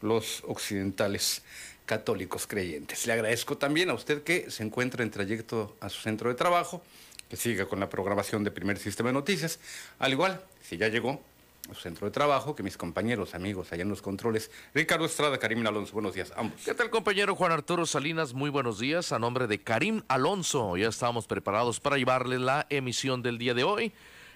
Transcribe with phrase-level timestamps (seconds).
[0.00, 1.42] los occidentales
[1.86, 3.06] católicos creyentes.
[3.06, 6.82] Le agradezco también a usted que se encuentra en trayecto a su centro de trabajo,
[7.28, 9.58] que siga con la programación de Primer Sistema de Noticias.
[9.98, 11.20] Al igual, si ya llegó
[11.68, 15.38] a su centro de trabajo, que mis compañeros, amigos allá en los controles, Ricardo Estrada,
[15.38, 16.60] Karim Alonso, buenos días, ambos.
[16.64, 18.34] ¿Qué tal compañero Juan Arturo Salinas?
[18.34, 19.12] Muy buenos días.
[19.12, 23.64] A nombre de Karim Alonso, ya estamos preparados para llevarle la emisión del día de
[23.64, 23.92] hoy.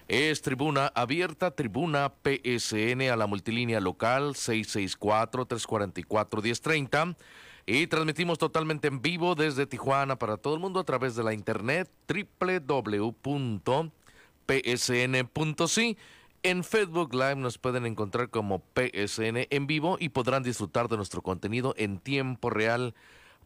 [0.07, 7.15] Es tribuna abierta, tribuna PSN a la multilínea local 664-344-1030.
[7.65, 11.33] Y transmitimos totalmente en vivo desde Tijuana para todo el mundo a través de la
[11.33, 13.17] internet www.psn.si.
[16.43, 21.23] En Facebook Live nos pueden encontrar como PSN en vivo y podrán disfrutar de nuestro
[21.23, 22.93] contenido en tiempo real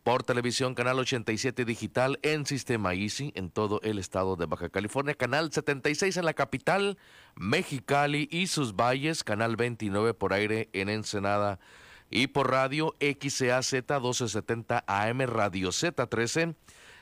[0.10, 5.14] por televisión, canal 87 digital en sistema Easy en todo el estado de Baja California,
[5.14, 6.98] canal 76 en la capital,
[7.36, 11.60] Mexicali y sus valles, canal 29 por aire en Ensenada
[12.10, 16.56] y por radio XAZ 1270 AM, Radio Z13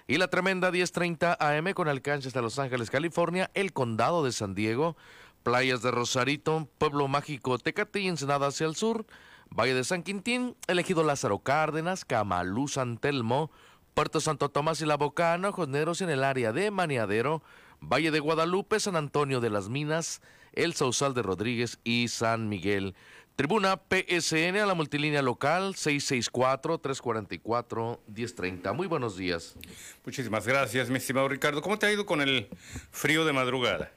[0.07, 4.53] y la tremenda 1030 AM con alcance hasta Los Ángeles, California, el condado de San
[4.53, 4.97] Diego,
[5.43, 9.05] playas de Rosarito, Pueblo Mágico, Tecate y Ensenada hacia el sur,
[9.49, 13.49] Valle de San Quintín, elegido Lázaro Cárdenas, Camalú, San Telmo,
[13.93, 17.41] Puerto Santo Tomás y La Bocana, Josneros en el área de Maniadero,
[17.79, 20.21] Valle de Guadalupe, San Antonio de las Minas,
[20.53, 22.95] El Sausal de Rodríguez y San Miguel.
[23.35, 28.73] Tribuna PSN a la multilínea local 664-344-1030.
[28.73, 29.55] Muy buenos días.
[30.03, 31.61] Muchísimas gracias, mi estimado Ricardo.
[31.61, 32.49] ¿Cómo te ha ido con el
[32.89, 33.91] frío de madrugada?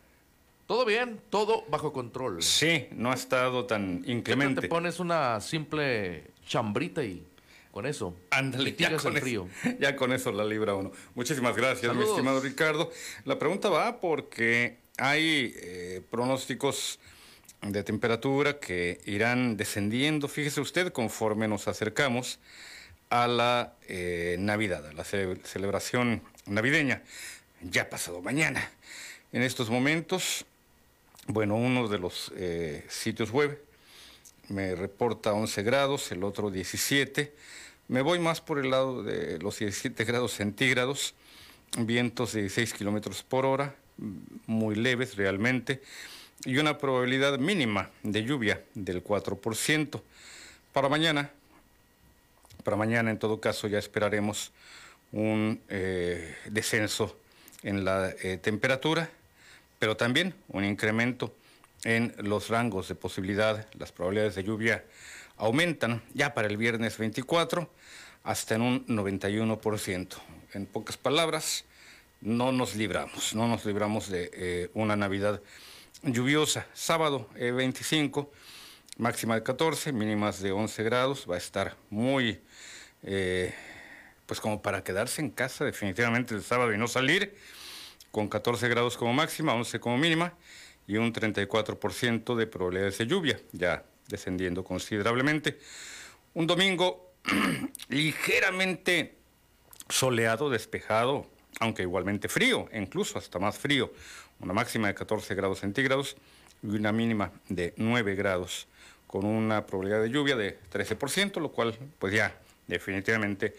[0.70, 2.44] Todo bien, todo bajo control.
[2.44, 4.60] Sí, no ha estado tan inclemente.
[4.60, 7.26] Te pones una simple chambrita y
[7.72, 8.14] con eso.
[8.30, 9.48] Ándale, ya con, el frío.
[9.80, 10.92] ya con eso la libra uno.
[11.16, 12.88] Muchísimas gracias, mi estimado Ricardo.
[13.24, 17.00] La pregunta va porque hay eh, pronósticos
[17.62, 22.38] de temperatura que irán descendiendo, fíjese usted, conforme nos acercamos
[23.08, 27.02] a la eh, Navidad, a la celebración navideña,
[27.60, 28.70] ya pasado mañana.
[29.32, 30.44] En estos momentos,
[31.32, 33.62] bueno, uno de los eh, sitios web
[34.48, 37.32] me reporta 11 grados, el otro 17.
[37.88, 41.14] Me voy más por el lado de los 17 grados centígrados,
[41.78, 43.76] vientos de 16 kilómetros por hora,
[44.46, 45.82] muy leves realmente
[46.44, 50.00] y una probabilidad mínima de lluvia del 4%.
[50.72, 51.30] Para mañana,
[52.64, 54.52] para mañana en todo caso ya esperaremos
[55.12, 57.16] un eh, descenso
[57.62, 59.10] en la eh, temperatura,
[59.80, 61.34] pero también un incremento
[61.84, 63.66] en los rangos de posibilidad.
[63.78, 64.84] Las probabilidades de lluvia
[65.38, 67.68] aumentan ya para el viernes 24
[68.22, 70.08] hasta en un 91%.
[70.52, 71.64] En pocas palabras,
[72.20, 75.40] no nos libramos, no nos libramos de eh, una Navidad
[76.02, 76.66] lluviosa.
[76.74, 78.36] Sábado 25, eh,
[78.98, 81.26] máxima de 14, mínimas de 11 grados.
[81.28, 82.38] Va a estar muy,
[83.02, 83.54] eh,
[84.26, 87.34] pues como para quedarse en casa definitivamente el sábado y no salir,
[88.10, 90.34] con 14 grados como máxima, 11 como mínima
[90.86, 95.58] y un 34% de probabilidades de lluvia, ya descendiendo considerablemente.
[96.34, 97.12] Un domingo
[97.88, 99.16] ligeramente
[99.88, 101.26] soleado, despejado,
[101.60, 103.92] aunque igualmente frío, incluso hasta más frío,
[104.40, 106.16] una máxima de 14 grados centígrados
[106.62, 108.66] y una mínima de 9 grados,
[109.06, 113.56] con una probabilidad de lluvia de 13%, lo cual pues ya definitivamente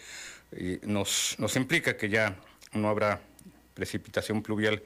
[0.83, 2.37] nos, nos implica que ya
[2.73, 3.21] no habrá
[3.73, 4.81] precipitación pluvial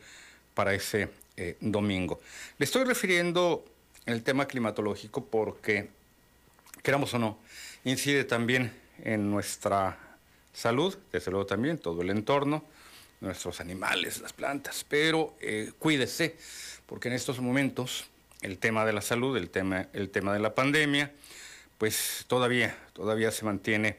[0.53, 2.21] para ese eh, domingo.
[2.57, 3.65] Le estoy refiriendo
[4.05, 5.89] el tema climatológico porque,
[6.83, 7.39] queramos o no,
[7.83, 8.71] incide también
[9.03, 9.97] en nuestra
[10.53, 12.63] salud, desde luego también todo el entorno,
[13.21, 16.37] nuestros animales, las plantas, pero eh, cuídese,
[16.85, 18.05] porque en estos momentos
[18.41, 21.11] el tema de la salud, el tema, el tema de la pandemia,
[21.77, 23.97] pues todavía, todavía se mantiene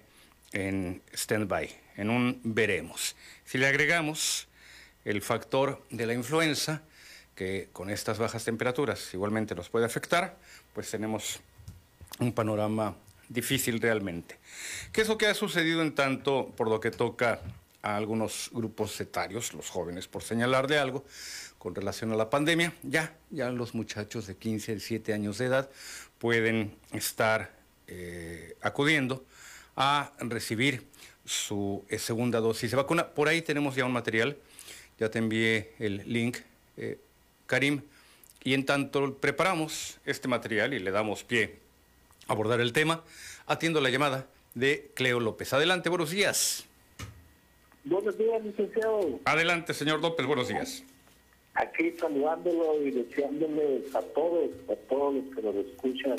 [0.52, 3.16] en stand-by, en un veremos.
[3.44, 4.45] Si le agregamos
[5.06, 6.82] el factor de la influenza,
[7.34, 10.36] que con estas bajas temperaturas igualmente nos puede afectar,
[10.74, 11.40] pues tenemos
[12.18, 12.94] un panorama
[13.28, 14.36] difícil realmente.
[14.92, 17.40] ¿Qué es lo que ha sucedido en tanto por lo que toca
[17.82, 21.04] a algunos grupos etarios, los jóvenes, por señalar de algo,
[21.56, 22.72] con relación a la pandemia.
[22.82, 25.70] Ya, ya los muchachos de 15, 17 años de edad
[26.18, 27.52] pueden estar
[27.86, 29.24] eh, acudiendo
[29.76, 30.86] a recibir
[31.24, 33.08] su eh, segunda dosis de vacuna.
[33.08, 34.36] Por ahí tenemos ya un material,
[34.98, 36.38] ya te envié el link,
[36.76, 36.98] eh,
[37.46, 37.82] Karim,
[38.42, 41.56] y en tanto preparamos este material y le damos pie
[42.28, 43.02] a abordar el tema,
[43.46, 45.52] atiendo la llamada de Cleo López.
[45.52, 46.64] Adelante, buenos días.
[47.84, 49.20] Buenos días, licenciado.
[49.24, 50.82] Adelante, señor López, buenos días.
[51.54, 56.16] Aquí saludándolo y deseándole a todos, a todos los que nos escuchan,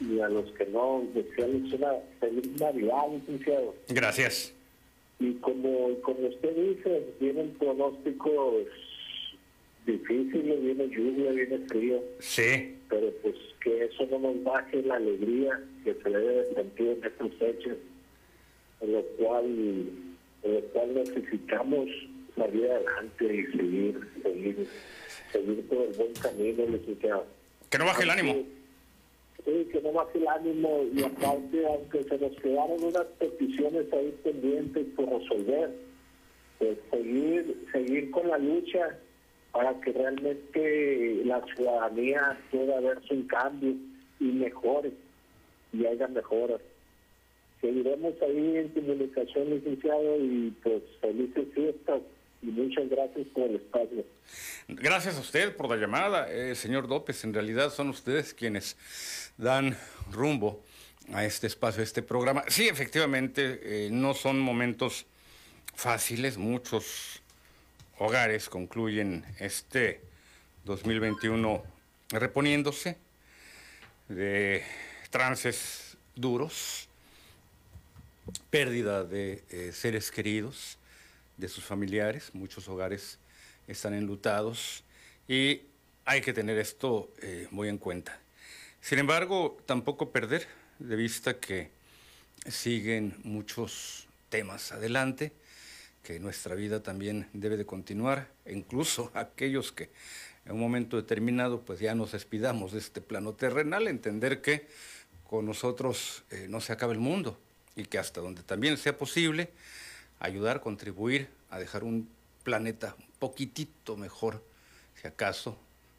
[0.00, 3.74] y a los que no, desearles una feliz Navidad, licenciado.
[3.88, 4.52] Gracias.
[5.18, 8.66] Y como, como usted dice, vienen pronósticos
[9.86, 12.02] difíciles, viene lluvia, viene frío.
[12.18, 12.76] Sí.
[12.88, 17.32] Pero pues que eso no nos baje la alegría que se debe sentir en estos
[17.40, 17.78] hechos,
[18.80, 21.88] en lo cual, en lo cual necesitamos
[22.36, 24.66] salir adelante y seguir, seguir,
[25.32, 27.26] seguir por el buen camino, licenciado.
[27.70, 28.55] Que no baje el ánimo.
[29.46, 34.12] Sí, que no baje el ánimo y aparte, aunque se nos quedaron unas peticiones ahí
[34.24, 35.70] pendientes por resolver,
[36.58, 38.98] pues seguir, seguir con la lucha
[39.52, 43.74] para que realmente la ciudadanía pueda verse un cambio
[44.18, 44.90] y mejore,
[45.72, 46.60] y haya mejoras.
[47.60, 52.02] Seguiremos ahí en comunicación, licenciado, y pues felices fiestas
[52.42, 54.04] y muchas gracias por el espacio.
[54.68, 57.24] Gracias a usted por la llamada, eh, señor López.
[57.24, 58.76] En realidad son ustedes quienes
[59.36, 59.76] dan
[60.12, 60.62] rumbo
[61.12, 62.44] a este espacio, a este programa.
[62.48, 65.06] Sí, efectivamente, eh, no son momentos
[65.74, 66.36] fáciles.
[66.36, 67.22] Muchos
[67.98, 70.00] hogares concluyen este
[70.64, 71.62] 2021
[72.10, 72.96] reponiéndose
[74.08, 74.62] de
[75.10, 76.88] trances duros,
[78.50, 80.78] pérdida de eh, seres queridos,
[81.36, 82.30] de sus familiares.
[82.34, 83.18] Muchos hogares
[83.66, 84.84] están enlutados
[85.28, 85.62] y
[86.04, 88.18] hay que tener esto eh, muy en cuenta.
[88.80, 90.46] Sin embargo, tampoco perder
[90.78, 91.70] de vista que
[92.46, 95.32] siguen muchos temas adelante,
[96.02, 99.90] que nuestra vida también debe de continuar, e incluso aquellos que
[100.44, 104.68] en un momento determinado pues ya nos despidamos de este plano terrenal, entender que
[105.28, 107.38] con nosotros eh, no se acaba el mundo
[107.74, 109.50] y que hasta donde también sea posible,
[110.18, 112.08] ayudar, contribuir a dejar un
[112.42, 114.42] planeta un poquitito mejor,
[114.94, 115.56] si acaso,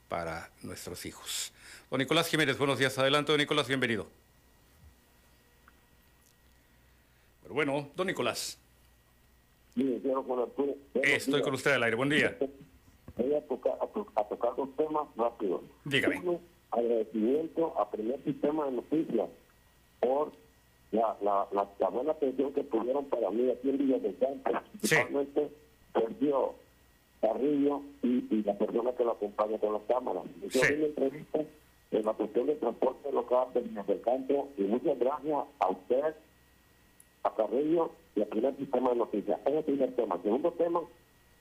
[0.07, 1.53] para nuestros hijos.
[1.89, 2.97] Don Nicolás Jiménez, buenos días.
[2.97, 4.07] Adelante, don Nicolás, bienvenido.
[7.43, 8.59] Pero bueno, don Nicolás.
[10.95, 11.95] Estoy con usted al aire.
[11.95, 12.37] Buen día.
[13.15, 13.73] Voy a tocar,
[14.15, 15.61] a, tocar dos temas rápidos.
[15.85, 16.19] Dígame.
[16.19, 16.41] Uno,
[16.71, 19.29] agradecimiento a primer sistema de noticias
[19.99, 20.33] por
[20.91, 21.47] la, la,
[21.79, 25.49] la, buena atención que tuvieron para mí aquí en Villa del Campo, principalmente
[25.93, 26.55] Sergio
[27.21, 30.23] Carrillo y, la persona que lo acompaña con las cámaras.
[30.41, 30.73] Yo sí.
[30.73, 31.39] una entrevista
[31.91, 36.15] en la cuestión del transporte local de Villa del Campo y muchas gracias a usted,
[37.23, 39.39] a Carrillo y al primer sistema de noticias.
[39.41, 40.15] Ese es el primer tema.
[40.15, 40.81] El segundo tema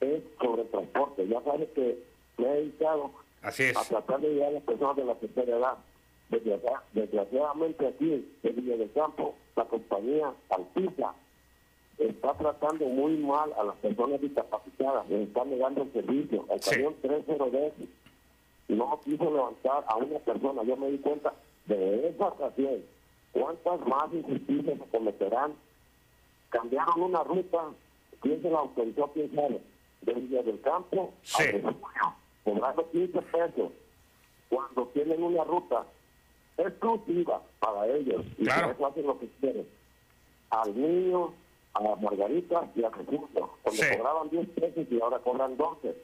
[0.00, 1.28] es sobre el transporte.
[1.28, 1.98] Ya sabes que
[2.38, 3.10] me he dedicado
[3.42, 5.78] a tratar de llegar a las personas de la tercera edad
[6.28, 11.14] Desgraciadamente aquí en Villa del Campo, la compañía Altiza
[11.98, 16.44] está tratando muy mal a las personas discapacitadas, les está negando el servicio.
[16.50, 17.72] El camión 3010
[18.68, 20.62] no quiso levantar a una persona.
[20.64, 21.32] Yo me di cuenta
[21.66, 22.82] de esa ocasión.
[23.32, 25.54] ¿Cuántas más injusticias se cometerán?
[26.50, 27.64] Cambiaron una ruta,
[28.20, 29.08] ¿quién se la autorizó?
[29.12, 29.60] ¿Quién sabe?
[30.02, 31.42] De Villa del Campo sí.
[31.42, 33.72] a cobrando 15 pesos.
[34.48, 35.84] Cuando tienen una ruta
[36.58, 38.24] exclusiva para ellos.
[38.38, 38.72] Y claro.
[38.72, 39.66] eso hacen lo que quieren.
[40.50, 41.34] Al niño,
[41.74, 43.20] a Margarita y a Jesús.
[43.62, 45.96] Cuando cobraban 10 pesos y ahora cobran 12.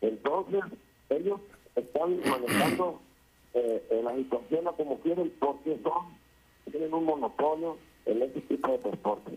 [0.00, 0.64] Entonces,
[1.10, 1.40] ellos
[1.74, 3.00] están manejando
[3.54, 6.16] eh, la situación como quieren porque son,
[6.70, 9.32] tienen un monopolio en ese tipo de transporte.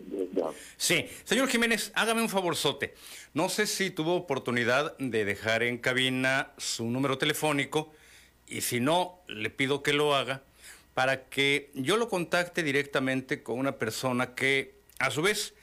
[0.76, 2.94] Sí, señor Jiménez, hágame un favorzote.
[3.34, 7.92] No sé si tuvo oportunidad de dejar en cabina su número telefónico
[8.48, 10.42] y si no, le pido que lo haga
[10.94, 15.54] para que yo lo contacte directamente con una persona que, a su vez,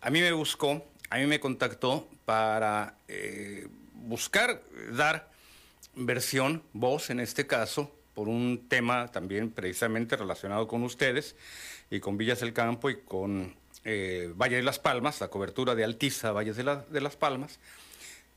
[0.00, 5.30] a mí me buscó, a mí me contactó para eh, buscar dar
[5.94, 11.36] versión, voz en este caso, por un tema también precisamente relacionado con ustedes
[11.90, 15.84] y con Villas del Campo y con eh, Valle de las Palmas, la cobertura de
[15.84, 17.58] Altiza, Valles de, de las Palmas.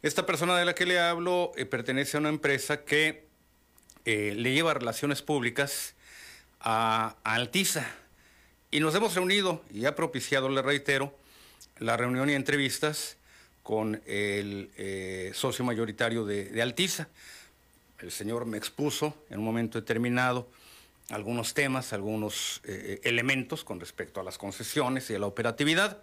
[0.02, 3.32] Esta persona de la que le hablo eh, pertenece a una empresa que
[4.06, 5.96] eh, le lleva relaciones públicas
[6.60, 7.90] a, Altiza.
[8.72, 11.18] Y nos hemos reunido y ha propiciado, le reitero,
[11.80, 13.18] la reunión y entrevistas
[13.62, 17.08] con el eh, socio mayoritario de, Altiza.
[18.00, 20.50] El señor me expuso en un momento determinado
[21.10, 26.02] algunos temas, algunos eh, elementos con respecto a las concesiones y a la operatividad.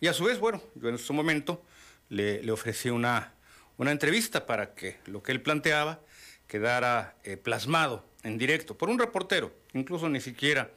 [0.00, 1.62] Y a su vez, bueno, yo en su momento
[2.10, 3.32] le, le ofrecí una,
[3.78, 6.00] una entrevista para que lo que él planteaba
[6.50, 10.68] quedara eh, plasmado en directo por un reportero, incluso ni siquiera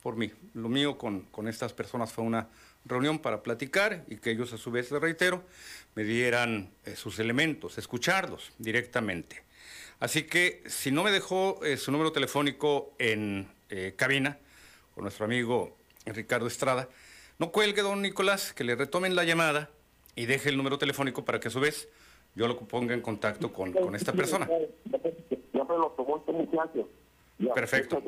[0.00, 0.30] por mí.
[0.54, 2.48] Lo mío con, con estas personas fue una
[2.84, 5.42] reunión para platicar y que ellos a su vez, reitero,
[5.96, 9.42] me dieran eh, sus elementos, escucharlos directamente.
[9.98, 13.48] Así que si no me dejó eh, su número telefónico en,
[13.96, 14.38] cabina
[14.94, 16.88] con nuestro amigo Ricardo Estrada.
[17.40, 19.70] No cuelgue, don Nicolás, que le retomen la llamada
[20.14, 21.88] y deje el número telefónico para que a su vez
[22.36, 24.48] yo lo ponga en contacto con, con esta persona.
[27.54, 28.02] Perfecto.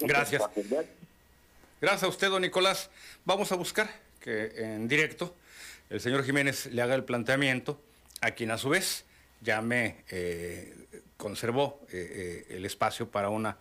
[0.00, 0.42] Gracias.
[1.80, 2.90] Gracias a usted, don Nicolás.
[3.24, 3.88] Vamos a buscar
[4.20, 5.34] que en directo
[5.88, 7.80] el señor Jiménez le haga el planteamiento,
[8.20, 9.04] a quien a su vez
[9.40, 10.74] ya me eh,
[11.16, 13.56] conservó eh, eh, el espacio para una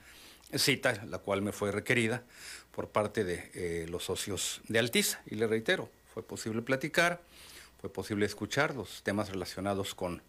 [0.54, 2.24] cita, la cual me fue requerida
[2.72, 5.22] por parte de los socios de Altiza.
[5.28, 7.22] Y le reitero, fue posible platicar,
[7.82, 10.22] fue posible escuchar los temas relacionados con,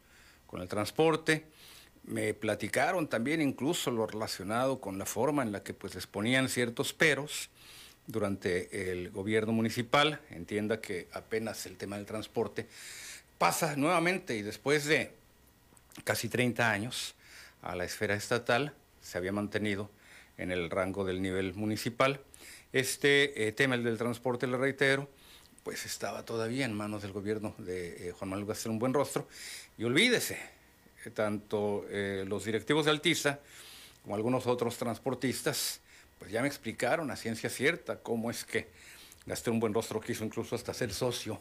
[0.47, 1.47] con el transporte.
[2.05, 6.49] Me platicaron también incluso lo relacionado con la forma en la que pues les ponían
[6.49, 7.51] ciertos peros
[8.07, 10.21] durante el gobierno municipal.
[10.31, 12.67] Entienda que apenas el tema del transporte
[13.39, 15.13] pasa nuevamente y después de
[16.05, 17.15] casi 30 años
[17.63, 19.91] a la esfera estatal se había mantenido
[20.37, 22.21] en el rango del nivel municipal.
[22.73, 25.09] Este eh, tema, el del transporte, le reitero,
[25.63, 29.29] pues estaba todavía en manos del gobierno de eh, Juan Manuel Gastelum Buen Rostro.
[29.77, 30.39] Y olvídese,
[31.05, 31.85] eh, tanto
[32.27, 33.41] los directivos de Altiza
[34.03, 35.81] como algunos otros transportistas
[36.21, 38.69] pues ya me explicaron a ciencia cierta cómo es que
[39.25, 41.41] gasté un buen rostro, quiso incluso hasta ser socio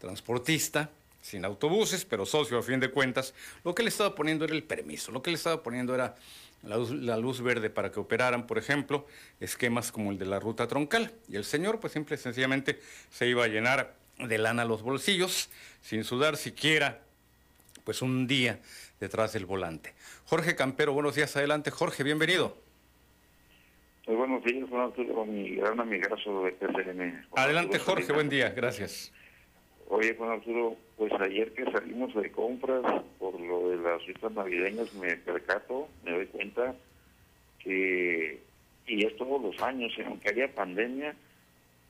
[0.00, 0.90] transportista,
[1.22, 3.34] sin autobuses, pero socio a fin de cuentas.
[3.64, 6.16] Lo que le estaba poniendo era el permiso, lo que le estaba poniendo era
[6.64, 9.06] la luz, verde para que operaran, por ejemplo,
[9.38, 11.12] esquemas como el de la ruta troncal.
[11.28, 15.50] Y el señor, pues simple y sencillamente se iba a llenar de lana los bolsillos,
[15.82, 17.00] sin sudar siquiera,
[17.84, 18.58] pues un día
[19.00, 19.94] detrás del volante.
[20.24, 21.70] Jorge Campero, buenos días, adelante.
[21.70, 22.56] Jorge, bienvenido.
[24.06, 27.26] Muy buenos días, Juan Arturo, mi gran amigazo de PCN.
[27.34, 29.12] Adelante, Jorge, buen día, gracias.
[29.88, 32.82] Oye, Juan Arturo, pues ayer que salimos de compras
[33.18, 36.74] por lo de las fiestas navideñas me percato, me doy cuenta
[37.58, 38.40] que,
[38.86, 40.04] y es todos los años, ¿eh?
[40.06, 41.14] aunque haya pandemia,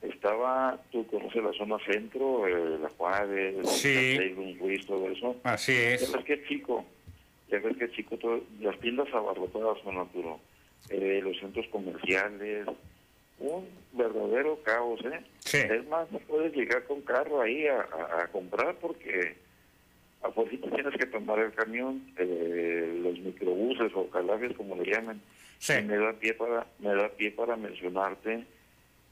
[0.03, 4.17] estaba, tú conoces la zona centro, eh, la Juárez, sí.
[4.19, 5.37] el todo eso.
[5.43, 6.13] Así es.
[6.13, 6.85] Ves que chico,
[7.49, 8.19] ya ves que chico,
[8.61, 10.41] las tiendas abarrotadas, Juan Arturo
[10.91, 12.67] eh, los centros comerciales,
[13.38, 15.21] un verdadero caos, ¿eh?
[15.53, 19.37] Es más, no puedes llegar con carro ahí a, comprar porque
[20.23, 25.21] a ti tienes que tomar el camión, eh, los microbuses o calabres como le llaman.
[25.69, 28.45] me da pie para me da pie para mencionarte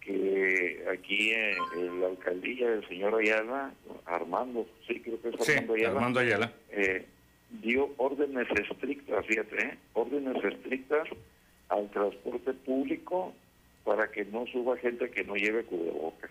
[0.01, 3.73] que aquí en, la alcaldía del señor Ayala,
[4.05, 6.53] Armando, sí creo que es Armando Ayala, Armando Ayala.
[6.71, 7.07] Eh,
[7.63, 9.79] dio órdenes estrictas, fíjate, ¿eh?
[9.93, 11.09] órdenes estrictas
[11.69, 13.33] al transporte público
[13.85, 16.31] para que no suba gente que no lleve cubrebocas.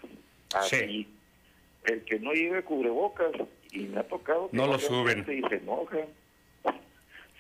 [0.56, 1.08] Así,
[1.86, 3.32] el que no lleve cubrebocas,
[3.72, 5.20] y me ha tocado que no lo suben.
[5.22, 6.08] Y se enojan.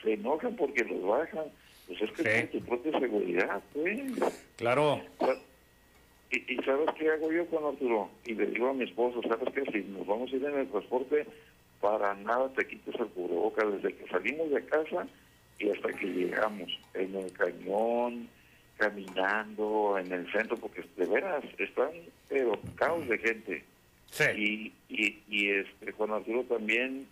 [0.03, 1.45] Se enojan porque los bajan.
[1.87, 4.11] Pues es que es tu propia seguridad, pues.
[4.55, 5.01] Claro.
[6.31, 8.09] Y, y, ¿sabes qué hago yo con Arturo?
[8.25, 9.63] Y le digo a mi esposo, ¿sabes qué?
[9.71, 11.27] Si nos vamos a ir en el transporte,
[11.83, 13.73] para nada te quites el cubrebocas.
[13.73, 15.05] Desde que salimos de casa,
[15.59, 18.29] y hasta que llegamos en el cañón,
[18.77, 21.91] caminando en el centro, porque de veras están
[22.29, 23.63] pero caos de gente.
[24.37, 27.05] Y, y, y este, Juan Arturo también,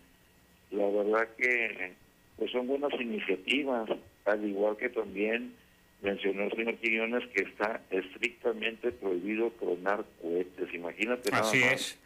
[0.70, 1.94] la verdad que
[2.38, 3.90] pues son buenas iniciativas,
[4.24, 5.54] al igual que también
[6.02, 10.74] mencionó el señor Quiñones que está estrictamente prohibido tronar cohetes.
[10.74, 11.82] Imagínate Así nada más.
[11.82, 12.00] es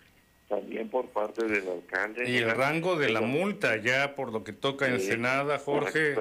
[0.47, 2.29] también por parte del alcalde.
[2.29, 6.15] Y el rango de la multa ya por lo que toca en Senada, Jorge,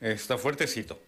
[0.00, 0.98] está fuertecito.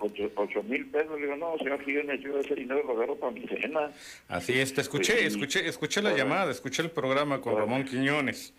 [0.00, 3.44] Ocho, mil pesos, le digo, no, señor Quiñones, yo ese dinero lo agarro para mi
[3.48, 3.90] cena.
[4.28, 8.54] Así es, te escuché, escuché, escuché la llamada, escuché el programa con Ramón Quiñones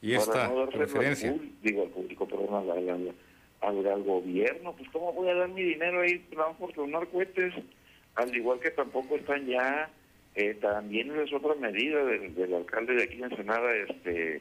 [0.00, 1.36] y esta referencia.
[1.62, 6.24] digo al público, perdón, al, al, gobierno, pues cómo voy a dar mi dinero ahí
[6.58, 7.52] por tronar cohetes,
[8.14, 9.90] al igual que tampoco están ya
[10.38, 14.40] eh, también es otra medida del, alcalde de aquí en Ensenada, este,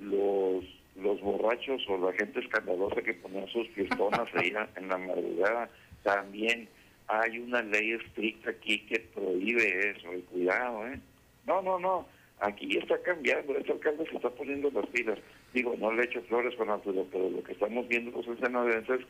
[0.00, 0.64] los
[0.96, 5.68] los borrachos o la gente escandalosa que ponen sus fiestonas ahí en la madrugada,
[6.02, 6.66] también
[7.06, 10.98] hay una ley estricta aquí que prohíbe eso, y cuidado, ¿eh?
[11.46, 12.08] No, no, no,
[12.40, 15.18] aquí está cambiando, este alcalde se está poniendo las pilas.
[15.52, 19.00] Digo, no le echo flores con Arturo, pero lo que estamos viendo los ensenadenses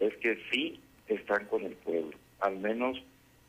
[0.00, 3.00] es que sí están con el pueblo, al menos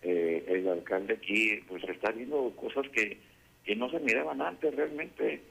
[0.01, 3.17] eh, el alcalde aquí pues está viendo cosas que,
[3.63, 5.41] que no se miraban antes realmente.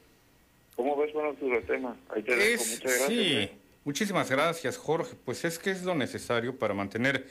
[0.76, 1.96] ¿Cómo ves, bueno, tu tema?
[2.10, 2.64] Ahí te dejo.
[2.64, 3.08] Muchas gracias.
[3.08, 3.50] Sí, ¿eh?
[3.84, 5.16] muchísimas gracias, Jorge.
[5.24, 7.26] Pues es que es lo necesario para mantener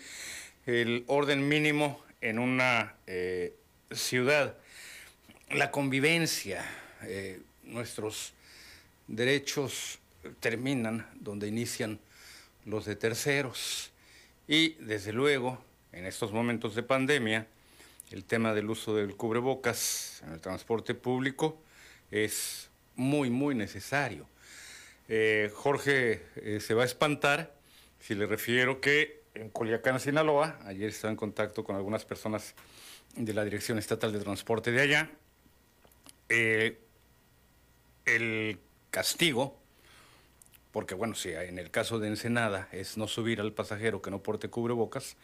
[0.65, 3.53] el orden mínimo en una eh,
[3.91, 4.57] ciudad.
[5.51, 6.65] La convivencia,
[7.63, 8.33] nuestros
[9.07, 9.99] derechos
[10.39, 11.99] terminan donde inician
[12.65, 13.91] los de terceros.
[14.47, 15.63] Y desde luego,
[15.95, 17.47] en estos momentos de pandemia,
[18.11, 21.57] el tema del uso del cubrebocas en el transporte público
[22.11, 24.27] es muy, muy necesario.
[25.07, 27.55] Eh, Jorge eh, se va a espantar
[27.99, 32.53] si le refiero que en Culiacán, Sinaloa, ayer estaba en contacto con algunas personas
[33.15, 35.11] de la Dirección Estatal de Transporte de allá,
[36.29, 36.79] eh,
[38.05, 38.59] el
[38.91, 39.57] castigo,
[40.71, 44.21] porque bueno, si en el caso de Ensenada es no subir al pasajero que no
[44.21, 45.17] porte cubrebocas,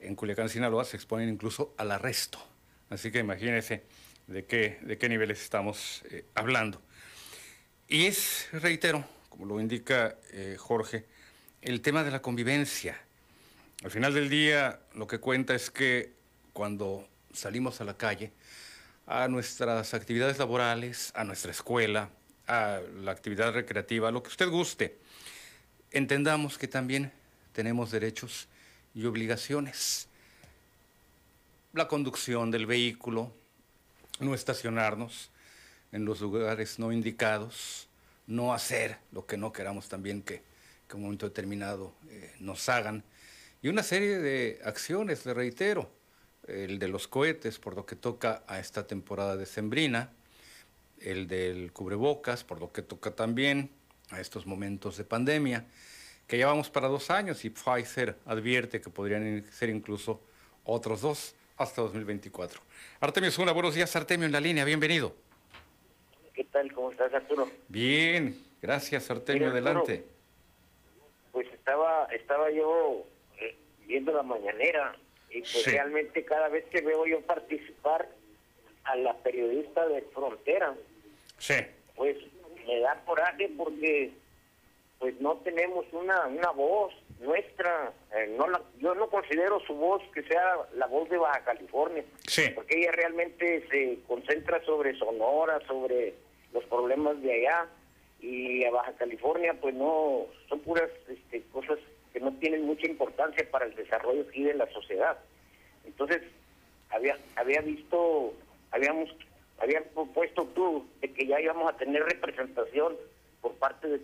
[0.00, 2.38] en Culiacán, Sinaloa se exponen incluso al arresto.
[2.90, 3.82] Así que imagínense
[4.26, 6.80] de qué, de qué niveles estamos eh, hablando.
[7.88, 11.06] Y es, reitero, como lo indica eh, Jorge,
[11.62, 13.00] el tema de la convivencia.
[13.84, 16.14] Al final del día lo que cuenta es que
[16.52, 18.32] cuando salimos a la calle,
[19.06, 22.10] a nuestras actividades laborales, a nuestra escuela,
[22.46, 24.98] a la actividad recreativa, lo que usted guste,
[25.90, 27.12] entendamos que también
[27.52, 28.48] tenemos derechos
[28.96, 30.08] y obligaciones.
[31.74, 33.30] La conducción del vehículo,
[34.18, 35.30] no estacionarnos
[35.92, 37.88] en los lugares no indicados,
[38.26, 40.42] no hacer lo que no queramos también que,
[40.88, 43.04] en un momento determinado eh, nos hagan.
[43.60, 45.90] Y una serie de acciones, le reitero,
[46.48, 50.10] el de los cohetes por lo que toca a esta temporada de Sembrina,
[51.00, 53.70] el del cubrebocas por lo que toca también
[54.08, 55.66] a estos momentos de pandemia,
[56.26, 60.20] que ya vamos para dos años y Pfizer advierte que podrían ser incluso
[60.64, 62.60] otros dos hasta 2024.
[63.00, 65.14] Artemio Zuna, buenos días, Artemio en la línea, bienvenido.
[66.34, 66.72] ¿Qué tal?
[66.72, 67.48] ¿Cómo estás, Arturo?
[67.68, 70.04] Bien, gracias, Artemio, adelante.
[71.32, 73.06] pues estaba, estaba yo
[73.40, 73.56] eh,
[73.86, 74.96] viendo la mañanera
[75.30, 78.08] y pues realmente cada vez que veo yo participar
[78.84, 80.74] a la periodista de Frontera,
[81.38, 81.54] sí.
[81.94, 82.16] pues
[82.66, 84.12] me da coraje porque
[84.98, 88.46] pues no tenemos una, una voz nuestra, eh, no
[88.78, 92.04] yo no considero su voz que sea la voz de Baja California,
[92.54, 96.14] porque ella realmente se concentra sobre Sonora, sobre
[96.52, 97.68] los problemas de allá,
[98.20, 101.78] y a Baja California pues no, son puras este, cosas
[102.12, 105.18] que no tienen mucha importancia para el desarrollo aquí de la sociedad.
[105.84, 106.22] Entonces,
[106.90, 108.32] había, había visto,
[108.70, 109.10] habíamos,
[109.58, 112.96] había propuesto tú de que ya íbamos a tener representación
[113.42, 113.98] por parte de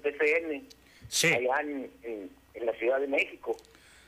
[1.21, 3.57] Allá en, la Ciudad de México.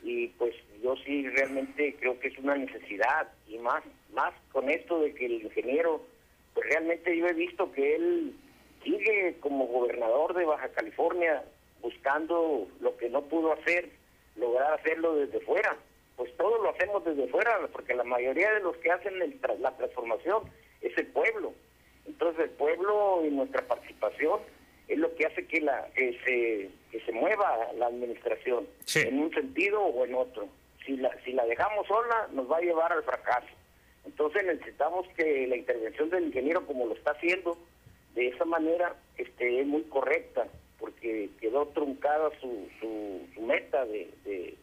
[0.03, 5.01] Y pues yo sí realmente creo que es una necesidad y más, más con esto
[5.01, 6.01] de que el ingeniero,
[6.53, 8.33] pues realmente yo he visto que él
[8.83, 11.43] sigue como gobernador de Baja California
[11.81, 13.89] buscando lo que no pudo hacer,
[14.35, 15.77] lograr hacerlo desde fuera.
[16.15, 19.13] Pues todo lo hacemos desde fuera, porque la mayoría de los que hacen
[19.59, 20.43] la transformación
[20.81, 21.53] es el pueblo.
[22.05, 24.39] Entonces el pueblo y nuestra participación
[24.87, 29.81] es lo que hace que la se, que se mueva la administración en un sentido
[29.81, 30.47] o en otro.
[30.85, 33.47] Si la, si la dejamos sola, nos va a llevar al fracaso.
[34.05, 37.57] Entonces necesitamos que la intervención del ingeniero, como lo está haciendo,
[38.13, 40.47] de esa manera este, es muy correcta,
[40.79, 44.55] porque quedó truncada su, su, meta de, de,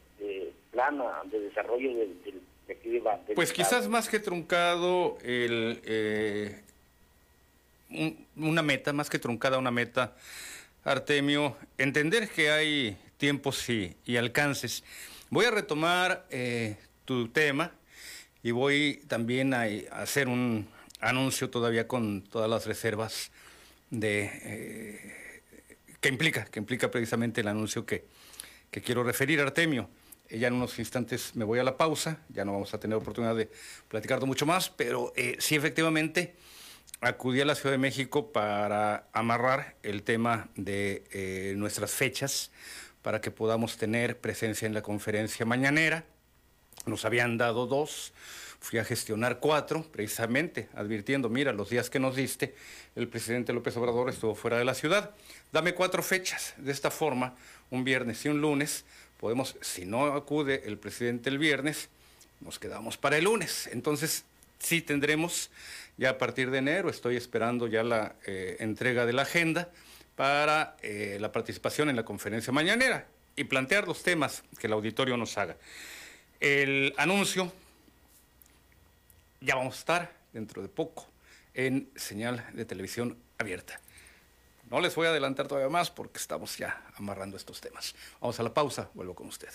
[0.70, 2.16] plana de desarrollo del,
[2.66, 6.62] de aquí de, Pues quizás más que truncado el, eh,
[8.36, 10.16] una meta, más que truncada una meta,
[10.84, 14.82] Artemio, entender que hay tiempos y, alcances.
[15.30, 17.72] Voy a retomar eh, tu tema
[18.42, 20.68] y voy también a, hacer un
[21.00, 23.30] anuncio todavía con todas las reservas
[23.90, 25.42] de eh,
[26.00, 28.04] que implica, que implica precisamente el anuncio que,
[28.70, 29.88] que quiero referir, Artemio.
[30.28, 33.36] Ya en unos instantes me voy a la pausa, ya no vamos a tener oportunidad
[33.36, 33.50] de
[33.88, 36.34] platicar mucho más, pero eh, sí efectivamente
[37.00, 42.50] acudí a la Ciudad de México para amarrar el tema de eh, nuestras fechas
[43.02, 46.04] para que podamos tener presencia en la conferencia mañanera.
[46.86, 48.12] Nos habían dado dos,
[48.60, 52.54] fui a gestionar cuatro, precisamente advirtiendo, mira, los días que nos diste,
[52.94, 55.10] el presidente López Obrador estuvo fuera de la ciudad.
[55.50, 56.54] Dame cuatro fechas.
[56.56, 57.34] De esta forma,
[57.70, 58.84] un viernes y un lunes,
[59.18, 61.88] podemos, si no acude el presidente el viernes,
[62.40, 63.68] nos quedamos para el lunes.
[63.72, 64.24] Entonces,
[64.58, 65.50] sí tendremos
[65.96, 69.70] ya a partir de enero, estoy esperando ya la eh, entrega de la agenda
[70.16, 75.16] para eh, la participación en la conferencia mañanera y plantear los temas que el auditorio
[75.16, 75.56] nos haga.
[76.40, 77.52] El anuncio,
[79.40, 81.06] ya vamos a estar dentro de poco
[81.54, 83.80] en señal de televisión abierta.
[84.70, 87.94] No les voy a adelantar todavía más porque estamos ya amarrando estos temas.
[88.20, 89.50] Vamos a la pausa, vuelvo con usted.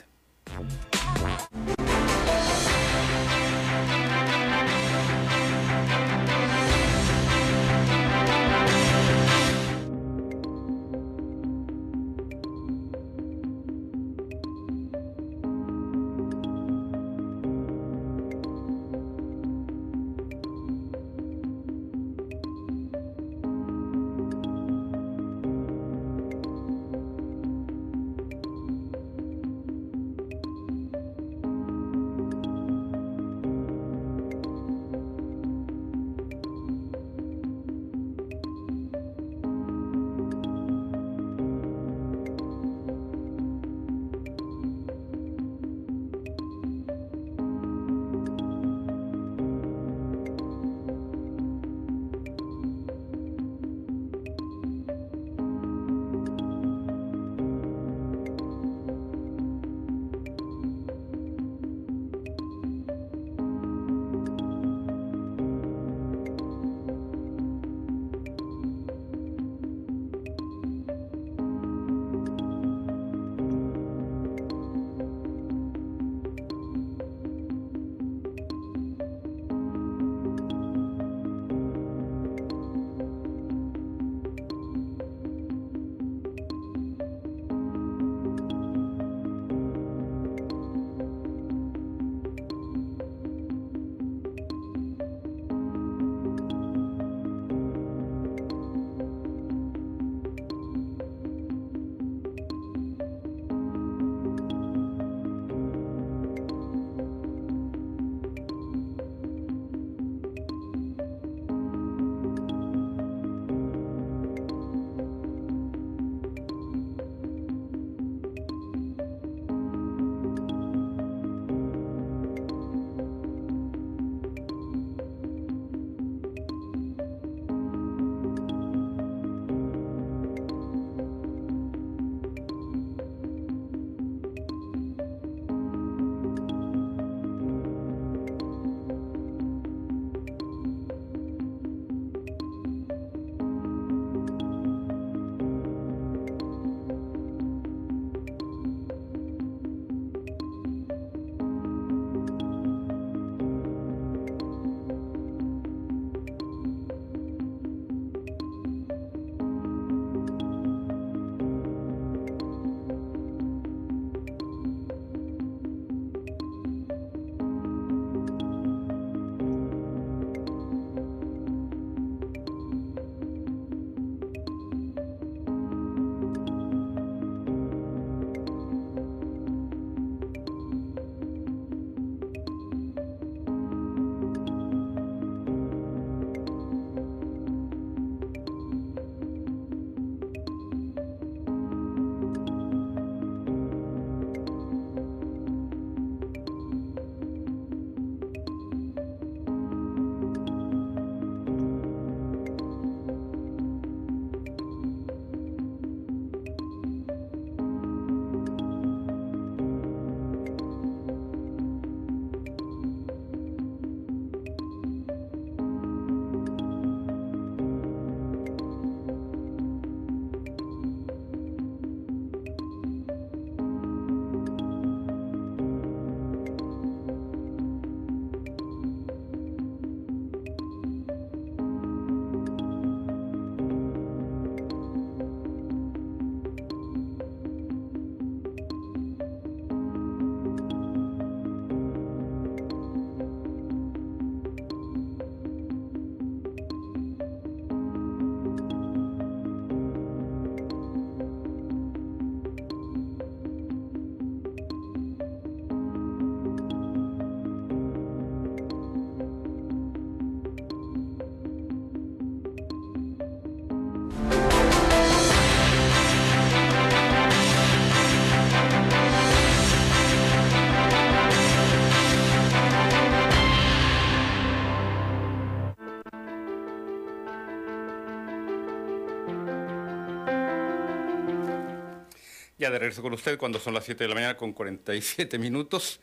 [282.70, 286.02] De regreso con usted cuando son las 7 de la mañana con 47 minutos.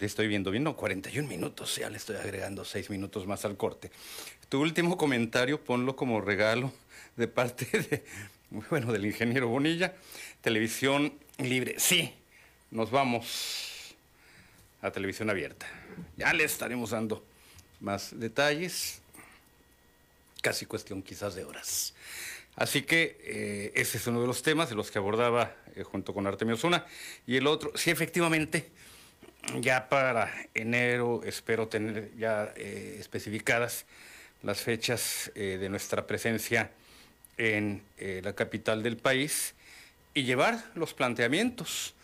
[0.00, 3.90] Estoy viendo bien, no, 41 minutos, ya le estoy agregando 6 minutos más al corte.
[4.48, 6.72] Tu último comentario, ponlo como regalo
[7.16, 8.04] de parte de,
[8.70, 9.94] bueno, del ingeniero Bonilla.
[10.40, 11.74] Televisión libre.
[11.78, 12.14] Sí,
[12.70, 13.94] nos vamos
[14.80, 15.66] a televisión abierta.
[16.16, 17.22] Ya le estaremos dando
[17.80, 19.02] más detalles.
[20.40, 21.92] Casi cuestión quizás de horas.
[22.56, 26.12] Así que eh, ese es uno de los temas de los que abordaba eh, junto
[26.12, 26.86] con Artemio Zuna.
[27.26, 28.68] Y el otro, sí, efectivamente,
[29.60, 33.86] ya para enero espero tener ya eh, especificadas
[34.42, 36.72] las fechas de nuestra presencia
[37.38, 39.54] en la capital del país
[40.14, 41.94] y llevar los planteamientos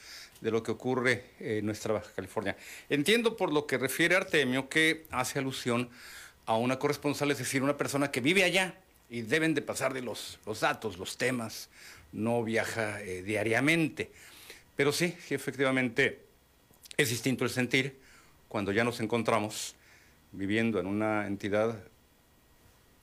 [0.41, 2.57] de lo que ocurre en nuestra Baja California.
[2.89, 5.91] Entiendo por lo que refiere Artemio que hace alusión
[6.47, 8.77] a una corresponsal, es decir, una persona que vive allá
[9.11, 11.69] y deben de pasar de los, los datos, los temas,
[12.13, 14.11] no viaja eh, diariamente.
[14.77, 16.25] Pero sí, sí, efectivamente
[16.97, 17.99] es distinto el sentir
[18.49, 19.75] cuando ya nos encontramos
[20.33, 21.79] viviendo en una entidad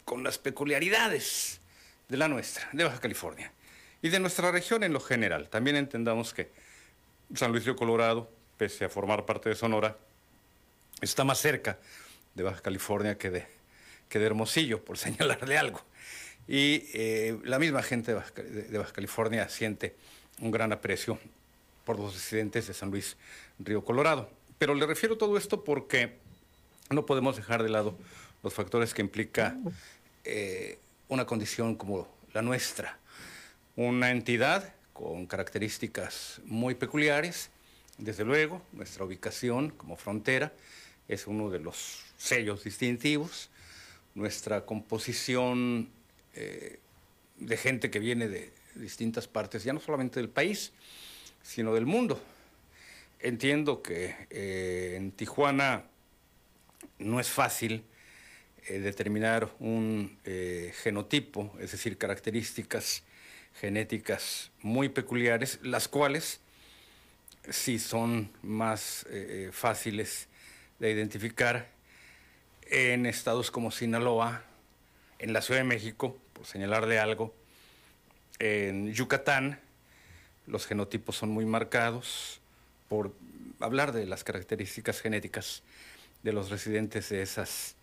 [0.03, 1.59] con las peculiaridades
[2.07, 3.51] de la nuestra, de Baja California,
[4.01, 5.49] y de nuestra región en lo general.
[5.49, 6.51] También entendamos que
[7.33, 9.97] San Luis Río Colorado, pese a formar parte de Sonora,
[11.01, 11.79] está más cerca
[12.35, 13.47] de Baja California que de,
[14.07, 15.81] que de Hermosillo, por señalarle algo.
[16.47, 19.95] Y eh, la misma gente de Baja, California siente
[20.39, 21.19] un gran aprecio
[21.85, 23.17] por los residentes de San Luis
[23.59, 24.29] Río Colorado.
[24.57, 26.17] Pero le refiero todo esto porque
[26.89, 27.97] no podemos dejar de lado
[28.43, 29.57] los factores que implica
[30.23, 30.77] eh,
[31.07, 32.99] una condición como la nuestra.
[33.75, 37.49] Una entidad con características muy peculiares,
[37.97, 40.53] desde luego, nuestra ubicación como frontera
[41.07, 43.49] es uno de los sellos distintivos,
[44.15, 45.89] nuestra composición
[46.35, 46.79] eh,
[47.37, 50.73] de gente que viene de distintas partes, ya no solamente del país,
[51.41, 52.21] sino del mundo.
[53.19, 55.85] Entiendo que eh, en Tijuana
[56.99, 57.83] no es fácil
[58.67, 60.17] eh, determinar un
[60.83, 63.03] genotipo, es decir, características
[63.59, 66.41] genéticas muy peculiares, las cuales
[67.49, 69.05] sí son más
[69.51, 70.27] fáciles
[70.79, 71.69] de identificar
[72.67, 74.43] en estados como Sinaloa,
[75.19, 77.33] en la Ciudad de México, por señalarle algo,
[78.39, 79.59] en Yucatán
[80.45, 82.41] los genotipos son muy marcados
[82.89, 83.13] por
[83.59, 85.63] hablar de las características genéticas
[86.23, 87.75] de los residentes de esas,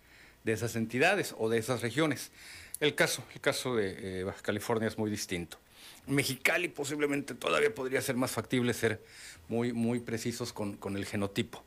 [0.44, 2.30] de esas entidades o de esas regiones.
[2.78, 5.58] El caso, el caso de eh, Baja California es muy distinto.
[6.06, 9.02] Mexicali posiblemente todavía podría ser más factible ser
[9.48, 11.64] muy, muy precisos con, con el genotipo,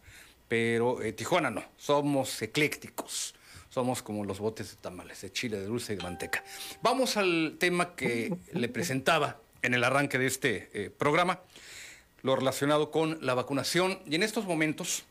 [0.48, 3.34] pero eh, Tijuana no, somos eclécticos
[3.76, 6.46] somos como los botes de tamales, de chile, de dulce y de manteca.
[6.82, 11.42] Vamos al tema que le presentaba en el arranque de este eh, programa,
[12.22, 14.00] lo relacionado con la vacunación.
[14.06, 15.04] Y en estos momentos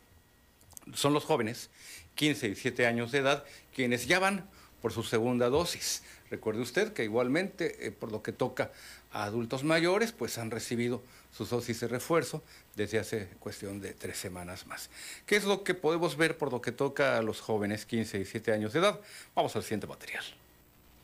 [0.94, 1.68] son los jóvenes,
[2.14, 4.48] 15 y 17 años de edad, quienes ya van
[4.80, 6.02] por su segunda dosis.
[6.30, 8.72] Recuerde usted que igualmente, eh, por lo que toca
[9.12, 11.02] a adultos mayores, pues han recibido
[11.36, 12.42] sus dosis de refuerzo
[12.76, 14.88] desde hace cuestión de tres semanas más.
[15.26, 18.20] ¿Qué es lo que podemos ver por lo que toca a los jóvenes 15 y
[18.20, 19.00] 17 años de edad?
[19.34, 20.24] Vamos al siguiente material.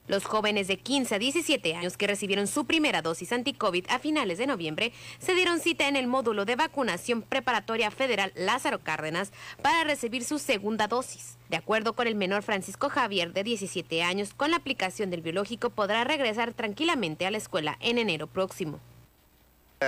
[0.07, 4.39] Los jóvenes de 15 a 17 años que recibieron su primera dosis anti-COVID a finales
[4.39, 9.85] de noviembre se dieron cita en el módulo de vacunación preparatoria federal Lázaro Cárdenas para
[9.85, 11.39] recibir su segunda dosis.
[11.49, 15.71] De acuerdo con el menor Francisco Javier, de 17 años, con la aplicación del biológico
[15.71, 18.81] podrá regresar tranquilamente a la escuela en enero próximo.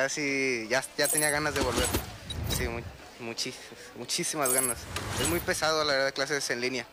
[0.08, 1.84] Sí, ya, ya tenía ganas de volver.
[2.48, 2.64] Sí,
[3.98, 4.78] muchísimas ganas.
[5.20, 6.86] Es muy pesado, la verdad, clases en línea.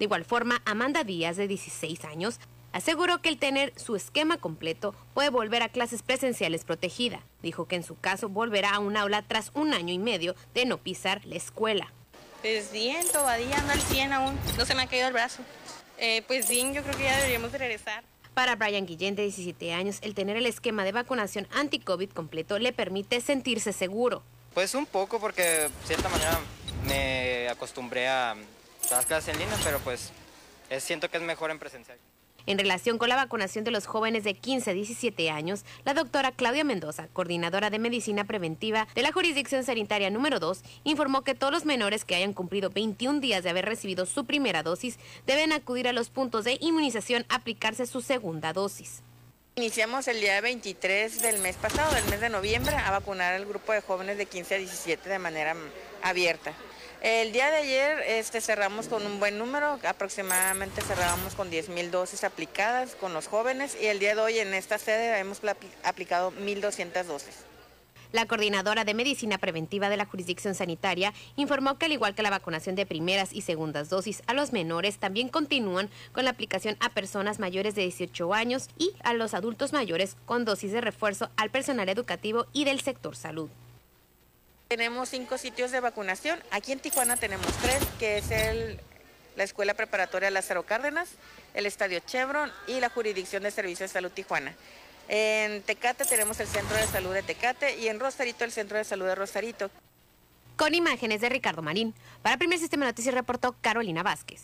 [0.00, 2.40] De igual forma, Amanda Díaz, de 16 años,
[2.72, 7.20] aseguró que el tener su esquema completo puede volver a clases presenciales protegida.
[7.40, 10.64] Dijo que en su caso volverá a un aula tras un año y medio de
[10.66, 11.92] no pisar la escuela.
[12.40, 15.44] Pues bien, todavía ando al 100 aún, no se me ha caído el brazo.
[15.98, 18.02] Eh, pues bien, yo creo que ya deberíamos de regresar.
[18.34, 22.72] Para Brian Guillén, de 17 años, el tener el esquema de vacunación anti-COVID completo le
[22.72, 24.22] permite sentirse seguro.
[24.54, 26.38] Pues un poco, porque de cierta manera
[26.86, 28.36] me acostumbré a
[28.90, 30.12] las clases en línea, pero pues
[30.78, 31.98] siento que es mejor en presencial.
[32.50, 36.32] En relación con la vacunación de los jóvenes de 15 a 17 años, la doctora
[36.32, 41.52] Claudia Mendoza, coordinadora de medicina preventiva de la jurisdicción sanitaria número 2, informó que todos
[41.52, 45.86] los menores que hayan cumplido 21 días de haber recibido su primera dosis deben acudir
[45.86, 49.04] a los puntos de inmunización a aplicarse su segunda dosis.
[49.54, 53.70] Iniciamos el día 23 del mes pasado, del mes de noviembre, a vacunar al grupo
[53.70, 55.54] de jóvenes de 15 a 17 de manera
[56.02, 56.52] abierta.
[57.00, 62.24] El día de ayer este, cerramos con un buen número, aproximadamente cerrábamos con 10.000 dosis
[62.24, 65.40] aplicadas con los jóvenes y el día de hoy en esta sede hemos
[65.82, 67.36] aplicado 1.200 dosis.
[68.12, 72.28] La coordinadora de medicina preventiva de la jurisdicción sanitaria informó que al igual que la
[72.28, 76.90] vacunación de primeras y segundas dosis a los menores, también continúan con la aplicación a
[76.90, 81.48] personas mayores de 18 años y a los adultos mayores con dosis de refuerzo al
[81.48, 83.48] personal educativo y del sector salud.
[84.70, 86.38] Tenemos cinco sitios de vacunación.
[86.52, 88.78] Aquí en Tijuana tenemos tres, que es el,
[89.34, 91.08] la Escuela Preparatoria Lázaro Cárdenas,
[91.54, 94.54] el Estadio Chevron y la Jurisdicción de Servicios de Salud Tijuana.
[95.08, 98.84] En Tecate tenemos el Centro de Salud de Tecate y en Rosarito el Centro de
[98.84, 99.72] Salud de Rosarito.
[100.54, 101.92] Con imágenes de Ricardo Marín.
[102.22, 104.40] Para Primer Sistema de Noticias reportó Carolina Vázquez.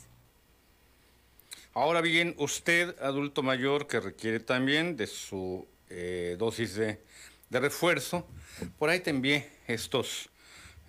[1.72, 7.00] Ahora bien, usted, adulto mayor, que requiere también de su eh, dosis de,
[7.48, 8.26] de refuerzo,
[8.76, 10.28] por ahí te envié estos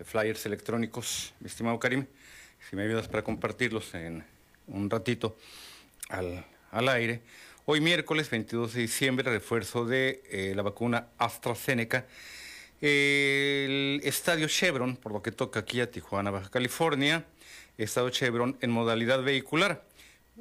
[0.03, 2.05] flyers electrónicos, mi estimado Karim,
[2.69, 4.23] si me ayudas para compartirlos en
[4.67, 5.37] un ratito
[6.09, 6.45] al,
[6.89, 7.21] aire.
[7.65, 12.05] Hoy miércoles 22 de diciembre, refuerzo de eh, la vacuna AstraZeneca.
[12.79, 17.25] El estadio Chevron, por lo que toca aquí a Tijuana, Baja California,
[17.77, 19.83] estadio Chevron en modalidad vehicular,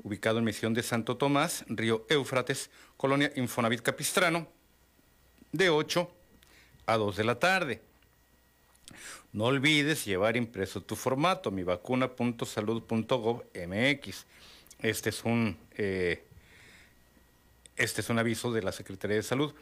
[0.02, 4.46] ubicado en Misión de Santo Tomás, Río Éufrates, Colonia Infonavit Capistrano,
[5.52, 6.10] de 8
[6.86, 7.80] a 2 de la tarde.
[9.36, 14.26] No olvides llevar impreso tu formato, mivacuna.salud.gov.mx.
[14.80, 16.24] Este es un eh,
[17.76, 19.52] este es un aviso de la Secretaría de Salud.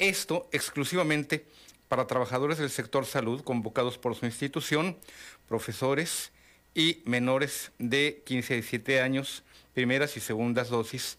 [0.00, 1.46] Esto exclusivamente
[1.86, 4.96] para trabajadores del sector salud convocados por su institución,
[5.46, 6.32] profesores
[6.74, 11.18] y menores de 15 a 17 años, primeras y segundas dosis.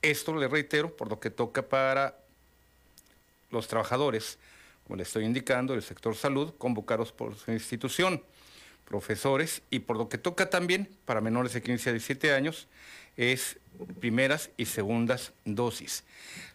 [0.00, 2.16] Esto le reitero por lo que toca para
[3.50, 4.38] los trabajadores,
[4.86, 8.22] como le estoy indicando, del sector salud, convocados por su institución,
[8.84, 12.68] profesores, y por lo que toca también para menores de 15 a 17 años,
[13.16, 13.58] es
[13.98, 16.04] primeras y segundas dosis.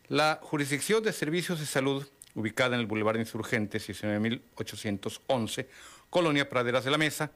[0.08, 5.68] La jurisdicción de servicios de salud, ubicada en el Boulevard Insurgentes, 19811,
[6.10, 7.32] Colonia Praderas de la Mesa,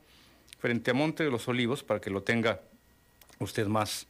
[0.60, 2.62] frente a Monte de los Olivos, para que lo tenga
[3.40, 4.08] usted más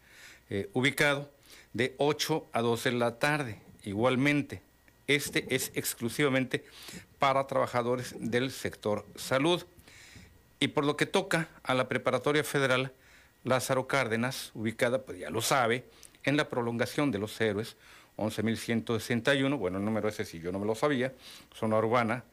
[0.51, 1.31] eh, ubicado,
[1.73, 3.59] de 8 a 12 de la tarde.
[3.83, 4.61] Igualmente,
[5.07, 6.65] este es exclusivamente
[7.19, 9.63] para trabajadores del sector salud.
[10.59, 12.91] Y por lo que toca a la Preparatoria Federal
[13.43, 15.85] Lázaro Cárdenas, ubicada, pues ya lo sabe,
[16.23, 17.75] en la prolongación de los héroes,
[18.17, 21.13] 11.161, bueno, el número ese sí yo no me lo sabía,
[21.53, 22.23] zona urbana,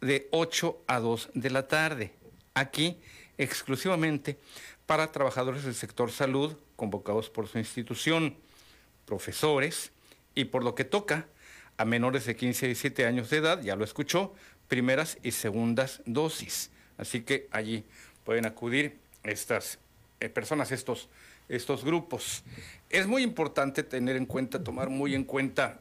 [0.00, 2.12] de 8 a 2 de la tarde.
[2.54, 2.98] Aquí
[3.36, 4.38] exclusivamente
[4.86, 8.36] para trabajadores del sector salud, convocados por su institución,
[9.04, 9.92] profesores,
[10.34, 11.26] y por lo que toca
[11.78, 14.34] a menores de 15 a 17 años de edad, ya lo escuchó,
[14.66, 16.70] primeras y segundas dosis.
[16.98, 17.84] Así que allí
[18.24, 19.78] pueden acudir estas
[20.20, 21.08] eh, personas, estos,
[21.48, 22.42] estos grupos.
[22.90, 25.80] Es muy importante tener en cuenta, tomar muy en cuenta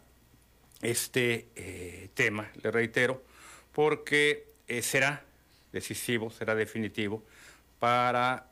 [0.81, 3.23] este eh, tema, le reitero,
[3.71, 5.23] porque eh, será
[5.71, 7.23] decisivo, será definitivo
[7.79, 8.47] para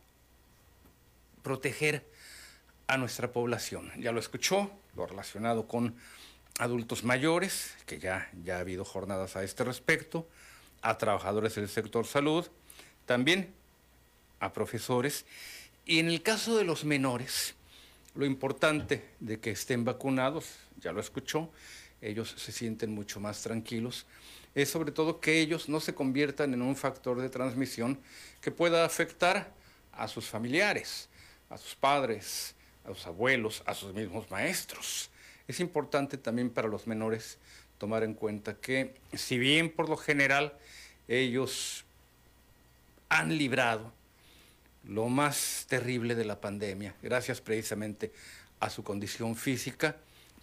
[1.44, 2.04] proteger
[2.88, 3.92] a nuestra población.
[4.00, 5.96] Ya lo escuchó, lo relacionado con
[6.58, 10.28] adultos mayores, que ya, ya ha habido jornadas a este respecto,
[10.82, 12.46] a trabajadores del sector salud,
[13.06, 13.54] también
[14.40, 15.26] a profesores.
[15.86, 17.56] Y en el caso de los menores,
[18.16, 20.46] lo importante de que estén vacunados,
[20.80, 21.52] ya lo escuchó,
[22.02, 24.06] ellos se sienten mucho más tranquilos,
[24.54, 28.00] es sobre todo que ellos no se conviertan en un factor de transmisión
[28.42, 29.52] que pueda afectar
[29.92, 31.10] a sus familiares,
[31.50, 35.10] a sus padres, a sus abuelos, a sus mismos maestros.
[35.48, 37.38] Es importante también para los menores
[37.78, 40.54] tomar en cuenta que si bien por lo general
[41.08, 41.86] ellos
[43.10, 43.94] han librado
[44.86, 48.12] lo más terrible de la pandemia, gracias precisamente
[48.60, 49.98] a su condición física,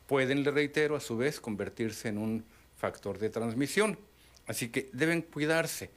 [0.07, 2.45] pueden, le reitero, a su vez convertirse en un
[2.77, 3.99] factor de transmisión.
[4.47, 5.91] Así que deben cuidarse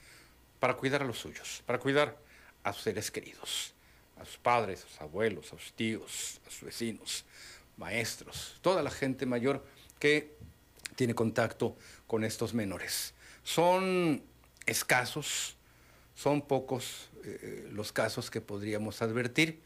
[0.60, 2.18] para cuidar a los suyos, para cuidar
[2.64, 3.74] a sus seres queridos,
[4.20, 7.26] a sus padres, a sus abuelos, a sus tíos, a sus vecinos
[7.78, 9.66] maestros, toda la gente mayor
[10.00, 10.36] que
[10.96, 11.76] tiene contacto
[12.08, 13.14] con estos menores.
[13.44, 14.24] Son
[14.66, 15.58] escasos,
[16.16, 19.62] son pocos eh, los casos que podríamos advertir.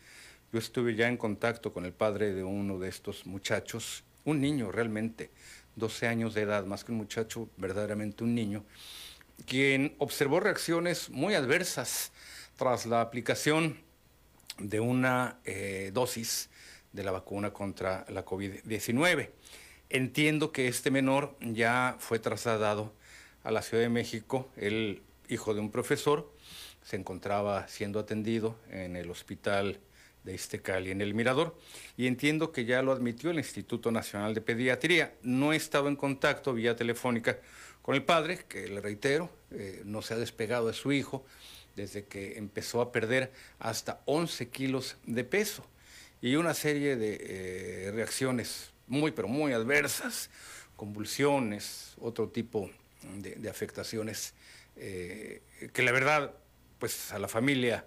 [0.52, 4.72] Yo estuve ya en contacto con el padre de uno de estos muchachos, un niño
[4.72, 5.30] realmente,
[5.76, 8.66] 12 años de edad, más que un muchacho, verdaderamente un niño,
[9.46, 12.12] quien observó reacciones muy adversas
[12.58, 13.80] tras la aplicación
[14.58, 16.50] de una eh, dosis
[16.94, 19.30] de la vacuna contra la COVID-19.
[19.90, 22.94] Entiendo que este menor ya fue trasladado
[23.44, 26.32] a la Ciudad de México, el hijo de un profesor,
[26.84, 29.80] se encontraba siendo atendido en el hospital
[30.24, 31.56] de Iztecali en el Mirador
[31.98, 35.14] y entiendo que ya lo admitió el Instituto Nacional de Pediatría.
[35.22, 37.40] No he estado en contacto vía telefónica
[37.82, 41.26] con el padre, que le reitero, eh, no se ha despegado de su hijo
[41.76, 45.66] desde que empezó a perder hasta 11 kilos de peso
[46.22, 50.30] y una serie de eh, reacciones muy, pero muy adversas,
[50.76, 52.70] convulsiones, otro tipo
[53.16, 54.34] de, afectaciones
[54.76, 55.42] eh,
[55.74, 56.34] que la verdad,
[56.80, 57.86] pues a la familia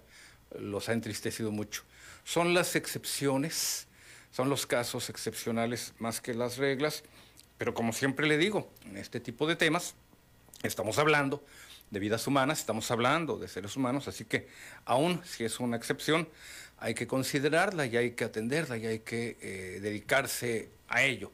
[0.59, 1.83] los ha entristecido mucho.
[2.23, 3.87] Son las excepciones,
[4.31, 7.03] son los casos excepcionales más que las reglas,
[7.57, 9.95] pero como siempre le digo, en este tipo de temas
[10.63, 11.43] estamos hablando
[11.91, 14.47] de vidas humanas, estamos hablando de seres humanos, así que
[14.85, 16.27] aún si es una excepción,
[16.83, 21.31] hay que considerarla y hay que atenderla y hay que eh, dedicarse a ello.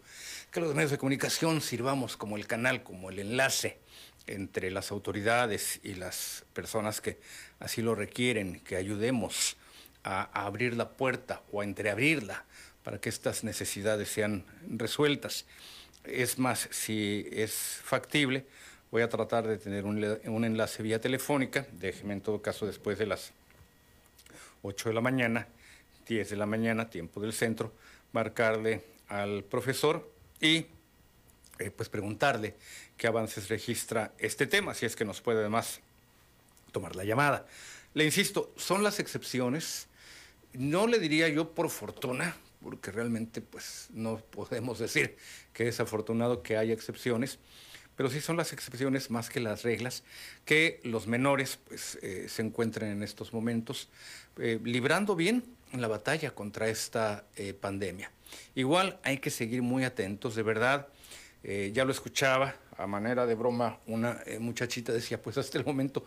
[0.51, 3.79] Que los medios de comunicación sirvamos como el canal, como el enlace
[4.27, 7.17] entre las autoridades y las personas que
[7.59, 9.57] así lo requieren, que ayudemos
[10.03, 12.45] a, abrir la puerta o a entreabrirla
[12.83, 15.45] para que estas necesidades sean resueltas.
[16.03, 18.45] Es más, si es factible,
[18.91, 22.99] voy a tratar de tener un, un, enlace vía telefónica, déjeme en todo caso después
[22.99, 23.33] de las
[24.61, 25.47] 8 de la mañana,
[26.07, 27.73] 10 de la mañana, tiempo del centro,
[28.11, 30.65] marcarle al profesor y
[31.59, 32.55] eh, pues preguntarle
[32.97, 35.81] qué avances registra este tema, si es que nos puede además
[36.71, 37.45] tomar la llamada.
[37.93, 39.87] Le insisto, son las excepciones,
[40.53, 45.17] no le diría yo por fortuna, porque realmente pues no podemos decir
[45.53, 47.39] que es afortunado que haya excepciones,
[47.99, 50.05] pero sí son las excepciones más que las reglas
[50.45, 53.89] que los menores pues, eh, se encuentren en estos momentos
[54.37, 55.43] eh, librando bien
[55.73, 57.25] la batalla contra esta
[57.59, 58.09] pandemia.
[58.55, 60.87] Igual hay que seguir muy atentos, de verdad.
[61.43, 65.65] Eh, ya lo escuchaba a manera de broma, una eh, muchachita decía, pues hasta el
[65.65, 66.05] momento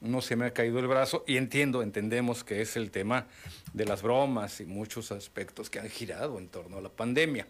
[0.00, 3.26] no se me ha caído el brazo y entiendo, entendemos que es el tema
[3.72, 7.46] de las bromas y muchos aspectos que han girado en torno a la pandemia.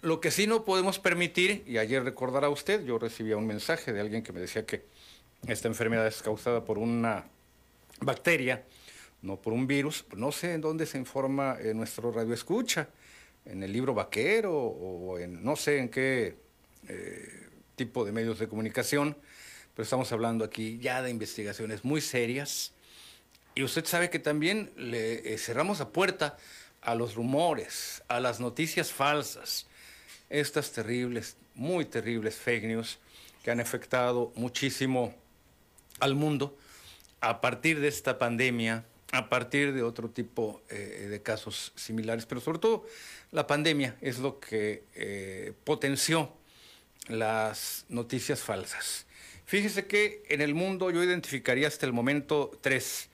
[0.00, 4.00] Lo que sí no podemos permitir, y ayer recordará usted, yo recibía un mensaje de
[4.00, 4.84] alguien que me decía que
[5.46, 7.26] esta enfermedad es causada por una
[8.00, 8.64] bacteria,
[9.22, 12.88] no por un virus, no sé en dónde se informa eh, nuestro radio escucha,
[13.44, 16.36] en el libro vaquero o en no sé en qué
[16.88, 19.16] eh, tipo de medios de comunicación,
[19.74, 22.72] pero estamos hablando aquí ya de investigaciones muy serias.
[23.54, 26.36] Y usted sabe que también le eh, cerramos la puerta
[26.82, 29.67] a los rumores, a las noticias falsas,
[30.30, 32.98] estas terribles, muy terribles fake news
[33.42, 35.14] que han afectado muchísimo
[36.00, 36.56] al mundo
[37.20, 42.40] a partir de esta pandemia, a partir de otro tipo eh, de casos similares, pero
[42.40, 42.86] sobre todo
[43.32, 46.32] la pandemia es lo que potenció
[47.08, 49.06] las noticias falsas.
[49.48, 53.08] Fíjese que en el mundo yo identificaría hasta el momento tres,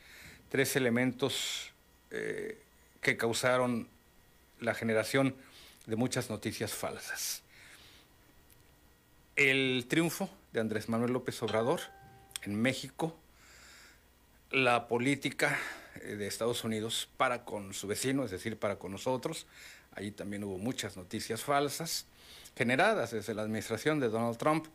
[0.48, 1.72] tres elementos
[2.10, 2.58] eh,
[3.00, 3.86] que causaron
[4.58, 5.36] la generación
[5.86, 7.42] de muchas noticias falsas.
[9.36, 11.80] El triunfo de Andrés Manuel López Obrador
[12.42, 13.16] en México,
[14.50, 15.58] la política
[16.02, 19.46] eh, de Estados Unidos para con su vecino, es decir, para con nosotros.
[19.94, 22.06] Allí también hubo muchas noticias falsas
[22.56, 24.66] generadas desde la administración de Donald Trump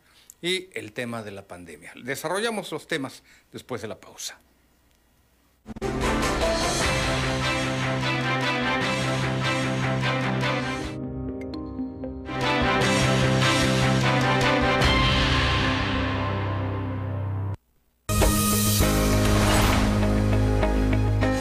[0.42, 1.92] y el tema de la pandemia.
[2.02, 4.38] Desarrollamos los temas después de la pausa.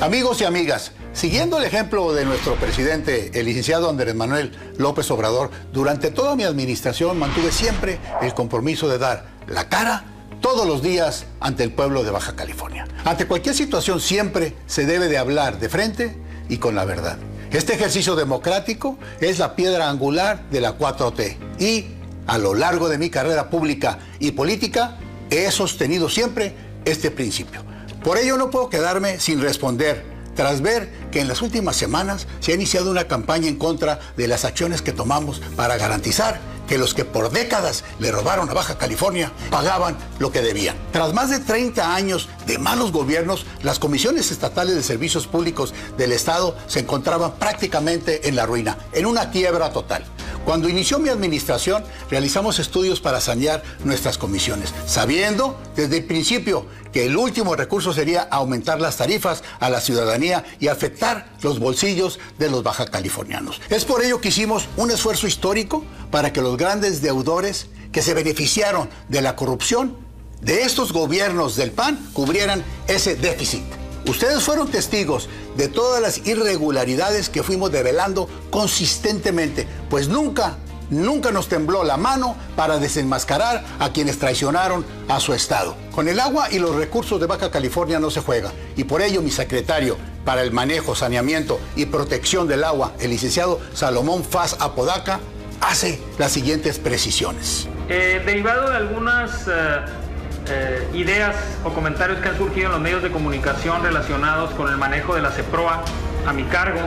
[0.10, 5.51] Amigos y amigas, Siguiendo el ejemplo de nuestro presidente, el licenciado Andrés Manuel López Obrador,
[5.72, 10.05] durante toda mi administración mantuve siempre el compromiso de dar la cara
[10.41, 12.88] todos los días ante el pueblo de Baja California.
[13.05, 16.18] Ante cualquier situación siempre se debe de hablar de frente
[16.49, 17.20] y con la verdad.
[17.51, 21.86] Este ejercicio democrático es la piedra angular de la 4T y
[22.26, 24.97] a lo largo de mi carrera pública y política
[25.30, 27.70] he sostenido siempre este principio.
[28.04, 32.54] Por ello no puedo quedarme sin responder tras ver que en las últimas semanas se
[32.54, 36.93] ha iniciado una campaña en contra de las acciones que tomamos para garantizar que los
[36.93, 40.78] que por décadas le robaron a Baja California pagaban lo que debían.
[40.93, 46.14] Tras más de 30 años de malos gobiernos, las comisiones estatales de servicios públicos del
[46.14, 50.06] Estado se encontraban prácticamente en la ruina, en una quiebra total.
[50.46, 57.06] Cuando inició mi administración, realizamos estudios para sanear nuestras comisiones, sabiendo desde el principio que
[57.06, 62.50] el último recurso sería aumentar las tarifas a la ciudadanía y afectar los bolsillos de
[62.50, 63.62] los baja californianos.
[63.70, 68.14] Es por ello que hicimos un esfuerzo histórico para que los grandes deudores que se
[68.14, 69.98] beneficiaron de la corrupción
[70.42, 73.64] de estos gobiernos del PAN cubrieran ese déficit.
[74.08, 75.30] Ustedes fueron testigos
[75.60, 80.55] de todas las irregularidades que fuimos develando consistentemente, pues nunca,
[80.89, 85.76] nunca nos tembló la mano para desenmascarar a quienes traicionaron a su Estado.
[85.91, 89.22] Con el agua y los recursos de Baja California no se juega, y por ello
[89.22, 95.20] mi secretario para el manejo, saneamiento y protección del agua, el licenciado Salomón Faz Apodaca,
[95.60, 97.68] hace las siguientes precisiones.
[97.89, 99.45] Eh, derivado de algunas...
[99.45, 100.09] Eh,
[100.50, 104.78] eh, ideas o comentarios que han surgido en los medios de comunicación relacionados con el
[104.78, 105.84] manejo de la CEPROA
[106.26, 106.82] a mi cargo,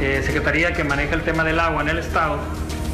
[0.00, 2.38] eh, Secretaría que maneja el tema del agua en el Estado,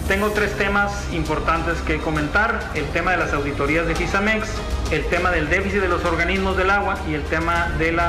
[0.09, 4.49] tengo tres temas importantes que comentar, el tema de las auditorías de FISAMEX,
[4.91, 8.01] el tema del déficit de los organismos del agua y el tema del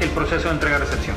[0.00, 1.16] el proceso de entrega-recepción.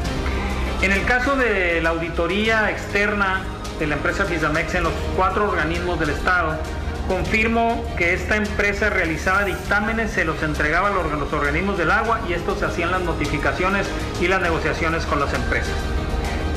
[0.82, 3.42] En el caso de la auditoría externa
[3.80, 6.58] de la empresa FISAMEX en los cuatro organismos del Estado,
[7.08, 12.34] Confirmo que esta empresa realizaba dictámenes, se los entregaba a los organismos del agua y
[12.34, 13.88] estos hacían las notificaciones
[14.22, 15.74] y las negociaciones con las empresas.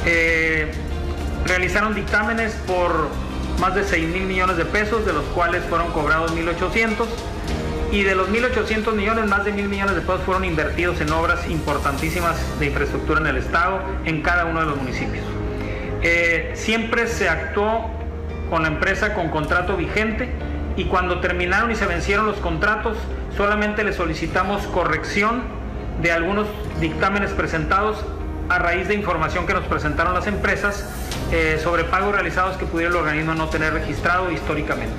[0.07, 0.73] Eh,
[1.47, 3.09] realizaron dictámenes por
[3.61, 7.07] más de 6 mil millones de pesos, de los cuales fueron cobrados 1.800
[7.93, 11.49] y de los 1.800 millones, más de mil millones de pesos fueron invertidos en obras
[11.49, 15.25] importantísimas de infraestructura en el Estado, en cada uno de los municipios.
[16.03, 18.00] Eh, siempre se actuó
[18.51, 20.29] con la empresa con contrato vigente
[20.77, 22.99] y cuando terminaron y se vencieron los contratos
[23.37, 25.43] solamente le solicitamos corrección
[26.03, 26.47] de algunos
[26.81, 28.05] dictámenes presentados
[28.49, 30.91] a raíz de información que nos presentaron las empresas
[31.31, 34.95] eh, sobre pagos realizados que pudiera el organismo no tener registrado históricamente.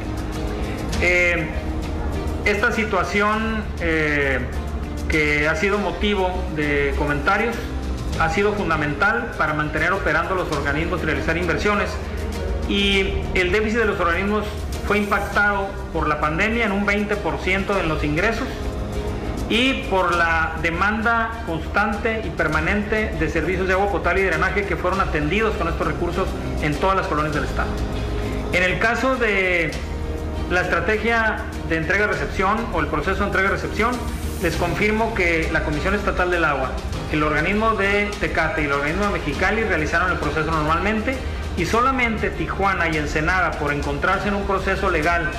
[1.01, 1.49] Eh,
[2.45, 4.39] esta situación eh,
[5.09, 7.55] que ha sido motivo de comentarios
[8.19, 11.89] ha sido fundamental para mantener operando los organismos y realizar inversiones
[12.71, 14.45] y el déficit de los organismos
[14.87, 18.47] fue impactado por la pandemia en un 20% en los ingresos
[19.49, 24.77] y por la demanda constante y permanente de servicios de agua potable y drenaje que
[24.77, 26.29] fueron atendidos con estos recursos
[26.61, 27.69] en todas las colonias del Estado.
[28.53, 29.71] En el caso de
[30.49, 33.91] la estrategia de entrega-recepción o el proceso de entrega-recepción,
[34.41, 36.71] les confirmo que la Comisión Estatal del Agua,
[37.11, 41.17] el organismo de Tecate y el organismo de Mexicali realizaron el proceso normalmente
[41.61, 45.29] y solamente Tijuana y Ensenada, por encontrarse en un proceso legal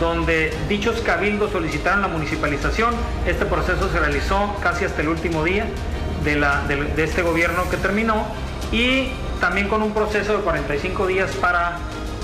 [0.00, 2.94] donde dichos cabildos solicitaron la municipalización,
[3.26, 5.66] este proceso se realizó casi hasta el último día
[6.24, 6.36] de,
[6.96, 8.24] de, este gobierno que terminó
[8.72, 11.76] y también con un proceso de 45 días para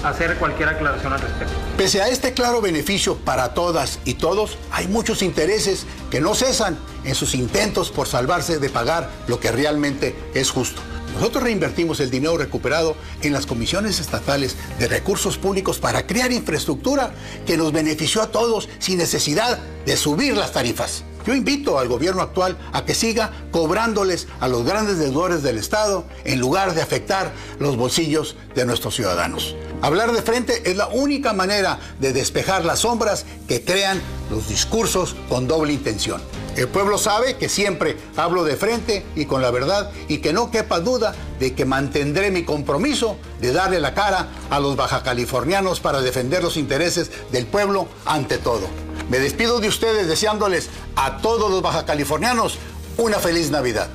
[0.02, 1.52] hacer cualquier aclaración al respecto.
[1.76, 6.78] Pese a este claro beneficio para todas y todos, hay muchos intereses que no cesan
[7.04, 10.80] en sus intentos por salvarse de pagar lo que realmente es justo.
[11.16, 17.14] Nosotros reinvertimos el dinero recuperado en las comisiones estatales de recursos públicos para crear infraestructura
[17.46, 21.04] que nos benefició a todos sin necesidad de subir las tarifas.
[21.26, 26.04] Yo invito al gobierno actual a que siga cobrándoles a los grandes deudores del Estado
[26.24, 29.56] en lugar de afectar los bolsillos de nuestros ciudadanos.
[29.80, 35.16] Hablar de frente es la única manera de despejar las sombras que crean los discursos
[35.30, 36.20] con doble intención.
[36.56, 40.50] El pueblo sabe que siempre hablo de frente y con la verdad y que no
[40.50, 46.00] quepa duda de que mantendré mi compromiso de darle la cara a los bajacalifornianos para
[46.00, 48.68] defender los intereses del pueblo ante todo.
[49.10, 52.58] Me despido de ustedes deseándoles a todos los bajacalifornianos
[52.96, 53.88] una feliz Navidad.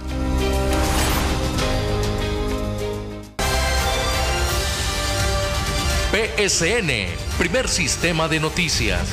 [6.12, 7.08] PSN,
[7.40, 9.08] primer sistema de noticias.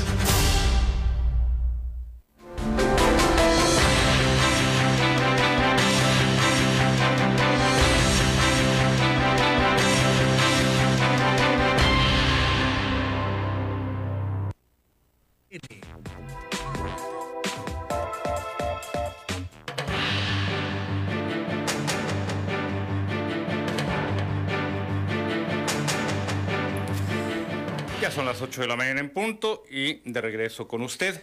[28.59, 31.23] 8 de la mañana en punto y de regreso con usted.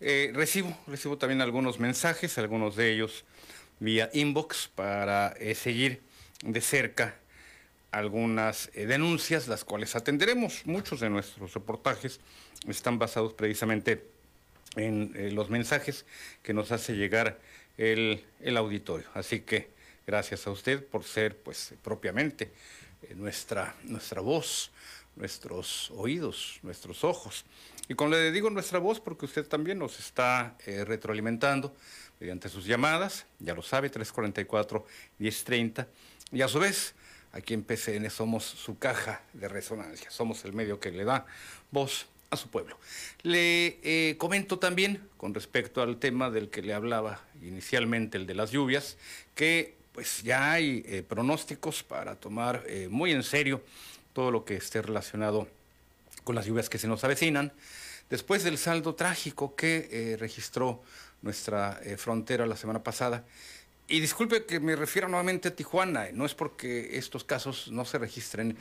[0.00, 3.26] Eh, recibo, recibo también algunos mensajes, algunos de ellos
[3.80, 6.00] vía inbox para eh, seguir
[6.42, 7.16] de cerca
[7.90, 10.64] algunas eh, denuncias, las cuales atenderemos.
[10.64, 12.18] Muchos de nuestros reportajes
[12.66, 14.02] están basados precisamente
[14.76, 16.06] en los mensajes
[16.42, 17.38] que nos hace llegar
[17.76, 19.06] el, el, auditorio.
[19.12, 19.68] Así que
[20.06, 22.50] gracias a usted por ser pues propiamente
[23.16, 24.70] nuestra, nuestra voz
[25.20, 27.44] nuestros oídos, nuestros ojos.
[27.88, 31.74] Y con le digo nuestra voz porque usted también nos está eh, retroalimentando
[32.18, 35.86] mediante sus llamadas, ya lo sabe, 344-1030.
[36.32, 36.94] Y a su vez,
[37.32, 41.26] aquí en PCN somos su caja de resonancia, somos el medio que le da
[41.70, 42.78] voz a su pueblo.
[43.22, 48.34] Le eh, comento también, con respecto al tema del que le hablaba inicialmente, el de
[48.34, 48.96] las lluvias,
[49.34, 53.62] que pues ya hay eh, pronósticos para tomar muy en serio
[54.20, 55.48] todo lo que esté relacionado
[56.24, 57.54] con las lluvias que se nos avecinan,
[58.10, 60.82] después del saldo trágico que registró
[61.22, 63.24] nuestra frontera la semana pasada.
[63.88, 67.96] Y disculpe que me refiera nuevamente a Tijuana, no es porque estos casos no se
[67.96, 68.58] registren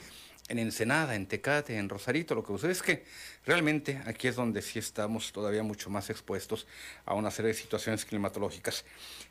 [0.49, 2.35] en Ensenada, en Tecate, en Rosarito.
[2.35, 3.05] Lo que sucede es que
[3.45, 6.67] realmente aquí es donde sí estamos todavía mucho más expuestos
[7.05, 8.83] a una serie de situaciones climatológicas.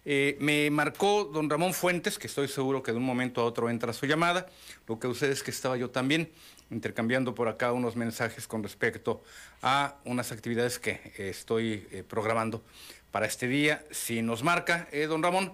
[0.04, 3.68] Eh, me marcó don Ramón Fuentes, que estoy seguro que de un momento a otro
[3.68, 4.46] entra su llamada.
[4.86, 6.30] Lo que sucede es que estaba yo también
[6.70, 9.22] intercambiando por acá unos mensajes con respecto
[9.60, 12.62] a unas actividades que estoy eh, programando
[13.10, 13.84] para este día.
[13.90, 15.52] Si nos marca, eh, don Ramón,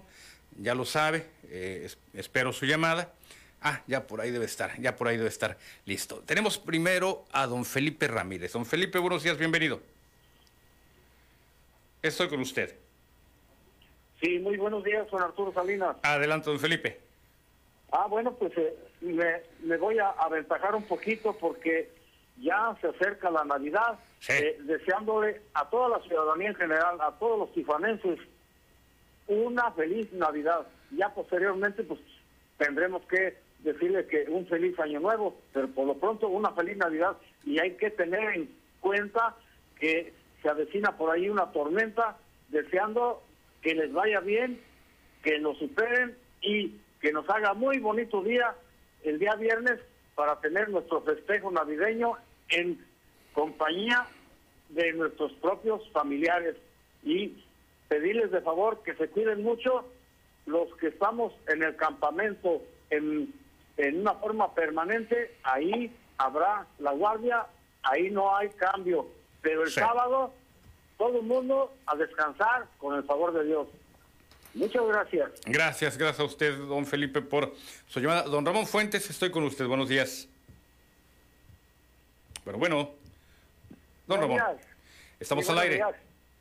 [0.59, 1.27] ya lo sabe,
[2.13, 3.13] espero su llamada.
[3.67, 5.57] Ah, ya por ahí debe estar, ya por ahí debe estar.
[5.87, 6.21] Listo.
[6.27, 8.53] Tenemos primero a don Felipe Ramírez.
[8.53, 9.81] Don Felipe, buenos días, bienvenido.
[12.03, 12.77] Estoy con usted.
[14.21, 15.97] Sí, muy buenos días, don Arturo Salinas.
[16.03, 17.01] Adelante, don Felipe.
[17.91, 21.91] Ah, bueno, pues eh, me, voy a aventajar un poquito porque
[22.37, 23.99] ya se acerca la Navidad,
[24.29, 28.19] eh, deseándole a toda la ciudadanía en general, a todos los tifanenses,
[29.27, 30.67] una feliz Navidad.
[30.91, 32.01] Ya posteriormente, pues
[32.59, 37.17] tendremos que decirle que un feliz año nuevo, pero por lo pronto una feliz Navidad.
[37.45, 38.51] Y hay que tener en
[38.81, 39.37] cuenta
[39.81, 40.13] que
[40.43, 43.23] se avecina por ahí una tormenta, deseando
[43.63, 44.61] que les vaya bien,
[45.23, 48.55] que nos superen y que nos haga muy bonito día
[49.03, 49.81] el día viernes
[50.15, 52.13] para tener nuestro festejo navideño
[52.51, 52.79] en
[53.33, 54.07] compañía
[54.69, 56.57] de nuestros propios familiares.
[57.03, 57.43] Y
[57.89, 59.87] pedirles de favor que se cuiden mucho
[60.47, 63.33] los que estamos en el campamento en
[63.77, 67.47] en una forma permanente, ahí habrá la guardia,
[67.83, 69.07] ahí no hay cambio.
[69.43, 70.33] Pero el sábado,
[70.97, 73.69] todo el mundo a descansar con el favor de Dios.
[74.55, 75.31] Muchas gracias.
[75.47, 77.53] Gracias, gracias a usted, don Felipe, por
[77.89, 78.23] su llamada.
[78.23, 79.67] Don Ramón Fuentes, estoy con usted.
[79.67, 80.29] Buenos días.
[82.45, 82.91] Bueno, bueno.
[84.07, 84.41] Don Ramón.
[85.19, 85.83] Estamos al aire.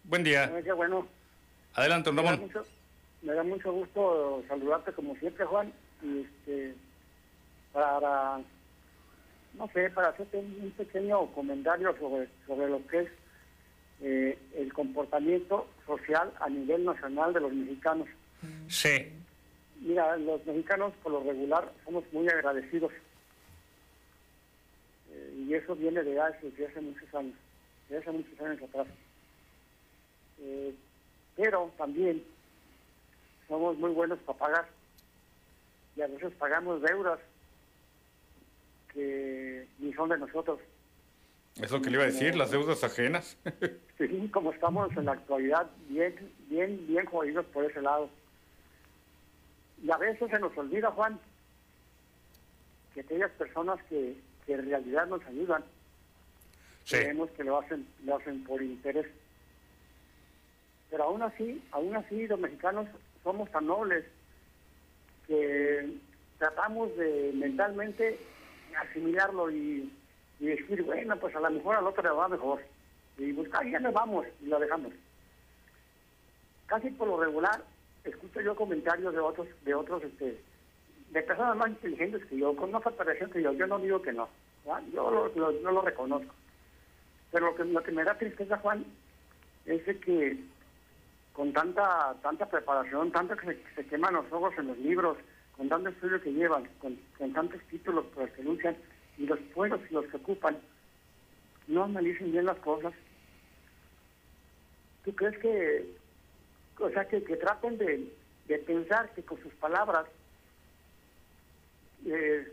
[0.03, 0.51] Buen día.
[0.75, 1.07] bueno.
[1.73, 2.51] Adelante, don Ramón.
[3.23, 5.73] Me da, mucho, gusto saludarte como siempre, Juan.
[6.03, 6.75] Y este,
[7.73, 8.39] para,
[9.55, 13.09] no sé, para hacerte un pequeño comentario sobre, sobre lo que es
[14.01, 18.07] eh, el comportamiento social a nivel nacional de los mexicanos.
[18.67, 19.11] Sí.
[19.81, 22.91] Mira, los mexicanos por lo regular somos muy agradecidos.
[25.11, 27.35] Eh, y eso viene de hace, de hace muchos años,
[27.89, 28.87] de hace muchos años atrás.
[30.39, 30.73] Eh,
[31.35, 32.23] pero también
[33.47, 34.69] somos muy buenos para pagar.
[35.95, 37.19] Y a veces pagamos deudas
[38.93, 40.59] que ni son de nosotros.
[41.61, 43.37] Eso que le iba a decir, las deudas ajenas.
[43.97, 46.15] sí, como estamos en la actualidad bien,
[46.49, 48.09] bien, bien jodidos por ese lado.
[49.83, 51.19] Y a veces se nos olvida, Juan,
[52.93, 54.15] que aquellas personas que,
[54.47, 55.63] en realidad nos ayudan,
[56.89, 59.07] creemos que lo hacen, lo hacen por interés.
[60.89, 62.87] Pero aún así, aún así los mexicanos
[63.23, 64.05] somos tan nobles
[65.27, 65.97] que
[66.37, 68.19] tratamos de mentalmente
[68.75, 69.91] asimilarlo y,
[70.39, 72.61] decir, bueno, pues a lo mejor al otro le va mejor.
[73.17, 74.91] Y buscar, ya nos vamos y lo dejamos.
[76.65, 77.63] Casi por lo regular,
[78.03, 80.41] escucho yo comentarios de otros, de otros, este,
[81.11, 83.53] de personas más inteligentes que yo, con más preparación que yo.
[83.53, 84.27] Yo no digo que no,
[84.93, 86.33] yo lo, no lo reconozco.
[87.31, 88.85] Pero lo que, lo que me da tristeza, Juan,
[89.65, 90.37] es que
[91.33, 95.17] con tanta tanta preparación, tanto que se queman los ojos en los libros,
[95.57, 96.97] con tanto estudio que llevan, con,
[97.33, 98.75] tantos títulos por los que luchan,
[99.17, 100.57] y los pueblos y los que ocupan,
[101.67, 102.93] no analicen bien las cosas.
[105.05, 105.85] ¿Tú crees que,
[106.79, 108.11] o sea, que, traten de,
[108.65, 110.05] pensar que con sus palabras
[112.05, 112.51] eh,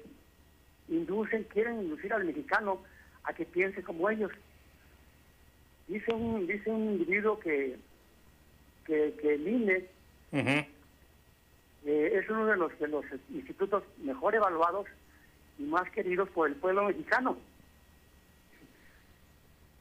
[0.88, 2.82] inducen, quieren inducir al mexicano
[3.24, 4.30] a que piense como ellos?
[5.88, 7.76] Dice un, dice un individuo que,
[8.84, 9.88] que, que el INE
[11.84, 14.86] eh, es uno de los, de los institutos mejor evaluados
[15.58, 17.36] y más queridos por el pueblo mexicano.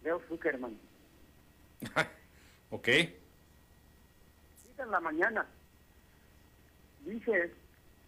[0.03, 0.77] Leo Zuckerman.
[2.69, 2.87] ok.
[4.77, 5.45] En la mañana
[7.05, 7.53] dice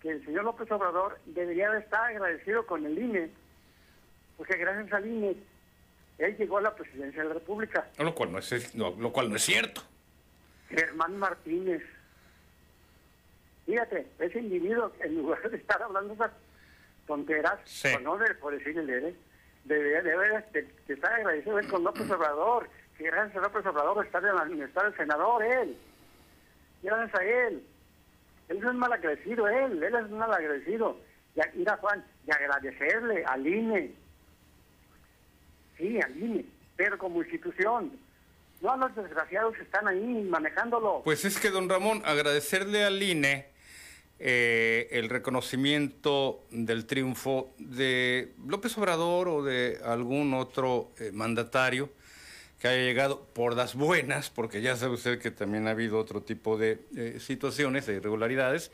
[0.02, 3.30] que el señor López Obrador debería de estar agradecido con el INE,
[4.38, 5.36] porque gracias al INE
[6.18, 7.90] él llegó a la presidencia de la República.
[7.98, 9.82] Lo cual no es, lo cual no es cierto.
[10.70, 11.84] Germán Martínez
[13.72, 16.32] Fíjate, ese individuo, en lugar de estar hablando esas
[17.08, 17.58] tonteras,
[17.94, 19.16] por, no, por decirle,
[19.64, 22.68] debe, debe de, estar agradecido con López Obrador,
[22.98, 25.78] que gracias a López Obrador está, en está el senador él.
[26.84, 27.64] Gracias a él.
[28.50, 30.98] Él es mal agradecido, él, él es mal agradecido.
[31.34, 33.94] Y, mira, Juan, y agradecerle al INE.
[35.78, 36.46] Sí, al INE,
[36.76, 37.98] pero como institución.
[38.60, 41.04] No a los desgraciados que están ahí manejándolo.
[41.06, 43.51] Pues es que, don Ramón, agradecerle al INE
[44.24, 51.90] eh, el reconocimiento del triunfo de López Obrador o de algún otro eh, mandatario
[52.60, 56.22] que haya llegado por las buenas, porque ya sabe usted que también ha habido otro
[56.22, 58.72] tipo de eh, situaciones, de irregularidades,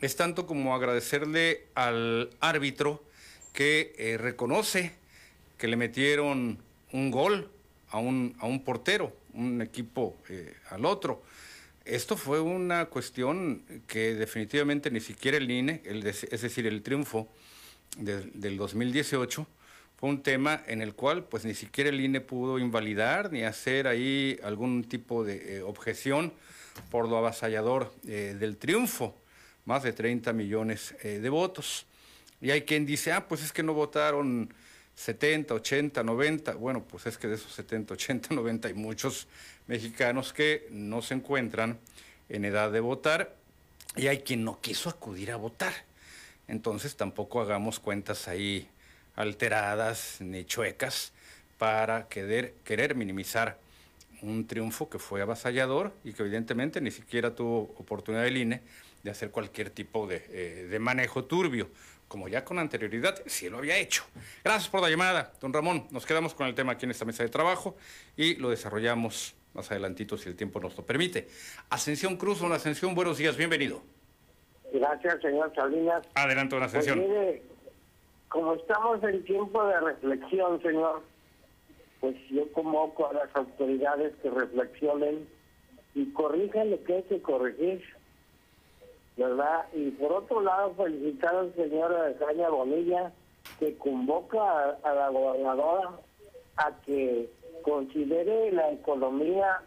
[0.00, 3.04] es tanto como agradecerle al árbitro
[3.52, 4.96] que reconoce
[5.58, 6.58] que le metieron
[6.90, 7.52] un gol
[7.90, 10.16] a un, a un portero, un equipo
[10.70, 11.22] al otro.
[11.84, 17.28] Esto fue una cuestión que definitivamente ni siquiera el INE, es decir, el triunfo
[17.96, 19.46] del 2018,
[19.96, 23.86] fue un tema en el cual pues ni siquiera el INE pudo invalidar ni hacer
[23.86, 26.32] ahí algún tipo de eh, objeción
[26.90, 29.16] por lo avasallador eh, del triunfo,
[29.64, 31.86] más de 30 millones eh, de votos.
[32.40, 34.52] Y hay quien dice, ah, pues es que no votaron
[34.94, 36.54] 70, 80, 90.
[36.54, 39.28] Bueno, pues es que de esos 70, 80, 90 hay muchos
[39.66, 41.78] mexicanos que no se encuentran
[42.28, 43.34] en edad de votar
[43.96, 45.72] y hay quien no quiso acudir a votar.
[46.48, 48.68] Entonces tampoco hagamos cuentas ahí
[49.16, 51.12] alteradas ni chuecas
[51.58, 53.58] para querer, minimizar
[54.22, 58.62] un triunfo que fue avasallador y que evidentemente ni siquiera tuvo oportunidad el INE
[59.02, 61.68] de hacer cualquier tipo de, eh, de manejo turbio
[62.12, 64.04] como ya con anterioridad sí lo había hecho.
[64.44, 65.86] Gracias por la llamada, don Ramón.
[65.90, 67.74] Nos quedamos con el tema aquí en esta mesa de trabajo
[68.18, 71.28] y lo desarrollamos más adelantito si el tiempo nos lo permite.
[71.70, 73.82] Ascensión Cruz, don Ascensión, buenos días, bienvenido.
[74.72, 76.06] Gracias, señor Salinas.
[76.14, 76.98] Adelante, don Ascensión.
[76.98, 77.42] Pues mire,
[78.28, 81.02] como estamos en tiempo de reflexión, señor,
[82.00, 85.28] pues yo convoco a las autoridades que reflexionen
[85.94, 87.82] y corrijan lo que hay que corregir
[89.16, 89.66] ¿verdad?
[89.74, 93.12] Y por otro lado, felicitar al señor Caña Bonilla,
[93.58, 95.90] que convoca a, la gobernadora
[96.56, 97.28] a que
[97.62, 99.62] considere la economía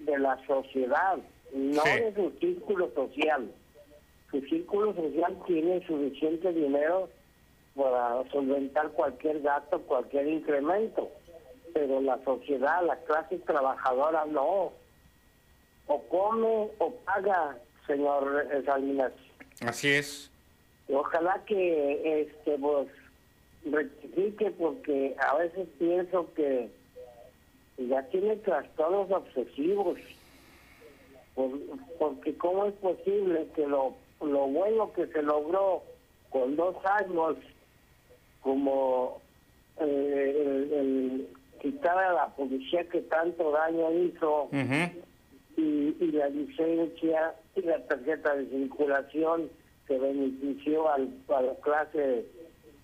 [0.00, 1.18] de la sociedad,
[1.52, 3.50] no de su círculo social.
[4.30, 7.08] Su círculo social tiene suficiente dinero
[7.76, 11.08] para solventar cualquier gasto, cualquier incremento,
[11.72, 14.72] pero la sociedad, la clase trabajadora no.
[15.86, 19.12] O come o paga señor Salinas.
[19.60, 20.30] Así es.
[20.88, 22.88] Ojalá que este pues
[23.64, 26.70] rectifique porque a veces pienso que
[27.78, 29.98] ya tiene trastornos obsesivos.
[31.98, 35.82] porque cómo es posible que lo, lo bueno que se logró
[36.30, 37.36] con dos años
[38.40, 39.20] como
[39.80, 41.28] eh, el,
[41.60, 44.48] quitar a la policía que tanto daño hizo
[45.56, 49.48] y, y la licencia y la tarjeta de circulación
[49.86, 52.26] que benefició al, a la clase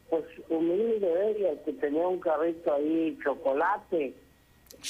[0.09, 4.13] pues humilde de ella, que tenía un carrito ahí, chocolate.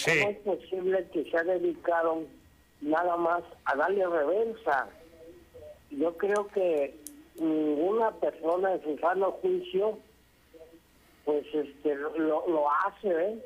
[0.05, 2.26] ¿Cómo es posible que se dedicaron
[2.80, 4.88] nada más a darle reversa?
[5.91, 6.95] Yo creo que
[7.36, 9.99] ninguna persona en su sano juicio
[11.24, 13.38] pues este lo, lo hace, ¿eh?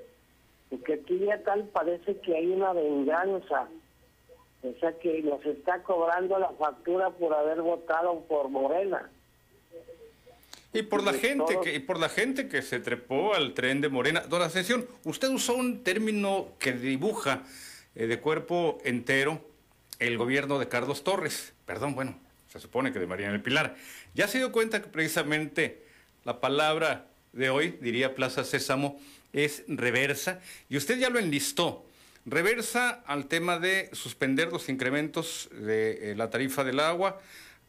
[0.71, 3.69] Porque aquí ya tal parece que hay una venganza
[4.65, 9.11] o sea que nos está cobrando la factura por haber votado por Morena.
[10.75, 13.89] Y por la gente que y por la gente que se trepó al tren de
[13.89, 14.21] Morena.
[14.29, 17.45] Don Ascensión, usted usó un término que dibuja
[17.95, 19.41] eh, de cuerpo entero
[20.01, 21.53] el gobierno de Carlos Torres.
[21.65, 22.19] Perdón, bueno,
[22.53, 23.77] se supone que de Mariana del Pilar.
[24.15, 25.85] Ya se dio cuenta que precisamente
[26.25, 29.01] la palabra de hoy, diría Plaza Sésamo,
[29.33, 31.87] es reversa y usted ya lo enlistó
[32.27, 37.21] reversa al tema de suspender los incrementos de eh, la tarifa del agua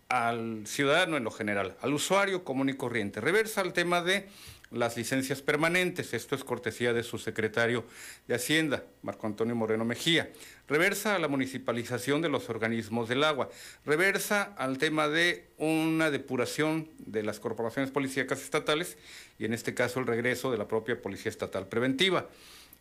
[0.10, 3.22] al ciudadano en lo general, al usuario común y corriente.
[3.22, 4.28] Reversa al tema de
[4.72, 7.86] las licencias permanentes, esto es cortesía de su secretario
[8.28, 10.32] de Hacienda, Marco Antonio Moreno Mejía.
[10.68, 13.50] Reversa a la municipalización de los organismos del agua.
[13.86, 18.98] Reversa al tema de una depuración de las corporaciones policíacas estatales
[19.40, 22.28] y en este caso el regreso de la propia Policía Estatal Preventiva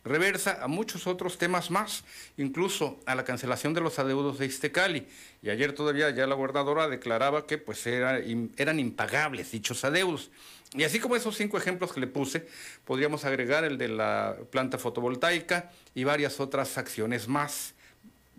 [0.05, 2.05] reversa a muchos otros temas más,
[2.37, 5.07] incluso a la cancelación de los adeudos de Istecali.
[5.41, 10.29] Y ayer todavía ya la gobernadora declaraba que pues eran impagables dichos adeudos.
[10.73, 12.47] Y así como esos cinco ejemplos que le puse,
[12.85, 17.73] podríamos agregar el de la planta fotovoltaica y varias otras acciones más.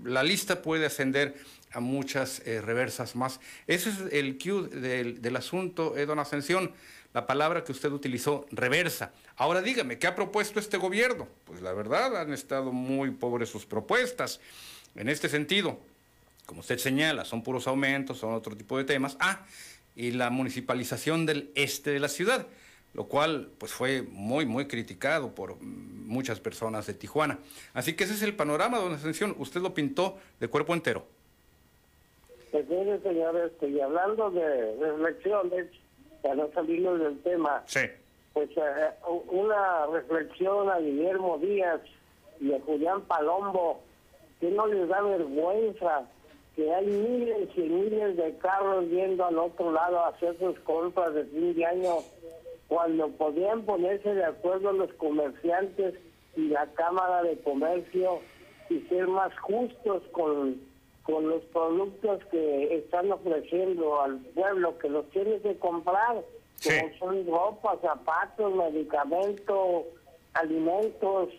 [0.04, 1.34] La lista puede ascender
[1.72, 3.40] a muchas eh, reversas más.
[3.66, 6.72] Ese es el cue del, del asunto, eh, don Ascensión,
[7.14, 9.12] la palabra que usted utilizó, reversa.
[9.38, 11.28] Ahora dígame, ¿qué ha propuesto este gobierno?
[11.44, 14.40] Pues la verdad, han estado muy pobres sus propuestas.
[14.94, 15.78] En este sentido,
[16.46, 19.16] como usted señala, son puros aumentos, son otro tipo de temas.
[19.20, 19.44] Ah,
[19.94, 22.46] y la municipalización del este de la ciudad,
[22.94, 27.38] lo cual pues fue muy, muy criticado por muchas personas de Tijuana.
[27.74, 29.34] Así que ese es el panorama, don Ascensión.
[29.38, 31.04] Usted lo pintó de cuerpo entero.
[32.52, 35.66] Pues mire, señor, y hablando de reflexiones,
[36.22, 37.80] para no salirnos del tema, sí.
[38.36, 38.90] Pues eh,
[39.30, 41.80] una reflexión a Guillermo Díaz
[42.38, 43.80] y a Julián Palombo,
[44.40, 46.06] que no les da vergüenza
[46.54, 51.14] que hay miles y miles de carros yendo al otro lado a hacer sus compras
[51.14, 51.94] de fin de año,
[52.68, 55.94] cuando podían ponerse de acuerdo los comerciantes
[56.36, 58.20] y la Cámara de Comercio
[58.68, 60.60] y ser más justos con,
[61.04, 66.22] con los productos que están ofreciendo al pueblo, que los tiene que comprar,
[66.62, 69.84] como son ropa, zapatos, medicamentos,
[70.34, 71.30] alimentos.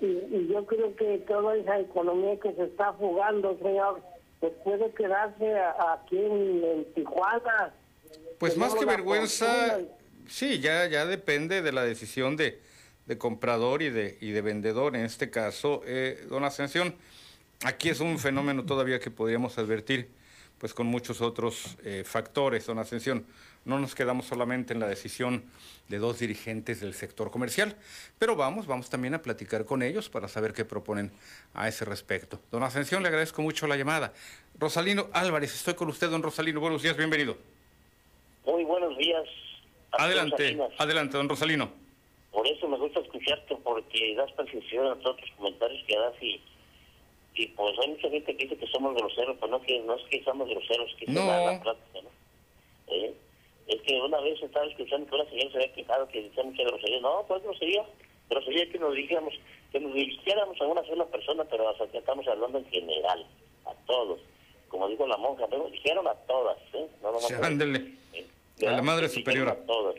[0.00, 4.00] Y, y yo creo que toda esa economía que se está jugando, señor,
[4.44, 5.56] pues puede quedarse
[5.94, 7.72] aquí en, Tijuana.
[8.38, 9.78] Pues más que vergüenza,
[10.28, 12.60] sí, ya, ya depende de la decisión de,
[13.06, 14.96] de comprador y de, y de vendedor.
[14.96, 16.94] En este caso, eh, don Ascensión,
[17.64, 20.10] aquí es un fenómeno todavía que podríamos advertir,
[20.58, 23.24] pues con muchos otros eh, factores, don Ascensión.
[23.64, 25.44] No nos quedamos solamente en la decisión
[25.88, 27.76] de dos dirigentes del sector comercial,
[28.18, 31.10] pero vamos, vamos también a platicar con ellos para saber qué proponen
[31.54, 32.38] a ese respecto.
[32.50, 34.12] Don Ascensión, le agradezco mucho la llamada.
[34.58, 36.60] Rosalino Álvarez, estoy con usted, don Rosalino.
[36.60, 37.38] Buenos días, bienvenido.
[38.44, 39.24] Muy buenos días.
[39.92, 41.70] Adelante, adelante, don Rosalino.
[42.32, 46.40] Por eso me gusta escucharte, porque das precisión a todos los comentarios que das y,
[47.34, 50.02] y pues hay mucha gente que dice que somos groseros, pero no, que, no es
[50.10, 51.20] que somos groseros, que no.
[51.20, 52.94] se da la práctica, ¿no?
[52.94, 53.14] ¿Eh?
[53.66, 56.62] Es que una vez estaba escuchando que una señora se había quejado que decía mucha
[56.64, 57.00] grosería.
[57.00, 57.84] No, pues grosería.
[58.28, 59.34] Grosería que nos dijéramos,
[59.72, 63.26] que nos dirigiéramos a una sola persona, pero hasta que estamos hablando en general,
[63.66, 64.20] a todos.
[64.68, 66.86] Como dijo la monja, pero dijeron a todas, ¿eh?
[67.02, 67.94] No, no, sí, ándele.
[68.12, 68.66] ¿eh?
[68.66, 69.52] A la Madre Superiora.
[69.52, 69.96] A todas.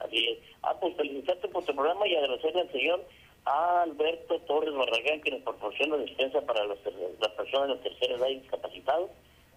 [0.00, 0.38] Así es.
[0.62, 3.04] Ah, pues felicitarte por tu programa y agradecerle al señor
[3.46, 6.78] a Alberto Torres Barragán que nos proporciona despensa para las,
[7.20, 9.10] las personas de la tercera edad discapacitados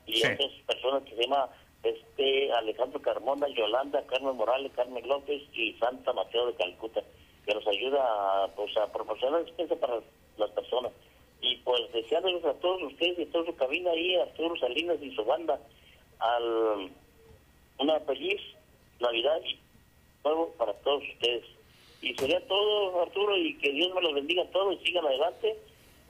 [0.06, 0.28] y sí.
[0.28, 1.50] otras personas que se llama
[1.84, 7.02] este Alejandro Carmona, Yolanda, Carmen Morales, Carmen López y Santa Mateo de Calcuta,
[7.46, 10.02] que nos ayuda a, pues, a proporcionar despensa para
[10.38, 10.92] las personas.
[11.42, 14.98] Y pues deseándoles a todos ustedes y a toda su cabina ahí, a Arturo Salinas
[15.02, 15.60] y su banda,
[16.20, 16.92] al,
[17.78, 18.42] una feliz
[19.00, 19.58] Navidad y
[20.24, 21.46] nuevo para todos ustedes.
[22.02, 25.58] Y sería todo, Arturo, y que Dios me los bendiga a todos y sigan adelante.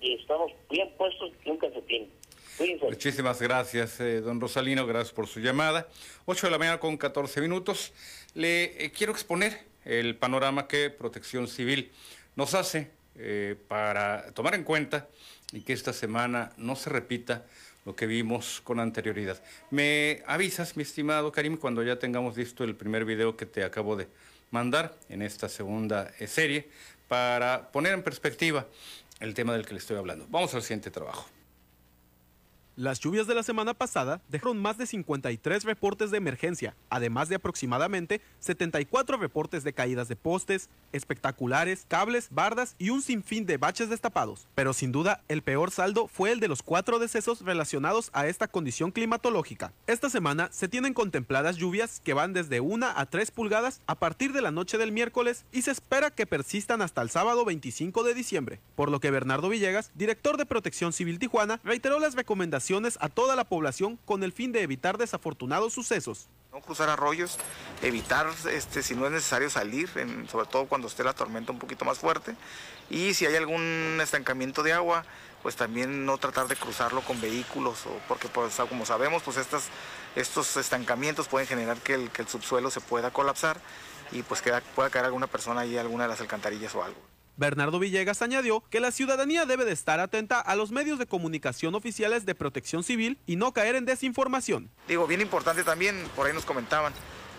[0.02, 2.08] Y estamos bien puestos, nunca se tiene.
[2.82, 5.88] Muchísimas gracias, eh, don Rosalino, gracias por su llamada.
[6.26, 7.94] 8 de la mañana con 14 minutos.
[8.34, 11.92] Le eh, quiero exponer el panorama que Protección Civil
[12.36, 15.08] nos hace eh, para tomar en cuenta
[15.54, 17.46] y que esta semana no se repita
[17.86, 19.42] lo que vimos con anterioridad.
[19.72, 23.96] Me avisas, mi estimado Karim, cuando ya tengamos visto el primer video que te acabo
[23.96, 24.08] de
[24.52, 26.68] mandar en esta segunda serie
[27.08, 28.68] para poner en perspectiva
[29.22, 30.28] el tema del que le estoy hablando.
[30.30, 31.39] Vamos al siguiente trabajo.
[32.80, 37.36] Las lluvias de la semana pasada dejaron más de 53 reportes de emergencia, además de
[37.36, 43.90] aproximadamente 74 reportes de caídas de postes, espectaculares, cables, bardas y un sinfín de baches
[43.90, 44.48] destapados.
[44.56, 48.48] Pero sin duda, el peor saldo fue el de los cuatro decesos relacionados a esta
[48.48, 49.74] condición climatológica.
[49.86, 54.32] Esta semana se tienen contempladas lluvias que van desde 1 a 3 pulgadas a partir
[54.32, 58.14] de la noche del miércoles y se espera que persistan hasta el sábado 25 de
[58.14, 58.62] diciembre.
[58.78, 62.69] Por lo que Bernardo Villegas, director de Protección Civil Tijuana, reiteró las recomendaciones
[63.00, 66.28] a toda la población con el fin de evitar desafortunados sucesos.
[66.54, 67.38] No cruzar arroyos,
[67.82, 69.90] evitar, este, si no es necesario, salir,
[70.30, 72.36] sobre todo cuando esté la tormenta un poquito más fuerte.
[72.92, 75.04] Y si hay algún estancamiento de agua,
[75.42, 79.64] pues también no tratar de cruzarlo con vehículos, o porque pues, como sabemos, pues estas,
[80.16, 83.60] estos estancamientos pueden generar que el, que el subsuelo se pueda colapsar
[84.12, 87.09] y pues queda, pueda caer alguna persona ahí, alguna de las alcantarillas o algo.
[87.40, 91.74] Bernardo Villegas añadió que la ciudadanía debe de estar atenta a los medios de comunicación
[91.74, 94.70] oficiales de protección civil y no caer en desinformación.
[94.90, 96.92] Digo, bien importante también, por ahí nos comentaban,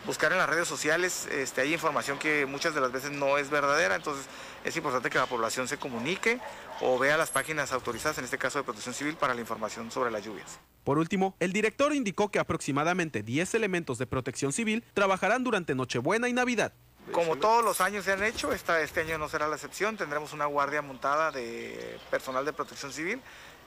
[0.07, 3.51] buscar en las redes sociales, este, hay información que muchas de las veces no es
[3.51, 4.25] verdadera, entonces
[4.65, 6.41] es importante que la población se comunique
[6.81, 10.11] o vea las páginas autorizadas, en este caso de protección civil, para la información sobre
[10.11, 10.59] las lluvias.
[10.83, 16.27] Por último, el director indicó que aproximadamente 10 elementos de protección civil trabajarán durante Nochebuena
[16.31, 16.73] y Navidad.
[17.13, 19.97] Como todos los años se han hecho, esta, este año no será la excepción.
[19.97, 23.21] Tendremos una guardia montada de personal de protección civil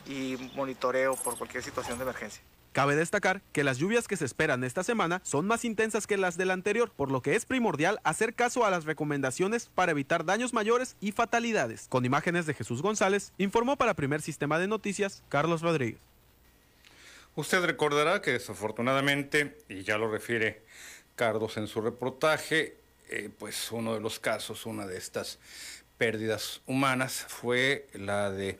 [0.07, 2.41] y monitoreo por cualquier situación de emergencia.
[2.71, 6.37] Cabe destacar que las lluvias que se esperan esta semana son más intensas que las
[6.37, 10.53] del anterior, por lo que es primordial hacer caso a las recomendaciones para evitar daños
[10.53, 11.85] mayores y fatalidades.
[11.89, 15.99] Con imágenes de Jesús González, informó para Primer Sistema de Noticias Carlos Rodríguez.
[17.35, 20.63] Usted recordará que desafortunadamente, y ya lo refiere
[21.15, 22.77] Carlos en su reportaje,
[23.13, 25.39] eh, pues uno de los casos, una de estas
[25.97, 28.59] pérdidas humanas fue la de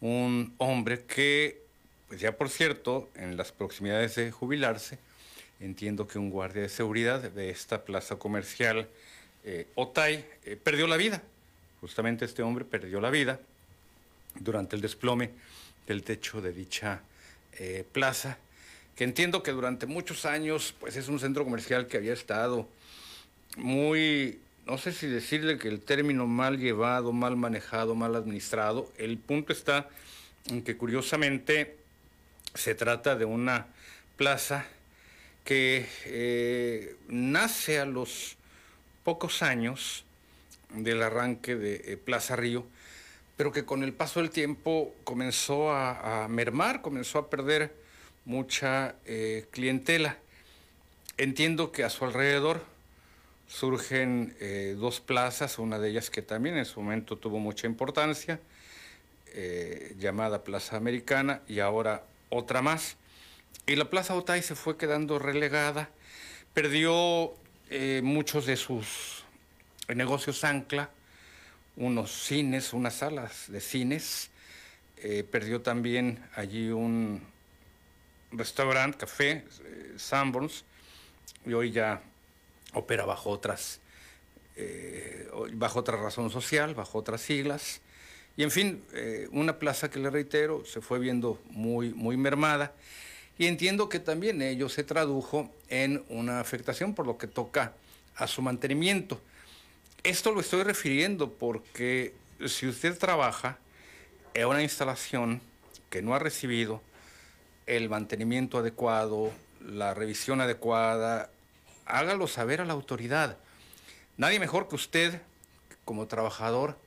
[0.00, 1.66] un hombre que
[2.08, 4.98] pues ya por cierto, en las proximidades de jubilarse,
[5.60, 8.88] entiendo que un guardia de seguridad de esta plaza comercial
[9.44, 11.22] eh, Otay eh, perdió la vida.
[11.80, 13.40] Justamente este hombre perdió la vida
[14.38, 15.30] durante el desplome
[15.86, 17.00] del techo de dicha
[17.58, 18.38] eh, plaza,
[18.94, 22.68] que entiendo que durante muchos años pues es un centro comercial que había estado
[23.56, 28.90] muy, no sé si decirle que el término mal llevado, mal manejado, mal administrado.
[28.98, 29.88] El punto está
[30.48, 31.76] en que curiosamente
[32.54, 33.66] se trata de una
[34.16, 34.66] plaza
[35.44, 38.36] que eh, nace a los
[39.04, 40.04] pocos años
[40.70, 42.66] del arranque de eh, Plaza Río,
[43.36, 47.72] pero que con el paso del tiempo comenzó a, mermar, comenzó a perder
[48.24, 50.18] mucha eh, clientela.
[51.18, 52.64] Entiendo que a su alrededor
[53.48, 54.34] surgen
[54.78, 58.40] dos plazas, una de ellas que también en su momento tuvo mucha importancia,
[59.98, 62.96] llamada Plaza Americana, y ahora otra más.
[63.66, 65.90] Y la Plaza Otay se fue quedando relegada,
[66.54, 67.34] perdió
[67.68, 69.24] eh, muchos de sus
[69.88, 70.90] negocios ancla,
[71.76, 74.30] unos cines, unas salas de cines,
[74.98, 77.22] eh, perdió también allí un
[78.30, 80.64] restaurante, café, eh, Sanborns,
[81.44, 82.00] y hoy ya
[82.76, 83.80] opera bajo otras,
[85.54, 87.80] bajo otra razón social, bajo otras siglas.
[88.36, 92.74] Y en fin, eh, una plaza que le reitero se fue viendo muy, muy mermada.
[93.38, 97.72] Y entiendo que también ello se tradujo en una afectación por lo que toca
[98.16, 99.20] a su mantenimiento.
[100.02, 102.14] Esto lo estoy refiriendo porque
[102.46, 103.58] si usted trabaja
[104.34, 105.40] en una instalación
[105.90, 106.80] que no ha recibido
[107.66, 111.30] el mantenimiento adecuado, la revisión adecuada,
[111.86, 113.36] hágalo saber a la autoridad.
[114.16, 115.20] Nadie mejor que usted,
[115.84, 116.78] como trabajador,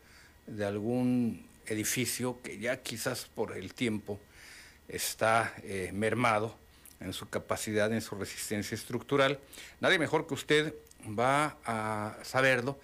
[0.48, 4.20] de algún edificio que ya quizás por el tiempo
[4.88, 6.56] está eh, mermado
[7.00, 9.40] en su capacidad, en su resistencia estructural.
[9.80, 10.74] Nadie mejor que usted
[11.18, 12.80] va a saberlo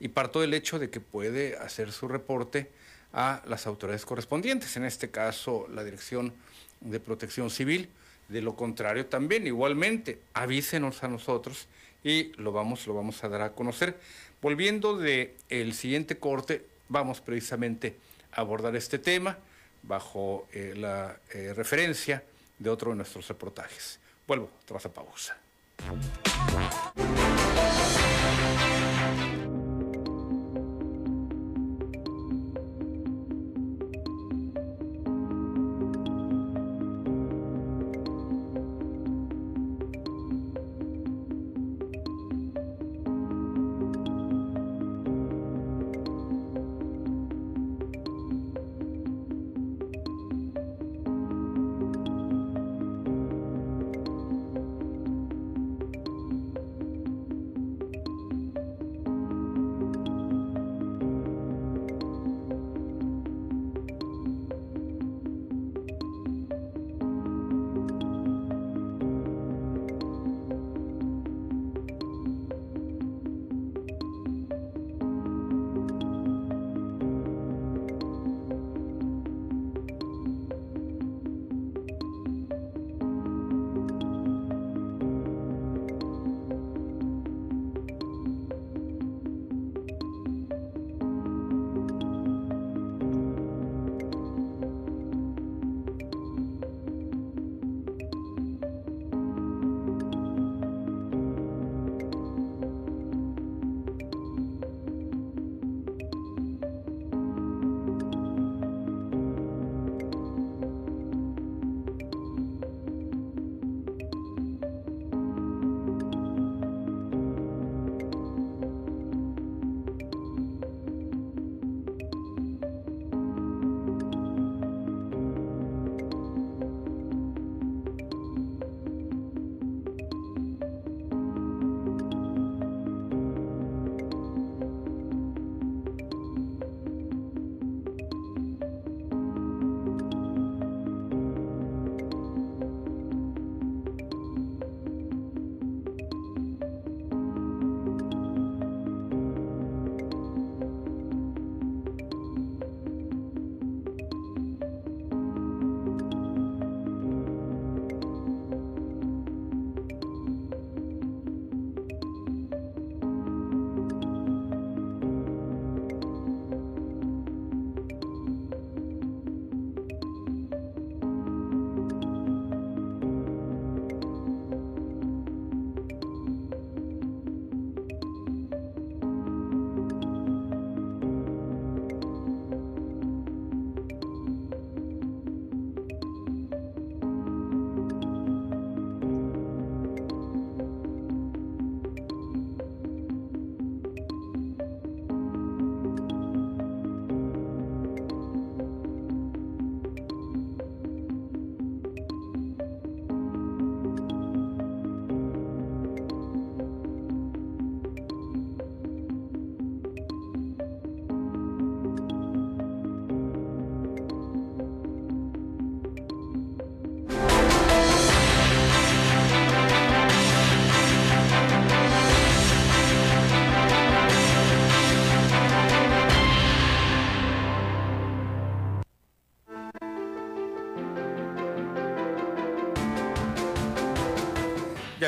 [0.00, 2.70] y parto del hecho de que puede hacer su reporte
[3.12, 6.32] a las autoridades correspondientes, en este caso la Dirección
[6.80, 7.88] de Protección Civil.
[8.32, 11.68] De lo contrario, también igualmente avísenos a nosotros
[12.02, 13.98] y lo vamos, lo vamos a dar a conocer.
[14.40, 17.94] Volviendo de el siguiente corte, vamos precisamente
[18.32, 19.36] a abordar este tema
[19.82, 22.22] bajo eh, la eh, referencia
[22.58, 24.00] de otro de nuestros reportajes.
[24.26, 25.36] Vuelvo tras pausa.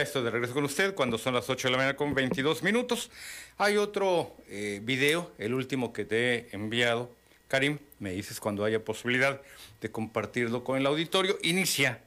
[0.05, 3.11] Estoy de regreso con usted cuando son las 8 de la mañana con 22 minutos.
[3.57, 7.11] Hay otro eh, video, el último que te he enviado.
[7.48, 9.40] Karim, me dices cuando haya posibilidad
[9.80, 11.38] de compartirlo con el auditorio.
[11.42, 12.00] Inicia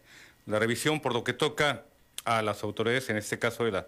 [0.45, 1.85] la revisión por lo que toca
[2.23, 3.87] a las autoridades, en este caso de la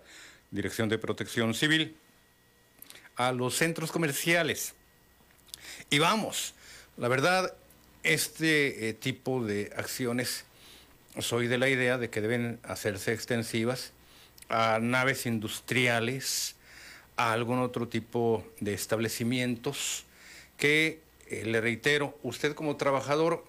[0.50, 1.96] Dirección de Protección Civil,
[3.16, 4.74] a los centros comerciales.
[5.92, 6.56] Y vamos,
[6.98, 7.54] la verdad,
[8.02, 10.46] este eh, tipo de acciones
[11.20, 13.94] soy de la idea de que deben hacerse extensivas
[14.50, 16.56] a naves industriales,
[17.16, 20.06] a algún otro tipo de establecimientos
[20.58, 23.46] que, eh, le reitero, usted como trabajador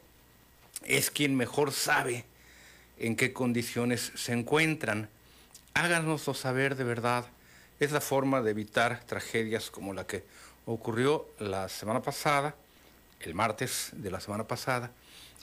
[0.85, 2.25] es quien mejor sabe
[2.99, 5.09] en qué condiciones se encuentran.
[5.75, 7.27] Háganoslo saber de verdad.
[7.81, 10.23] Es la forma de evitar tragedias como la que
[10.67, 12.55] ocurrió la semana pasada,
[13.21, 14.91] el martes de la semana pasada,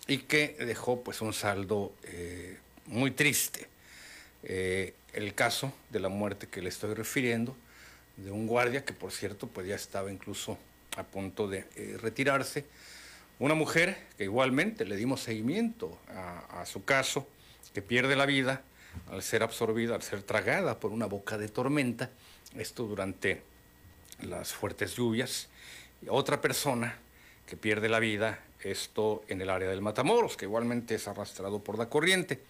[0.08, 3.68] y que dejó pues un saldo eh, muy triste.
[4.44, 7.56] Eh, el caso de la muerte que le estoy refiriendo,
[8.18, 10.58] de un guardia que por cierto pues ya estaba incluso
[10.96, 12.66] a punto de eh, retirarse,
[13.40, 17.28] una mujer que igualmente le dimos seguimiento a, a su caso,
[17.74, 18.64] que pierde la vida
[19.12, 22.10] al ser absorbida, al ser tragada por una boca de tormenta,
[22.58, 23.44] esto durante
[24.22, 25.50] las fuertes lluvias,
[26.02, 26.98] y otra persona
[27.46, 31.78] que pierde la vida esto en el área del Matamoros, que igualmente es arrastrado por
[31.78, 32.42] la corriente,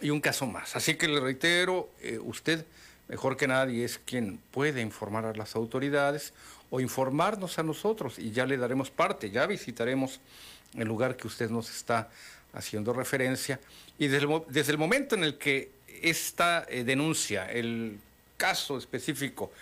[0.00, 0.76] y un caso más.
[0.76, 2.64] Así que le reitero, eh, usted
[3.08, 6.32] mejor que nadie es quien puede informar a las autoridades
[6.70, 10.20] o informarnos a nosotros y ya le daremos parte, ya visitaremos
[10.74, 12.08] el lugar que usted nos está
[12.52, 13.60] haciendo referencia
[13.98, 15.70] y desde el, momento en el que
[16.02, 17.98] esta eh, denuncia, el
[18.36, 19.52] caso específico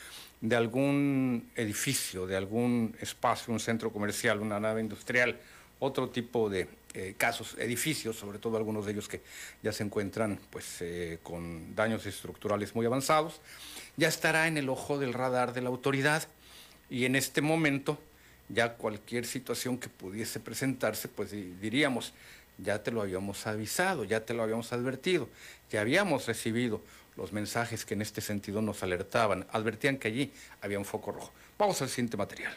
[0.41, 5.39] de algún edificio, de algún espacio, un centro comercial, una nave industrial,
[5.78, 9.20] otro tipo de eh, casos, edificios, sobre todo algunos de ellos que
[9.62, 13.40] ya se encuentran pues, eh, con daños estructurales muy avanzados,
[13.97, 16.28] ya estará en el ojo del radar de la autoridad
[16.90, 17.99] y en este momento
[18.49, 22.12] ya cualquier situación que pudiese presentarse, pues diríamos,
[22.59, 25.28] ya te lo habíamos avisado, ya te lo habíamos advertido,
[25.70, 26.80] ya habíamos recibido
[27.16, 31.32] los mensajes que en este sentido nos alertaban, advertían que allí había un foco rojo.
[31.59, 32.55] Vamos al siguiente material.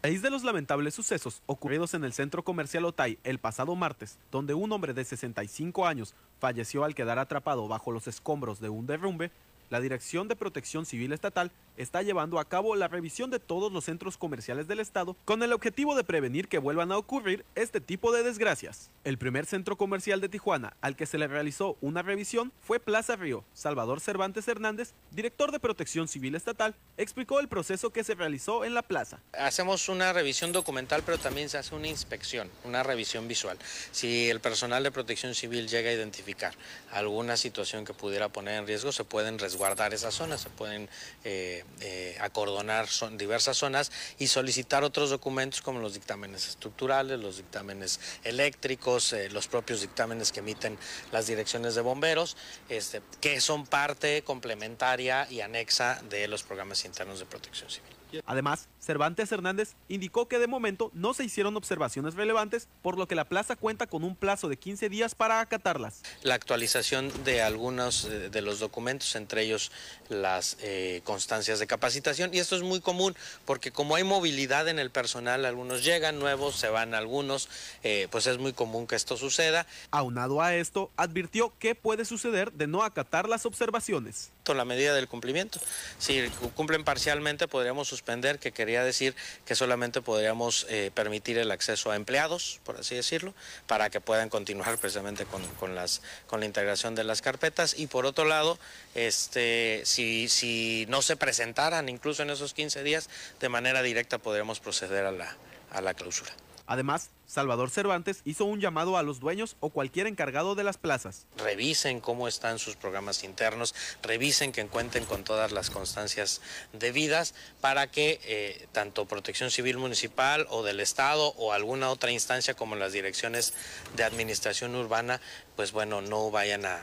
[0.00, 4.54] Raíz de los lamentables sucesos ocurridos en el centro comercial Otay el pasado martes, donde
[4.54, 9.32] un hombre de 65 años falleció al quedar atrapado bajo los escombros de un derrumbe,
[9.70, 13.84] la Dirección de Protección Civil Estatal está llevando a cabo la revisión de todos los
[13.84, 18.12] centros comerciales del estado con el objetivo de prevenir que vuelvan a ocurrir este tipo
[18.12, 18.90] de desgracias.
[19.04, 23.16] El primer centro comercial de Tijuana al que se le realizó una revisión fue Plaza
[23.16, 23.44] Río.
[23.52, 28.74] Salvador Cervantes Hernández, director de Protección Civil Estatal, explicó el proceso que se realizó en
[28.74, 29.20] la plaza.
[29.32, 33.58] Hacemos una revisión documental, pero también se hace una inspección, una revisión visual.
[33.92, 36.54] Si el personal de Protección Civil llega a identificar
[36.90, 39.57] alguna situación que pudiera poner en riesgo, se pueden resguardar
[39.92, 40.88] esas zonas, se pueden
[41.24, 47.36] eh, eh, acordonar son, diversas zonas y solicitar otros documentos como los dictámenes estructurales, los
[47.36, 50.78] dictámenes eléctricos, eh, los propios dictámenes que emiten
[51.12, 52.36] las direcciones de bomberos,
[52.68, 57.97] este, que son parte complementaria y anexa de los programas internos de protección civil.
[58.26, 63.14] Además, Cervantes Hernández indicó que de momento no se hicieron observaciones relevantes, por lo que
[63.14, 66.02] la plaza cuenta con un plazo de 15 días para acatarlas.
[66.22, 69.72] La actualización de algunos eh, de los documentos, entre ellos
[70.08, 73.14] las eh, constancias de capacitación, y esto es muy común
[73.44, 77.48] porque como hay movilidad en el personal, algunos llegan nuevos, se van algunos,
[77.82, 79.66] eh, pues es muy común que esto suceda.
[79.90, 84.30] Aunado a esto, advirtió que puede suceder de no acatar las observaciones.
[84.54, 85.60] La medida del cumplimiento.
[85.98, 89.14] Si cumplen parcialmente, podríamos suspender, que quería decir
[89.44, 93.34] que solamente podríamos eh, permitir el acceso a empleados, por así decirlo,
[93.66, 95.26] para que puedan continuar precisamente
[95.58, 97.78] con, las, con la integración de las carpetas.
[97.78, 98.58] Y por otro lado,
[98.94, 103.08] este, si, si no se presentaran incluso en esos 15 días,
[103.40, 105.36] de manera directa podríamos proceder a la,
[105.70, 106.32] a la clausura.
[106.66, 111.26] Además, Salvador Cervantes hizo un llamado a los dueños o cualquier encargado de las plazas.
[111.36, 116.40] Revisen cómo están sus programas internos, revisen que cuenten con todas las constancias
[116.72, 122.54] debidas para que eh, tanto Protección Civil Municipal o del Estado o alguna otra instancia
[122.54, 123.52] como las direcciones
[123.94, 125.20] de administración urbana,
[125.54, 126.78] pues bueno, no vayan a,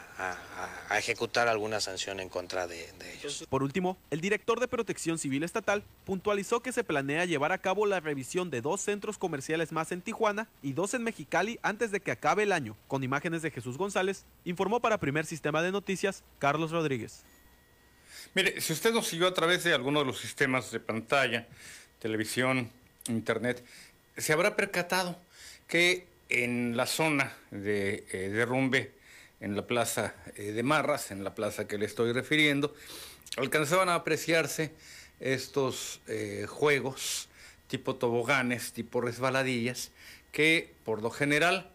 [0.96, 3.46] ejecutar alguna sanción en contra de, de ellos.
[3.50, 7.88] Por último, el director de Protección Civil Estatal puntualizó que se planea llevar a cabo
[7.88, 12.00] la revisión de dos centros comerciales más en Tijuana y dos en Mexicali antes de
[12.00, 12.76] que acabe el año.
[12.88, 17.24] Con imágenes de Jesús González, informó para Primer Sistema de Noticias Carlos Rodríguez.
[18.34, 21.48] Mire, si usted nos siguió a través de alguno de los sistemas de pantalla,
[22.00, 22.70] televisión,
[23.08, 23.64] internet,
[24.18, 25.18] se habrá percatado
[25.68, 28.94] que en la zona de eh, derrumbe
[29.40, 32.74] en la plaza eh, de Marras, en la plaza que le estoy refiriendo,
[33.38, 34.72] alcanzaban a apreciarse
[35.20, 37.30] estos eh, juegos
[37.68, 39.92] tipo toboganes, tipo resbaladillas,
[40.36, 41.72] que por lo general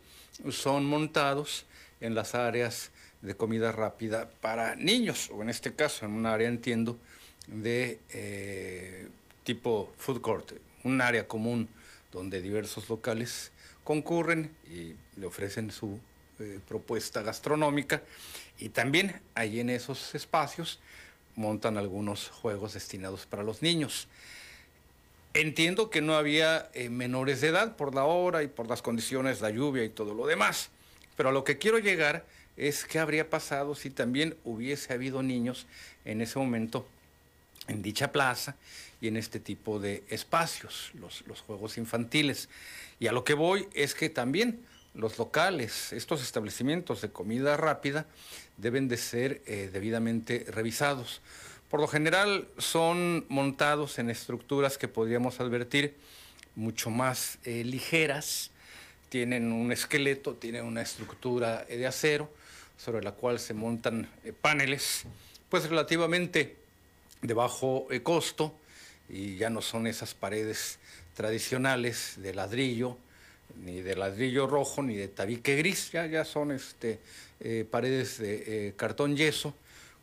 [0.51, 1.65] son montados
[2.03, 2.91] en las áreas
[3.23, 6.99] de comida rápida para niños, o en este caso en un área, entiendo,
[7.47, 9.09] de eh,
[9.45, 10.53] tipo food court,
[10.85, 11.71] un área común
[12.13, 13.51] donde diversos locales
[13.83, 15.99] concurren y le ofrecen su
[16.39, 18.03] eh, propuesta gastronómica
[18.59, 20.81] y también ahí en esos espacios
[21.35, 24.07] montan algunos juegos destinados para los niños.
[25.33, 29.41] Entiendo que no había eh, menores de edad por la hora y por las condiciones,
[29.41, 30.71] la lluvia y todo lo demás,
[31.17, 32.27] pero a lo que quiero llegar
[32.57, 35.67] es qué habría pasado si también hubiese habido niños
[36.05, 36.85] en ese momento
[37.69, 38.57] en dicha plaza
[39.01, 42.49] y en este tipo de espacios, los, juegos infantiles.
[42.99, 44.61] Y a lo que voy es que también
[44.95, 48.07] los locales, estos establecimientos de comida rápida,
[48.57, 51.21] deben de ser eh, debidamente revisados.
[51.71, 55.95] Por lo general son montados en estructuras que podríamos advertir
[56.57, 58.51] mucho más eh, ligeras,
[59.09, 62.29] tienen un esqueleto, tienen una estructura de acero
[62.77, 65.05] sobre la cual se montan eh, paneles,
[65.49, 66.57] pues relativamente
[67.23, 68.53] de bajo costo
[69.09, 70.81] y ya no son esas paredes
[71.15, 72.97] tradicionales de ladrillo,
[73.63, 76.99] ni de ladrillo rojo, ni de tabique gris, ya, ya son este,
[77.39, 79.55] eh, paredes de eh, cartón yeso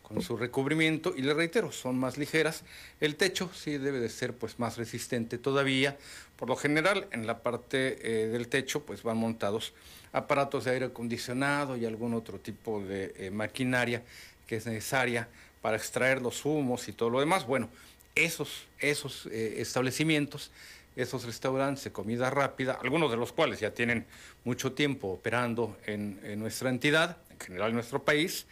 [0.07, 2.63] con su recubrimiento y le reitero, son más ligeras.
[3.01, 5.97] El techo sí debe de ser pues más resistente todavía.
[6.37, 9.73] Por lo general, en la parte eh, del techo pues van montados
[10.13, 14.01] aparatos de aire acondicionado y algún otro tipo de maquinaria
[14.47, 15.27] que es necesaria
[15.61, 17.45] para extraer los humos y todo lo demás.
[17.45, 17.69] Bueno,
[18.15, 20.51] esos, esos establecimientos
[20.97, 24.05] esos restaurantes de comida rápida, algunos de los cuales ya tienen
[24.43, 28.47] mucho tiempo operando en, nuestra entidad, en general en nuestro país,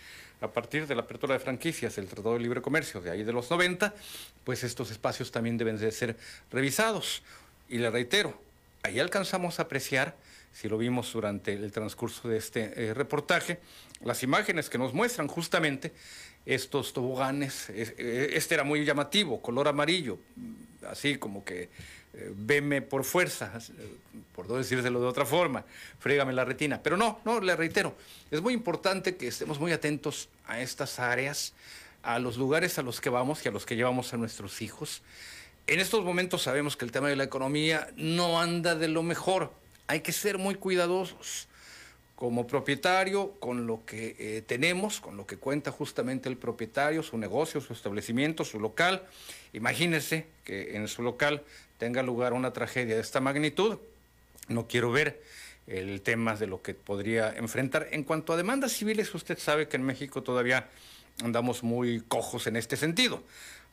[0.46, 3.34] a partir de la apertura de franquicias del Tratado de Libre Comercio de ahí de
[3.34, 3.94] los 90,
[4.44, 6.16] pues estos espacios también deben de ser
[6.52, 7.24] revisados.
[7.68, 8.40] Y le reitero,
[8.84, 10.16] ahí alcanzamos a apreciar,
[10.54, 13.60] si lo vimos durante el transcurso de este eh, reportaje,
[14.04, 15.92] las imágenes que nos muestran justamente
[16.46, 17.70] estos toboganes.
[17.70, 20.20] Eh, este era muy llamativo, color amarillo,
[20.88, 21.70] así como que
[22.36, 23.52] veme por fuerza,
[24.34, 25.66] por no decírselo de otra forma,
[26.00, 26.82] frégame la retina.
[26.82, 27.96] Pero no, no, le reitero,
[28.32, 31.54] es muy importante que estemos muy atentos a estas áreas,
[32.04, 35.02] a los lugares a los que vamos y a los que llevamos a nuestros hijos.
[35.68, 39.52] En estos momentos sabemos que el tema de la economía no anda de lo mejor.
[39.88, 41.48] Hay que ser muy cuidadosos
[42.16, 47.18] como propietario con lo que eh, tenemos, con lo que cuenta justamente el propietario, su
[47.18, 49.04] negocio, su establecimiento, su local.
[49.54, 51.44] Imagínense que en su local
[51.78, 53.78] tenga lugar una tragedia de esta magnitud.
[54.48, 55.22] No quiero ver
[55.68, 57.88] el tema de lo que podría enfrentar.
[57.92, 60.70] En cuanto a demandas civiles, usted sabe que en México todavía
[61.24, 63.24] andamos muy cojos en este sentido.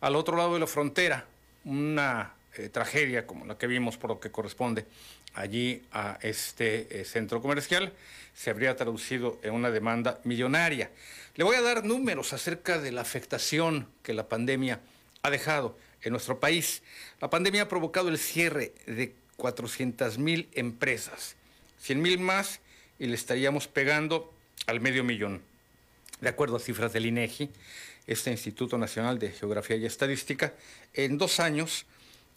[0.01, 1.27] Al otro lado de la frontera,
[1.65, 4.87] una eh, tragedia como la que vimos por lo que corresponde
[5.35, 7.93] allí a este eh, centro comercial
[8.35, 10.91] se habría traducido en una demanda millonaria.
[11.35, 14.81] Le voy a dar números acerca de la afectación que la pandemia
[15.23, 16.83] ha dejado en nuestro país.
[17.21, 21.37] La pandemia ha provocado el cierre de 400 mil empresas,
[21.81, 22.61] 100 mil más
[22.99, 24.33] y le estaríamos pegando
[24.67, 25.43] al medio millón.
[26.21, 27.51] De acuerdo a cifras del INEGI,
[28.07, 30.55] este Instituto Nacional de Geografía y Estadística,
[30.95, 31.87] en dos años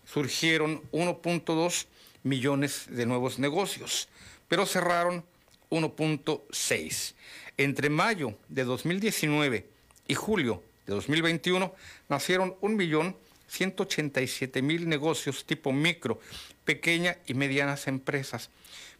[0.05, 1.85] surgieron 1.2
[2.23, 4.07] millones de nuevos negocios,
[4.47, 5.23] pero cerraron
[5.69, 7.13] 1.6.
[7.57, 9.65] Entre mayo de 2019
[10.07, 11.73] y julio de 2021
[12.09, 13.15] nacieron un millón
[13.47, 16.19] 187 mil negocios tipo micro,
[16.63, 18.51] pequeña y medianas empresas.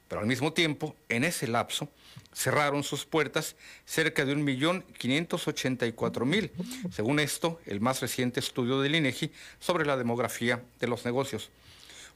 [0.07, 1.89] Pero al mismo tiempo, en ese lapso,
[2.33, 3.55] cerraron sus puertas
[3.85, 6.51] cerca de 1.584.000,
[6.91, 11.49] según esto, el más reciente estudio del INEGI sobre la demografía de los negocios.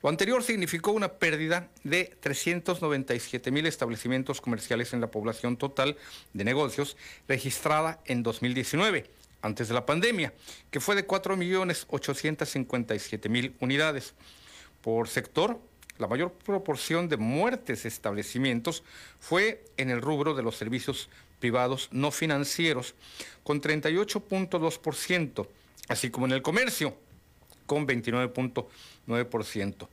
[0.04, 5.98] Lo anterior significó una pérdida de 397 mil establecimientos comerciales en la población total
[6.34, 6.96] de negocios
[7.28, 10.34] registrada en 2019 antes de la pandemia,
[10.72, 14.14] que fue de 4.857.000 unidades.
[14.82, 15.60] Por sector,
[15.98, 18.84] la mayor proporción de muertes de establecimientos
[19.20, 21.10] fue en el rubro de los servicios
[21.40, 22.96] privados no financieros,
[23.44, 25.48] con 38.2%,
[25.88, 26.96] así como en el comercio,
[27.66, 29.88] con 29.9%.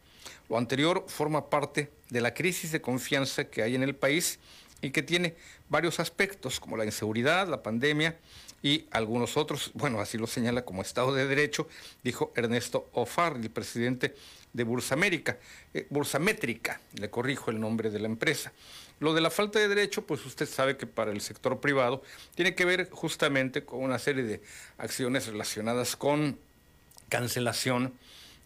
[0.48, 4.38] Lo anterior forma parte de la crisis de confianza que hay en el país
[4.80, 5.34] y que tiene
[5.68, 8.18] varios aspectos, como la inseguridad, la pandemia,
[8.66, 11.68] y algunos otros, bueno, así lo señala como Estado de Derecho,
[12.02, 14.16] dijo Ernesto Ofar, el presidente
[14.52, 15.38] de Bursa América,
[15.72, 18.52] eh, Bursa Métrica, le corrijo el nombre de la empresa.
[18.98, 22.02] Lo de la falta de derecho, pues usted sabe que para el sector privado
[22.34, 24.40] tiene que ver justamente con una serie de
[24.78, 26.36] acciones relacionadas con
[27.08, 27.94] cancelación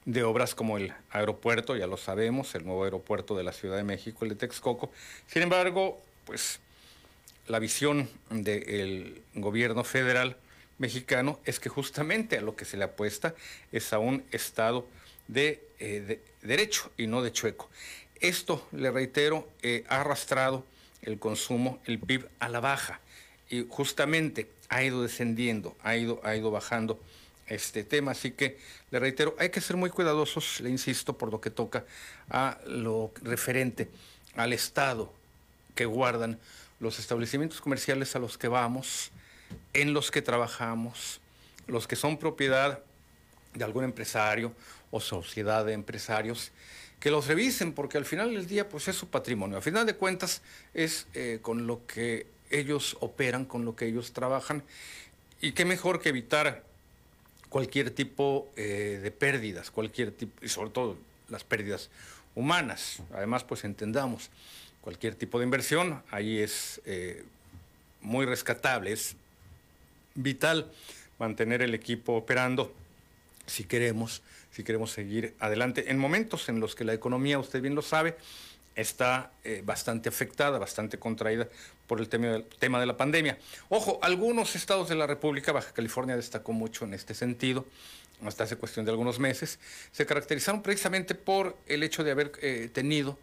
[0.04, 3.84] de obras como el aeropuerto, ya lo sabemos, el nuevo aeropuerto de la Ciudad de
[3.84, 4.92] México, el de Texcoco.
[5.28, 6.60] Sin embargo, pues
[7.50, 10.36] la visión del gobierno federal
[10.78, 13.34] mexicano es que justamente a lo que se le apuesta
[13.72, 14.86] es a un Estado
[15.26, 17.68] de, eh, derecho y no de chueco.
[18.20, 20.64] Esto, le reitero, eh, ha arrastrado
[21.02, 23.00] el consumo, el PIB a la baja
[23.48, 27.00] y justamente ha ido descendiendo, ha ido, ha ido bajando
[27.48, 28.12] este tema.
[28.12, 28.58] Así que
[28.92, 31.84] le reitero, hay que ser muy cuidadosos, le insisto, por lo que toca
[32.30, 33.88] a lo referente
[34.36, 35.12] al Estado
[35.74, 36.38] que guardan
[36.80, 39.12] los establecimientos comerciales a los que vamos,
[39.72, 41.20] en los que trabajamos,
[41.66, 42.80] los que son propiedad
[43.54, 44.52] de algún empresario
[44.90, 46.52] o sociedad de empresarios,
[46.98, 49.56] que los revisen, porque al final del día pues es su patrimonio.
[49.56, 50.42] Al final de cuentas
[50.74, 54.62] es eh, con lo que ellos operan, con lo que ellos trabajan,
[55.40, 56.64] y qué mejor que evitar
[57.48, 60.96] cualquier tipo eh, de pérdidas, cualquier tipo, y sobre todo
[61.28, 61.90] las pérdidas
[62.34, 63.02] humanas.
[63.12, 64.30] Además, pues entendamos,
[64.80, 67.24] cualquier tipo de inversión ahí es eh,
[68.00, 69.16] muy rescatable, es
[70.14, 70.70] vital
[71.18, 72.74] mantener el equipo operando
[73.46, 75.90] si queremos, si queremos seguir adelante.
[75.90, 78.16] En momentos en los que la economía, usted bien lo sabe,
[78.76, 81.48] está eh, bastante afectada, bastante contraída
[81.86, 83.38] por el tema, tema de la pandemia.
[83.68, 87.66] Ojo, algunos estados de la República, Baja California destacó mucho en este sentido,
[88.24, 89.58] hasta hace cuestión de algunos meses,
[89.92, 93.18] se caracterizaron precisamente por el hecho de haber eh, tenido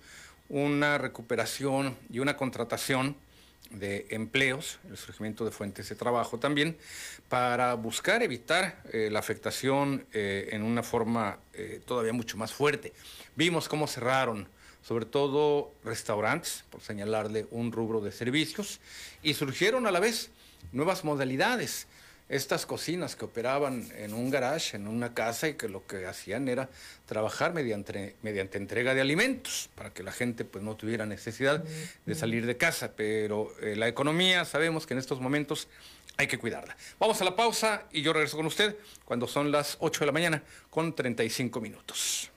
[0.50, 3.16] una recuperación y una contratación
[3.72, 6.78] de empleos, el surgimiento de fuentes de trabajo también,
[7.28, 11.40] para buscar evitar eh, la afectación en una forma
[11.86, 12.94] todavía mucho más fuerte.
[13.36, 14.48] Vimos cómo cerraron
[14.88, 18.80] sobre todo restaurantes, por señalarle un rubro de servicios,
[19.22, 20.30] y surgieron a la vez
[20.72, 21.88] nuevas modalidades.
[22.30, 26.50] Estas cocinas que operaban en un garage, en una casa, y que lo que hacían
[26.50, 26.70] era
[27.06, 31.64] trabajar mediante, mediante entrega de alimentos, para que la gente pues, no tuviera necesidad
[32.06, 32.92] de salir de casa.
[32.96, 35.70] Pero eh, la economía, sabemos que en estos momentos
[36.18, 36.76] hay que cuidarla.
[37.00, 38.76] Vamos a la pausa y yo regreso con usted
[39.06, 42.32] cuando son las 8 de la mañana con 35 minutos.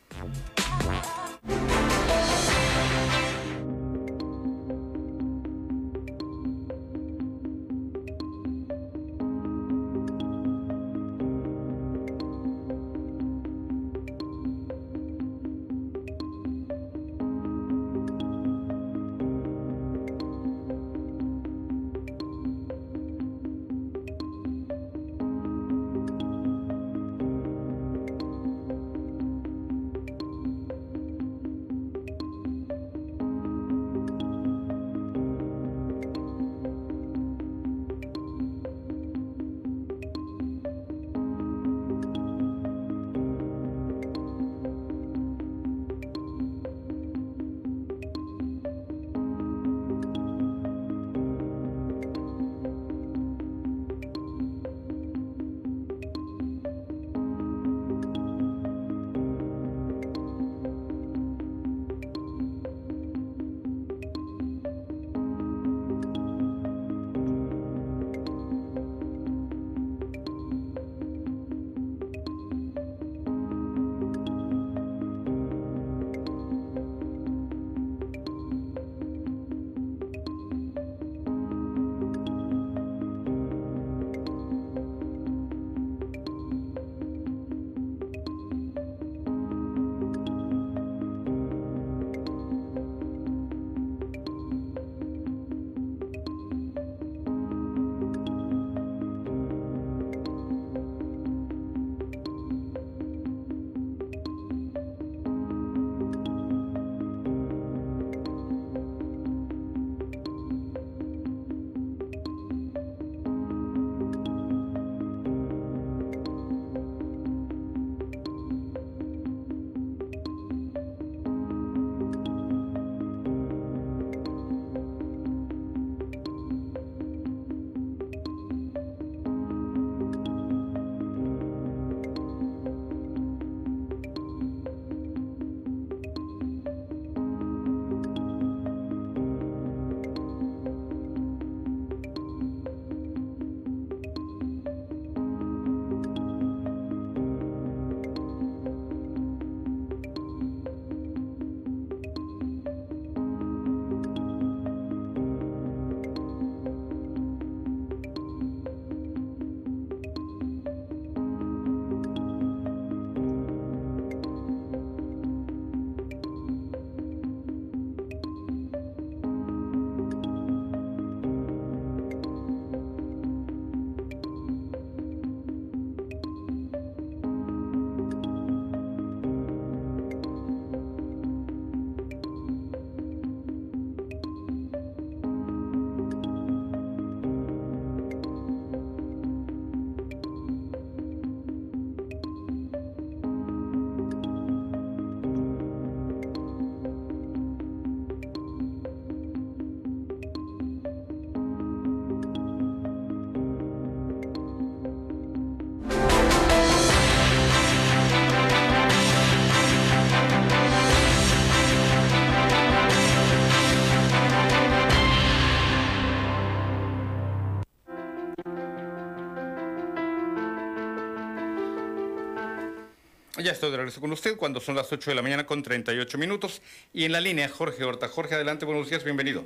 [223.51, 226.19] Ya estoy de regreso con usted cuando son las 8 de la mañana con 38
[226.19, 226.63] minutos.
[226.93, 228.07] Y en la línea, Jorge Horta.
[228.07, 229.45] Jorge, adelante, buenos días, bienvenido.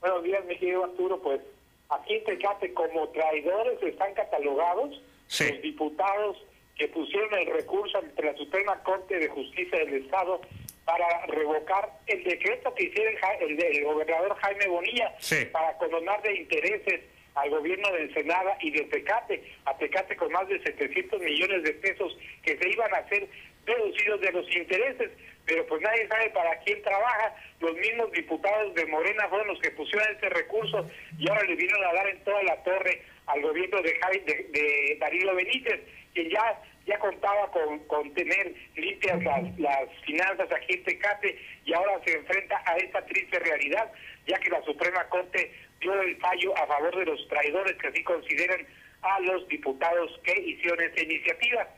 [0.00, 1.20] Buenos días, mi querido Arturo.
[1.20, 1.42] Pues
[1.90, 5.02] aquí en Tecate, como traidores, están catalogados
[5.38, 6.38] los diputados
[6.78, 10.40] que pusieron el recurso ante la Suprema Corte de Justicia del Estado
[10.86, 15.14] para revocar el decreto que hicieron el, el, gobernador Jaime Bonilla
[15.52, 17.02] para condonar de intereses
[17.34, 21.72] al gobierno de Ensenada y de Tecate, a Tecate con más de 700 millones de
[21.72, 23.26] pesos que se iban a hacer
[23.66, 25.10] deducidos de los intereses,
[25.46, 27.34] pero pues nadie sabe para quién trabaja.
[27.60, 30.88] Los mismos diputados de Morena fueron los que pusieron ese recurso
[31.18, 34.96] y ahora le vinieron a dar en toda la torre al gobierno de, de, de
[35.00, 35.80] Darío Benítez,
[36.14, 41.72] que ya ya contaba con, con tener limpias las, las finanzas aquí en Tecate y
[41.72, 43.90] ahora se enfrenta a esta triste realidad,
[44.26, 45.50] ya que la Suprema Corte
[45.84, 48.66] dio el fallo a favor de los traidores que así consideran
[49.02, 51.68] a los diputados que hicieron esa iniciativa.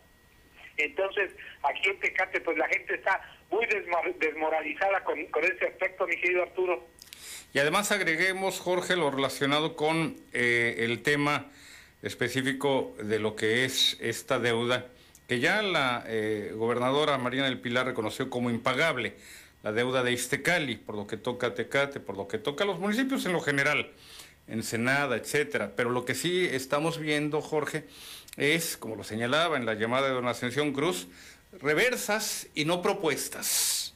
[0.76, 3.20] Entonces, aquí en Tecate, pues la gente está
[3.50, 3.66] muy
[4.18, 6.86] desmoralizada con, con ese aspecto, mi querido Arturo.
[7.52, 11.46] Y además agreguemos, Jorge, lo relacionado con eh, el tema
[12.02, 14.86] específico de lo que es esta deuda,
[15.26, 19.16] que ya la eh, gobernadora Marina del Pilar reconoció como impagable
[19.66, 22.68] la deuda de Iztecali, por lo que toca a Tecate, por lo que toca a
[22.68, 23.90] los municipios en lo general,
[24.46, 25.72] Ensenada, etcétera.
[25.74, 27.82] Pero lo que sí estamos viendo, Jorge,
[28.36, 31.08] es, como lo señalaba en la llamada de don Ascensión Cruz,
[31.60, 33.92] reversas y no propuestas.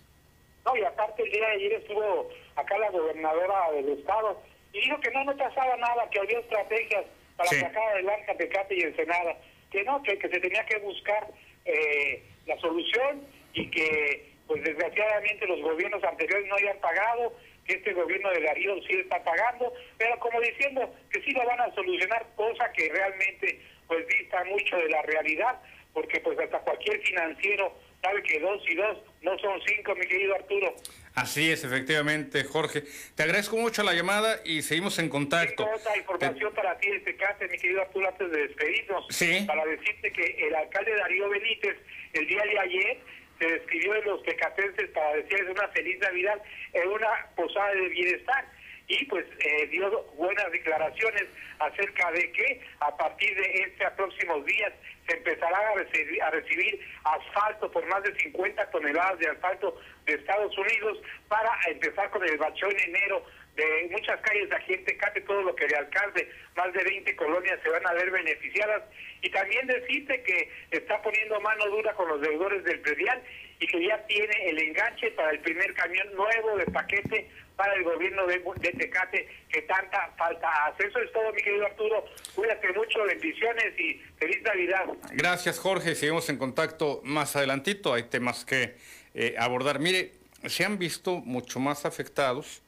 [0.67, 4.43] No, y aparte el día de ayer estuvo acá la gobernadora del estado
[4.73, 7.05] y dijo que no, no pasaba nada, que había estrategias
[7.37, 9.37] para sacar adelante a Tecate y Ensenada,
[9.71, 11.29] que no, que, que se tenía que buscar
[11.65, 13.25] eh, la solución
[13.55, 17.33] y que pues desgraciadamente los gobiernos anteriores no hayan pagado,
[17.65, 21.61] que este gobierno de Darío sí está pagando, pero como diciendo que sí lo van
[21.61, 25.61] a solucionar, cosa que realmente pues dista mucho de la realidad,
[25.93, 30.35] porque pues hasta cualquier financiero sabe que dos y dos no son cinco, mi querido
[30.35, 30.75] Arturo.
[31.15, 32.83] Así es, efectivamente, Jorge.
[33.15, 35.63] Te agradezco mucho la llamada y seguimos en contacto.
[35.63, 39.07] otra información para ti, este caso, mi querido Arturo, antes de despedirnos.
[39.11, 39.45] Sí.
[39.47, 41.77] Para decirte que el alcalde Darío Benítez,
[42.15, 42.99] el día de ayer,
[43.41, 46.41] se despidió de los tecatenses para decirles una feliz Navidad
[46.75, 48.45] en una posada de bienestar.
[48.87, 51.25] Y pues eh, dio buenas declaraciones
[51.61, 54.73] acerca de que a partir de estos próximos días
[55.07, 60.15] se empezará a recibir, a recibir asfalto por más de 50 toneladas de asfalto de
[60.15, 60.99] Estados Unidos
[61.29, 63.25] para empezar con el bachón en enero
[63.61, 67.17] de muchas calles de aquí en Tecate, todo lo que le alcance, más de 20
[67.17, 68.83] colonias se van a ver beneficiadas.
[69.23, 73.23] Y también decirte que está poniendo mano dura con los deudores del predial
[73.59, 77.85] y que ya tiene el enganche para el primer camión nuevo de paquete para el
[77.85, 80.87] gobierno de, Tecate que tanta falta hace.
[80.87, 82.07] Eso es todo, mi querido Arturo.
[82.35, 84.87] Cuídate mucho, bendiciones y feliz Navidad.
[85.13, 85.95] Gracias, Jorge.
[85.95, 87.93] Seguimos en contacto más adelantito.
[87.93, 88.77] Hay temas que
[89.13, 89.79] eh, abordar.
[89.79, 90.13] Mire,
[90.47, 92.63] se han visto mucho más afectados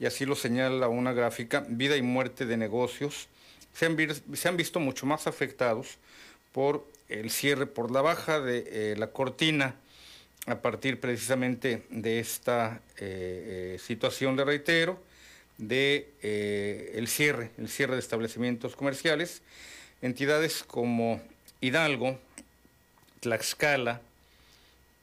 [0.00, 3.28] y así lo señala una gráfica, vida y muerte de negocios,
[3.72, 3.86] se
[4.48, 5.98] han, visto mucho más afectados
[6.52, 9.76] por el cierre, por la baja de eh, la cortina
[10.46, 15.00] a partir precisamente de esta eh, eh, situación, le reitero,
[15.58, 16.08] de
[16.94, 19.42] el cierre, el cierre de establecimientos comerciales,
[20.02, 21.20] entidades como
[21.60, 22.18] Hidalgo,
[23.20, 24.00] Tlaxcala,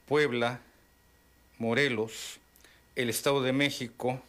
[0.06, 0.60] Puebla,
[1.58, 2.38] Morelos,
[2.94, 4.22] el Estado de México,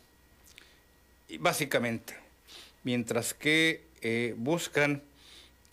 [1.35, 2.15] básicamente,
[2.83, 5.01] mientras que eh, buscan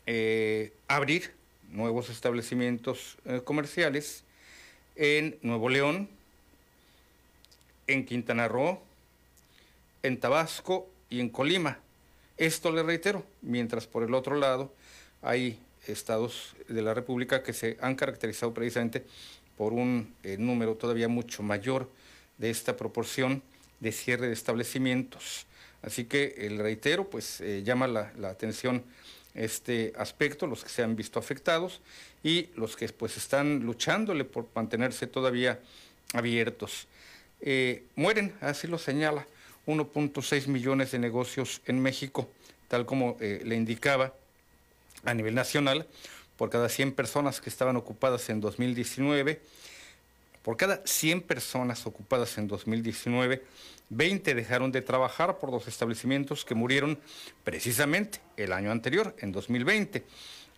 [0.07, 1.33] eh, abrir
[1.71, 4.25] nuevos establecimientos eh, comerciales
[4.97, 6.09] en Nuevo León,
[7.87, 8.81] en Quintana Roo,
[10.03, 11.79] en Tabasco y en Colima.
[12.37, 14.73] Esto le reitero, mientras por el otro lado
[15.23, 19.05] hay estados de la República que se han caracterizado precisamente
[19.57, 21.89] por un número todavía mucho mayor
[22.39, 23.43] de esta proporción
[23.85, 25.47] de cierre de establecimientos.
[25.83, 28.83] Así que el reitero, pues eh, llama la, atención
[29.35, 31.81] este aspecto, los que se han visto afectados
[32.23, 35.61] y los que pues están luchándole por mantenerse todavía
[36.15, 36.89] abiertos.
[37.43, 39.27] Eh, mueren, así lo señala,
[39.67, 42.29] 1.6 millones de negocios en México,
[42.69, 44.15] tal como eh, le indicaba
[45.05, 45.87] a nivel nacional,
[46.39, 49.41] por cada 100 personas que estaban ocupadas en 2019,
[50.45, 53.43] por cada 100 personas ocupadas en 2019,
[53.89, 56.99] 20 dejaron de trabajar por los establecimientos que murieron
[57.45, 60.05] precisamente el año anterior, en 2020.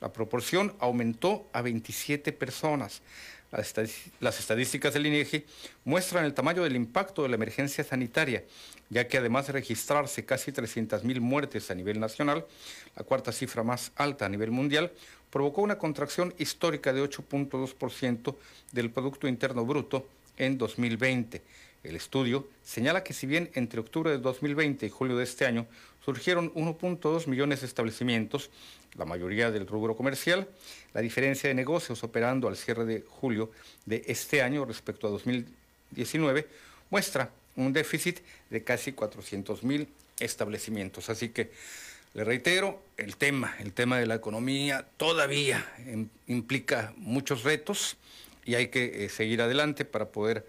[0.01, 3.01] La proporción aumentó a 27 personas.
[4.21, 5.47] Las estadísticas del INEGI
[5.85, 8.43] muestran el tamaño del impacto de la emergencia sanitaria,
[8.91, 12.45] ya que además de registrarse casi 300.000 muertes a nivel nacional,
[12.97, 14.91] la cuarta cifra más alta a nivel mundial,
[15.37, 18.37] provocó una contracción histórica de 8.2%
[18.73, 20.09] del Producto Interno Bruto
[20.39, 21.43] en 2020.
[21.85, 25.67] El estudio señala que si bien entre octubre de 2020 y julio de este año
[26.03, 28.49] surgieron 1.2 millones de establecimientos,
[28.97, 30.49] la mayoría del rubro comercial,
[30.95, 33.51] la diferencia de negocios operando al cierre de julio
[33.85, 36.47] de este año respecto a 2019
[36.89, 39.87] muestra un déficit de casi 400 mil
[40.19, 41.11] establecimientos.
[41.11, 41.51] Así que
[42.17, 45.71] le reitero, el tema, el tema de la economía todavía
[46.27, 47.99] implica muchos retos
[48.47, 50.47] y hay que eh, seguir adelante para poder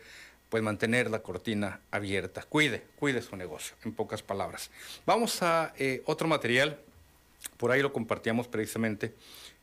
[0.47, 2.43] pues mantener la cortina abierta.
[2.43, 4.71] Cuide, cuide su negocio, en pocas palabras.
[5.05, 6.79] Vamos a eh, otro material,
[7.57, 9.13] por ahí lo compartíamos precisamente,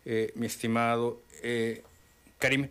[0.04, 1.22] eh, mi estimado
[2.38, 2.68] Karim,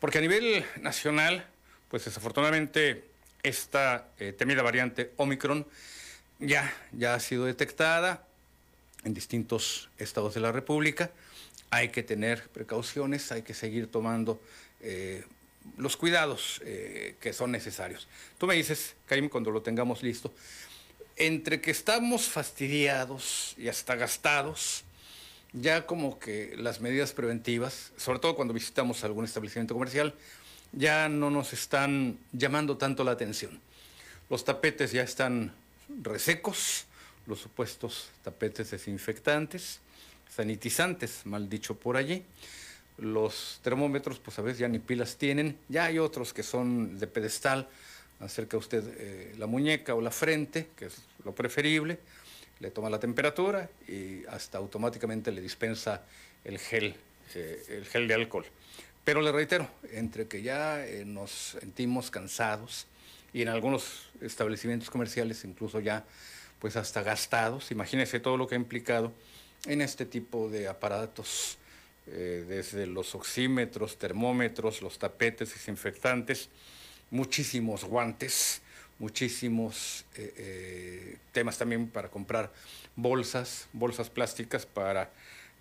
[0.00, 1.44] porque a nivel nacional,
[1.90, 3.04] pues desafortunadamente
[3.42, 4.08] esta
[4.38, 5.66] temida variante Omicron
[6.38, 8.31] ya, ya ha sido detectada
[9.04, 11.10] en distintos estados de la República.
[11.70, 14.40] Hay que tener precauciones, hay que seguir tomando
[14.80, 15.24] eh,
[15.76, 18.08] los cuidados eh, que son necesarios.
[18.38, 20.32] Tú me dices, Karim, cuando lo tengamos listo,
[21.16, 24.84] entre que estamos fastidiados y hasta gastados,
[25.52, 30.14] ya como que las medidas preventivas, sobre todo cuando visitamos algún establecimiento comercial,
[30.72, 33.60] ya no nos están llamando tanto la atención.
[34.30, 35.52] Los tapetes ya están
[36.02, 36.86] resecos,
[37.26, 39.80] los supuestos tapetes desinfectantes,
[40.34, 42.24] sanitizantes, mal dicho por allí.
[42.98, 45.58] Los termómetros, pues a veces ya ni pilas tienen.
[45.68, 47.68] Ya hay otros que son de pedestal,
[48.20, 51.98] acerca usted eh, la muñeca o la frente, que es lo preferible,
[52.60, 56.02] le toma la temperatura y hasta automáticamente le dispensa
[56.44, 56.94] el gel,
[57.34, 58.46] eh, el gel de alcohol.
[59.04, 62.86] Pero le reitero, entre que ya eh, nos sentimos cansados
[63.32, 66.04] y en algunos establecimientos comerciales incluso ya
[66.62, 67.72] pues hasta gastados.
[67.72, 69.12] Imagínense todo lo que ha implicado
[69.66, 71.58] en este tipo de aparatos,
[72.06, 76.50] eh, desde los oxímetros, termómetros, los tapetes desinfectantes,
[77.10, 78.62] muchísimos guantes,
[79.00, 82.52] muchísimos eh, eh, temas también para comprar
[82.94, 85.10] bolsas, bolsas plásticas para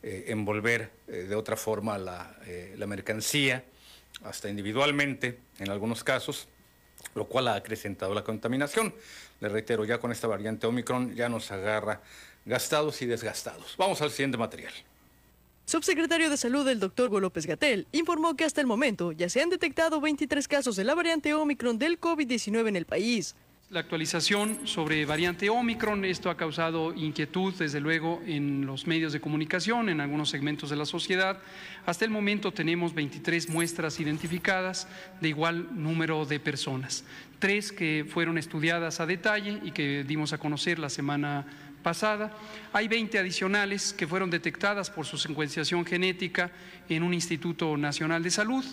[0.03, 2.35] envolver de otra forma la,
[2.75, 3.63] la mercancía,
[4.23, 6.47] hasta individualmente en algunos casos
[7.15, 8.93] lo cual ha acrecentado la contaminación.
[9.39, 12.01] Le reitero, ya con esta variante Omicron ya nos agarra
[12.45, 13.75] gastados y desgastados.
[13.77, 14.73] Vamos al siguiente material.
[15.65, 19.41] Subsecretario de Salud, el doctor Hugo López Gatel, informó que hasta el momento ya se
[19.41, 23.35] han detectado 23 casos de la variante Omicron del COVID-19 en el país
[23.71, 26.03] la actualización sobre variante Omicron.
[26.03, 30.75] Esto ha causado inquietud, desde luego, en los medios de comunicación, en algunos segmentos de
[30.75, 31.39] la sociedad.
[31.85, 34.89] Hasta el momento tenemos 23 muestras identificadas
[35.21, 37.05] de igual número de personas.
[37.39, 41.45] Tres que fueron estudiadas a detalle y que dimos a conocer la semana
[41.81, 42.31] pasada.
[42.73, 46.51] Hay 20 adicionales que fueron detectadas por su secuenciación genética
[46.89, 48.65] en un Instituto Nacional de Salud.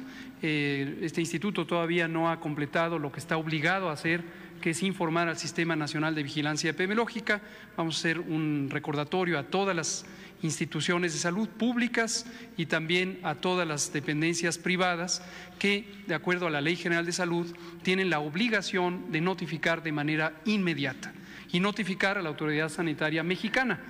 [0.43, 4.23] Eh, este instituto todavía no ha completado lo que está obligado a hacer
[4.59, 7.41] que es informar al Sistema Nacional de Vigilancia Epidemiológica.
[7.77, 10.05] Vamos a hacer un recordatorio a todas las
[10.43, 12.27] instituciones de salud públicas
[12.57, 15.23] y también a todas las dependencias privadas
[15.59, 19.93] que, de acuerdo a la Ley General de Salud, tienen la obligación de notificar de
[19.93, 21.13] manera inmediata
[21.51, 23.81] y notificar a la autoridad sanitaria mexicana.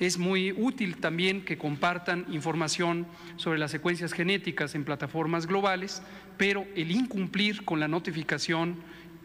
[0.00, 6.02] Es muy útil también que compartan información sobre las secuencias genéticas en plataformas globales,
[6.36, 8.76] pero el incumplir con la notificación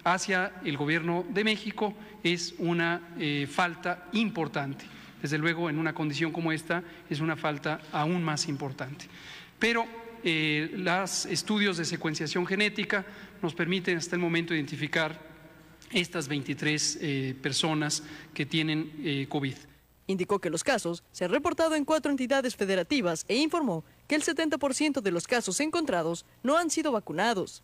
[0.04, 1.94] hacia el gobierno de México
[2.24, 4.86] es una eh, falta importante.
[5.22, 9.06] Desde luego, en una condición como esta, es una falta aún más importante.
[9.58, 9.86] Pero
[10.24, 13.06] eh, los estudios de secuenciación genética
[13.42, 15.20] nos permiten hasta el momento identificar
[15.92, 18.04] estas 23 eh, personas
[18.34, 19.56] que tienen COVID.
[20.08, 24.24] Indicó que los casos se han reportado en cuatro entidades federativas e informó que el
[24.24, 27.64] 70% de los casos encontrados no han sido vacunados.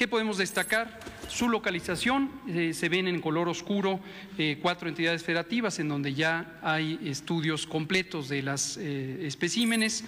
[0.00, 0.98] ¿Qué podemos destacar?
[1.28, 4.00] Su localización, eh, se ven en color oscuro
[4.38, 10.04] eh, cuatro entidades federativas en donde ya hay estudios completos de las eh, especímenes.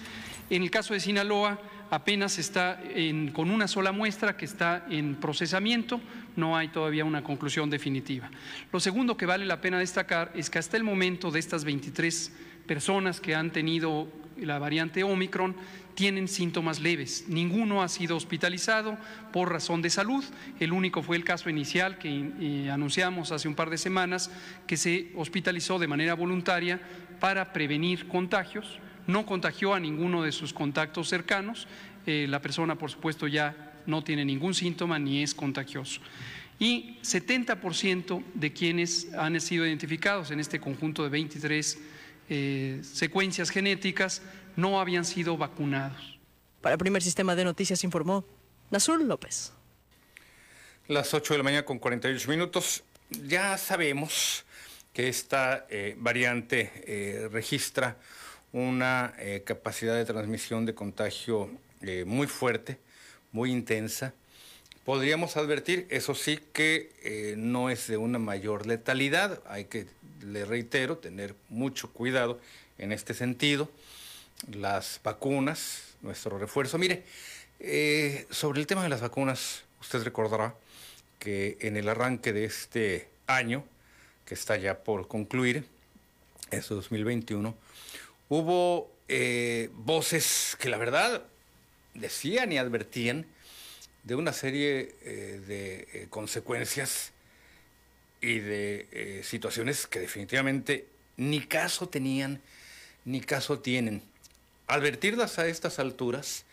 [0.49, 1.61] En el caso de Sinaloa,
[1.91, 2.81] apenas está
[3.33, 6.01] con una sola muestra que está en procesamiento,
[6.35, 8.31] no hay todavía una conclusión definitiva.
[8.71, 12.31] Lo segundo que vale la pena destacar es que hasta el momento de estas 23
[12.65, 14.07] personas que han tenido
[14.37, 15.55] la variante Omicron,
[15.95, 17.25] tienen síntomas leves.
[17.27, 18.97] Ninguno ha sido hospitalizado
[19.31, 20.23] por razón de salud.
[20.59, 24.31] El único fue el caso inicial que eh, anunciamos hace un par de semanas,
[24.67, 26.79] que se hospitalizó de manera voluntaria
[27.19, 28.79] para prevenir contagios.
[29.07, 31.67] No contagió a ninguno de sus contactos cercanos.
[32.05, 36.01] Eh, la persona, por supuesto, ya no tiene ningún síntoma ni es contagioso.
[36.59, 41.79] Y 70% de quienes han sido identificados en este conjunto de 23
[42.29, 44.21] eh, secuencias genéticas
[44.55, 46.19] no habían sido vacunados.
[46.61, 48.25] Para el primer sistema de noticias informó
[48.71, 49.51] Nazul López.
[50.87, 52.83] Las 8 de la mañana con 48 minutos.
[53.09, 54.45] Ya sabemos
[54.93, 57.97] que esta eh, variante eh, registra
[58.51, 61.49] una capacidad de transmisión de contagio
[62.05, 62.77] muy fuerte,
[63.31, 64.13] muy intensa.
[64.85, 69.41] Podríamos advertir, eso sí, que no es de una mayor letalidad.
[69.47, 69.87] Hay que,
[70.23, 72.39] le reitero, tener mucho cuidado
[72.77, 73.69] en este sentido.
[74.51, 76.77] Las vacunas, nuestro refuerzo.
[76.77, 77.03] Mire,
[77.59, 80.55] eh, sobre el tema de las vacunas, usted recordará
[81.19, 83.63] que en el arranque de este año,
[84.25, 85.65] que está ya por concluir,
[86.51, 87.55] es 2021,
[88.29, 91.23] hubo eh, voces que la verdad
[91.93, 93.25] decían y advertían
[94.03, 97.12] de una serie eh, de consecuencias
[98.23, 100.87] y de situaciones que definitivamente
[101.17, 102.41] ni caso tenían
[103.05, 104.01] ni caso tienen.
[104.67, 106.45] Advertirlas a estas alturas,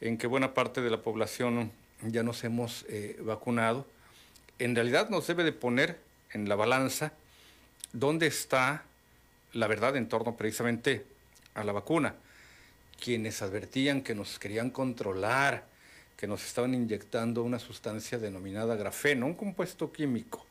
[0.00, 1.72] en que buena parte de la población
[2.02, 3.86] ya nos hemos eh, vacunado,
[4.58, 5.98] en realidad nos debe de poner
[6.32, 7.12] en la balanza
[7.92, 8.84] dónde está
[9.52, 11.06] la verdad en torno precisamente
[11.54, 12.14] a la vacuna.
[13.02, 15.64] Quienes advertían que nos querían controlar,
[16.16, 20.45] que nos estaban inyectando una sustancia denominada grafeno, un compuesto químico,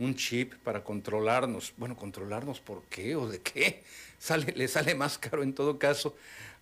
[0.00, 1.72] un chip para controlarnos.
[1.76, 3.84] Bueno, controlarnos por qué o de qué.
[4.18, 6.14] Sale, le sale más caro en todo caso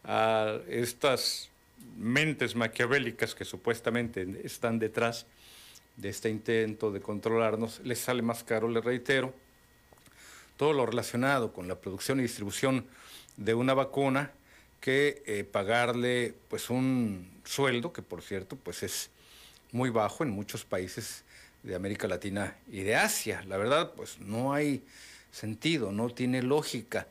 [0.04, 1.50] a estas
[1.96, 5.26] mentes maquiavélicas que supuestamente están detrás
[5.96, 9.34] de este intento de controlarnos, les sale más caro, le reitero,
[10.56, 12.86] todo lo relacionado con la producción y distribución
[13.36, 14.30] de una vacuna
[14.80, 19.10] que eh, pagarle pues un sueldo que por cierto pues es
[19.72, 21.24] muy bajo en muchos países
[21.62, 23.42] de América Latina y de Asia.
[23.46, 24.82] La verdad pues no hay
[25.30, 27.06] sentido, no tiene lógica.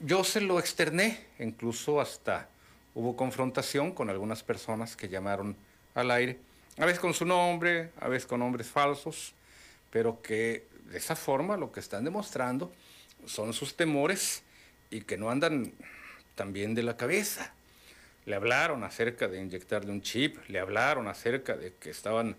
[0.00, 2.48] Yo se lo externé, incluso hasta
[2.94, 5.56] hubo confrontación con algunas personas que llamaron
[5.94, 6.38] al aire,
[6.78, 9.34] a veces con su nombre, a veces con nombres falsos,
[9.90, 12.72] pero que de esa forma lo que están demostrando
[13.26, 14.42] son sus temores
[14.90, 15.72] y que no andan
[16.34, 17.52] tan bien de la cabeza.
[18.24, 22.36] Le hablaron acerca de inyectarle un chip, le hablaron acerca de que estaban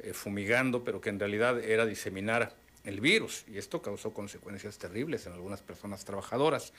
[0.00, 2.54] eh, fumigando, pero que en realidad era diseminar
[2.84, 6.72] el virus y esto causó consecuencias terribles en algunas personas trabajadoras.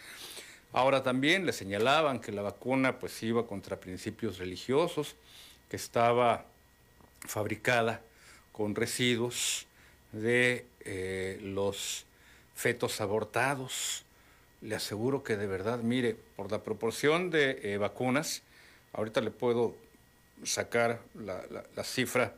[0.74, 5.16] Ahora también le señalaban que la vacuna pues iba contra principios religiosos,
[5.70, 6.46] que estaba
[7.22, 8.02] fabricada
[8.52, 9.68] con residuos
[10.12, 12.06] de eh, los
[12.56, 14.04] fetos abortados.
[14.62, 18.42] Le aseguro que de verdad, mire, por la proporción de eh, vacunas,
[18.94, 19.76] ahorita le puedo
[20.44, 22.34] sacar la, cifra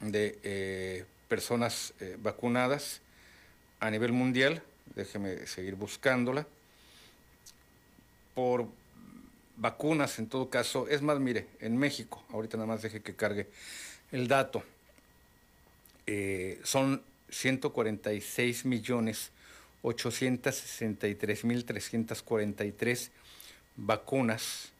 [0.00, 3.00] de eh, personas eh, vacunadas
[3.80, 4.62] a nivel mundial,
[4.94, 6.46] déjeme seguir buscándola,
[8.34, 8.68] por
[9.56, 13.48] vacunas en todo caso, es más, mire, en México, ahorita nada más deje que cargue
[14.12, 14.62] el dato,
[16.06, 19.30] eh, son 146 millones
[19.82, 23.10] 863 mil 343
[23.76, 24.72] vacunas,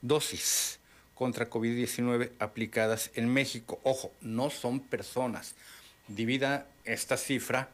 [0.00, 0.79] dosis
[1.20, 3.78] contra COVID-19 aplicadas en México.
[3.82, 5.54] Ojo, no son personas,
[6.08, 7.68] divida esta cifra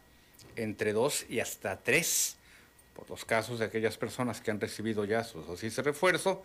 [0.57, 2.39] entre dos y hasta tres,
[2.97, 6.43] por los casos de aquellas personas que han recibido ya su dosis de refuerzo,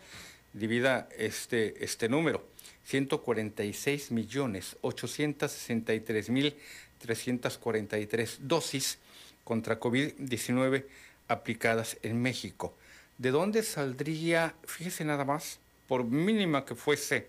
[0.52, 2.46] divida este, este número,
[2.84, 6.54] 146 millones 863 mil
[7.00, 8.98] 343 dosis
[9.42, 10.84] contra COVID-19
[11.26, 12.76] aplicadas en México.
[13.18, 15.58] ¿De dónde saldría, fíjese nada más,
[15.88, 17.26] por mínima que fuese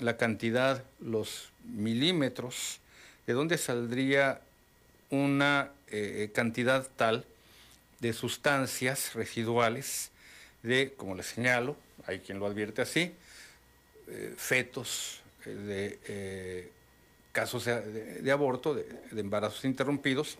[0.00, 2.80] la cantidad, los milímetros
[3.26, 4.40] de dónde saldría
[5.10, 7.24] una eh, cantidad tal
[8.00, 10.10] de sustancias residuales
[10.62, 11.76] de, como les señalo,
[12.06, 13.12] hay quien lo advierte así,
[14.08, 16.70] eh, fetos eh, de
[17.32, 20.38] casos de, aborto, de, embarazos interrumpidos,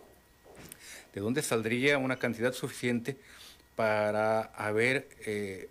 [1.15, 3.17] de dónde saldría una cantidad suficiente
[3.77, 5.09] para haber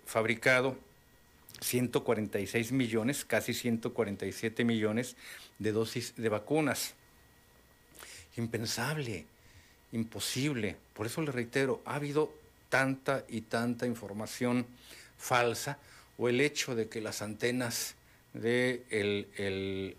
[0.04, 0.76] fabricado
[1.62, 5.16] 146 millones, casi 147 millones
[5.58, 6.94] de dosis de vacunas
[8.36, 9.26] impensable,
[9.92, 10.76] imposible.
[10.94, 12.32] Por eso le reitero, ha habido
[12.68, 14.66] tanta y tanta información
[15.18, 15.78] falsa
[16.18, 17.94] o el hecho de que las antenas
[18.32, 19.28] de el,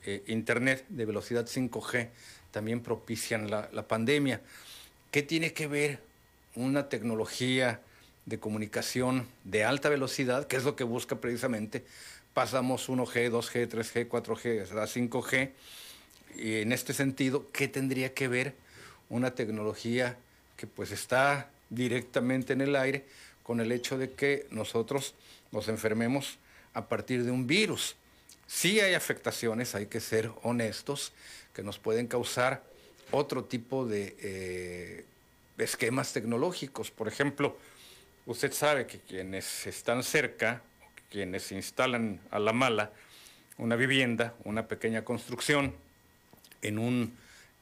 [0.06, 2.10] eh, Internet de velocidad 5G
[2.52, 4.42] también propician la, la pandemia.
[5.12, 6.00] ¿Qué tiene que ver
[6.56, 7.82] una tecnología
[8.26, 11.84] de comunicación de alta velocidad, que es lo que busca precisamente?
[12.34, 15.52] Pasamos 1G, 2G, 3G, 4G, 5G
[16.36, 18.56] y en este sentido, ¿qué tendría que ver
[19.10, 20.18] una tecnología
[20.58, 23.06] que pues está directamente en el aire
[23.44, 25.14] con el hecho de que nosotros
[25.52, 26.38] nos enfermemos
[26.74, 27.96] a partir de un virus.
[28.48, 31.12] Sí hay afectaciones, hay que ser honestos,
[31.54, 32.64] que nos pueden causar
[33.12, 35.06] otro tipo de eh,
[35.58, 36.90] esquemas tecnológicos.
[36.90, 37.58] Por ejemplo,
[38.26, 40.62] usted sabe que quienes están cerca,
[41.10, 42.92] quienes instalan a la mala
[43.58, 45.74] una vivienda, una pequeña construcción
[46.62, 47.16] en un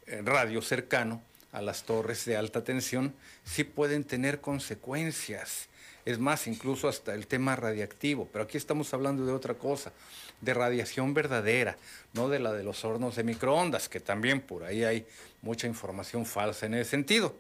[0.08, 1.22] eh, radio cercano
[1.52, 3.14] a las torres de alta tensión,
[3.44, 5.68] sí pueden tener consecuencias.
[6.06, 9.92] Es más, incluso hasta el tema radiactivo, pero aquí estamos hablando de otra cosa,
[10.40, 11.78] de radiación verdadera,
[12.14, 15.06] no de la de los hornos de microondas, que también por ahí hay
[15.42, 17.36] mucha información falsa en ese sentido.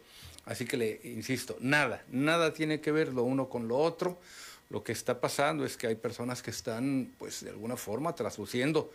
[0.45, 4.19] Así que le insisto, nada, nada tiene que ver lo uno con lo otro.
[4.69, 8.91] Lo que está pasando es que hay personas que están, pues, de alguna forma trasluciendo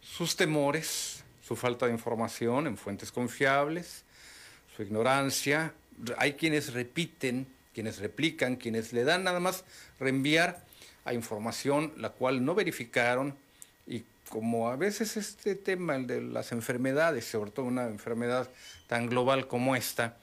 [0.00, 4.02] sus temores, su falta de información en fuentes confiables,
[4.76, 5.72] su ignorancia.
[6.18, 9.64] Hay quienes repiten quienes replican, quienes le dan nada más
[10.00, 10.64] reenviar
[11.04, 13.34] a información la cual no verificaron
[13.86, 18.48] y como a veces este tema, el de las enfermedades, sobre todo una enfermedad
[18.86, 20.16] tan global como esta,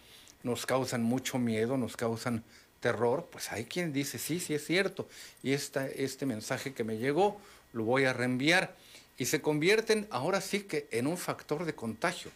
[0.43, 2.43] nos causan mucho miedo, nos causan
[2.79, 5.07] terror, pues hay quien dice, sí, sí es cierto,
[5.43, 7.39] y esta, este mensaje que me llegó
[7.73, 8.75] lo voy a reenviar.
[9.17, 12.31] Y se convierten ahora sí que en un factor de contagio,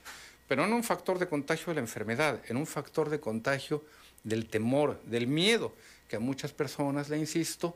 [0.48, 3.84] pero no un factor de contagio de la enfermedad, en un factor de contagio
[4.24, 5.74] del temor, del miedo,
[6.08, 7.76] que a muchas personas, le insisto,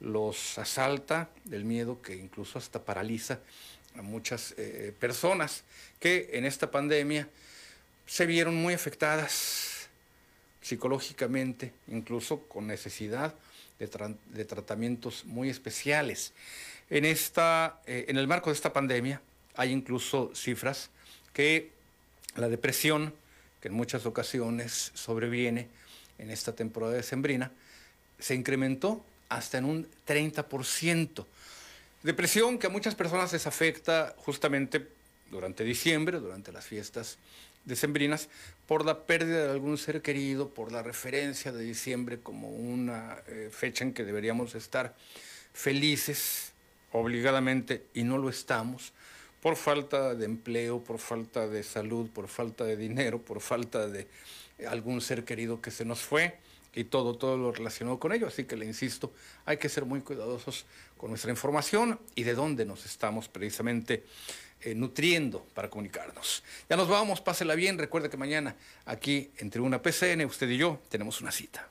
[0.00, 3.40] los asalta, del miedo que incluso hasta paraliza
[3.98, 5.64] a muchas eh, personas
[6.00, 7.28] que en esta pandemia
[8.06, 9.65] se vieron muy afectadas
[10.66, 13.32] psicológicamente, incluso con necesidad
[13.78, 16.32] de, tratamientos muy especiales.
[16.90, 19.20] En, esta, eh, en el marco de esta pandemia
[19.54, 20.90] hay incluso cifras
[21.32, 21.70] que
[22.34, 23.14] la depresión,
[23.60, 25.68] que en muchas ocasiones sobreviene,
[26.18, 27.52] en esta temporada de sembrina,
[28.18, 31.26] se incrementó hasta en un 30%.
[32.02, 34.88] Depresión que a muchas personas les afecta justamente
[35.30, 37.18] durante diciembre, durante las fiestas
[37.66, 38.28] decembrinas,
[38.66, 43.50] por la pérdida de algún ser querido, por la referencia de diciembre como una eh,
[43.52, 44.94] fecha en que deberíamos estar
[45.52, 46.52] felices
[46.92, 48.92] obligadamente y no lo estamos,
[49.42, 54.08] por falta de empleo, por falta de salud, por falta de dinero, por falta de
[54.66, 56.38] algún ser querido que se nos fue
[56.74, 58.26] y todo, todo lo relacionado con ello.
[58.26, 59.12] Así que le insisto,
[59.44, 60.66] hay que ser muy cuidadosos
[60.96, 64.04] con nuestra información y de dónde nos estamos precisamente
[64.60, 66.42] eh, nutriendo para comunicarnos.
[66.68, 67.78] Ya nos vamos, pásela bien.
[67.78, 71.68] Recuerde que mañana aquí en Tribuna PCN, usted y yo tenemos una cita.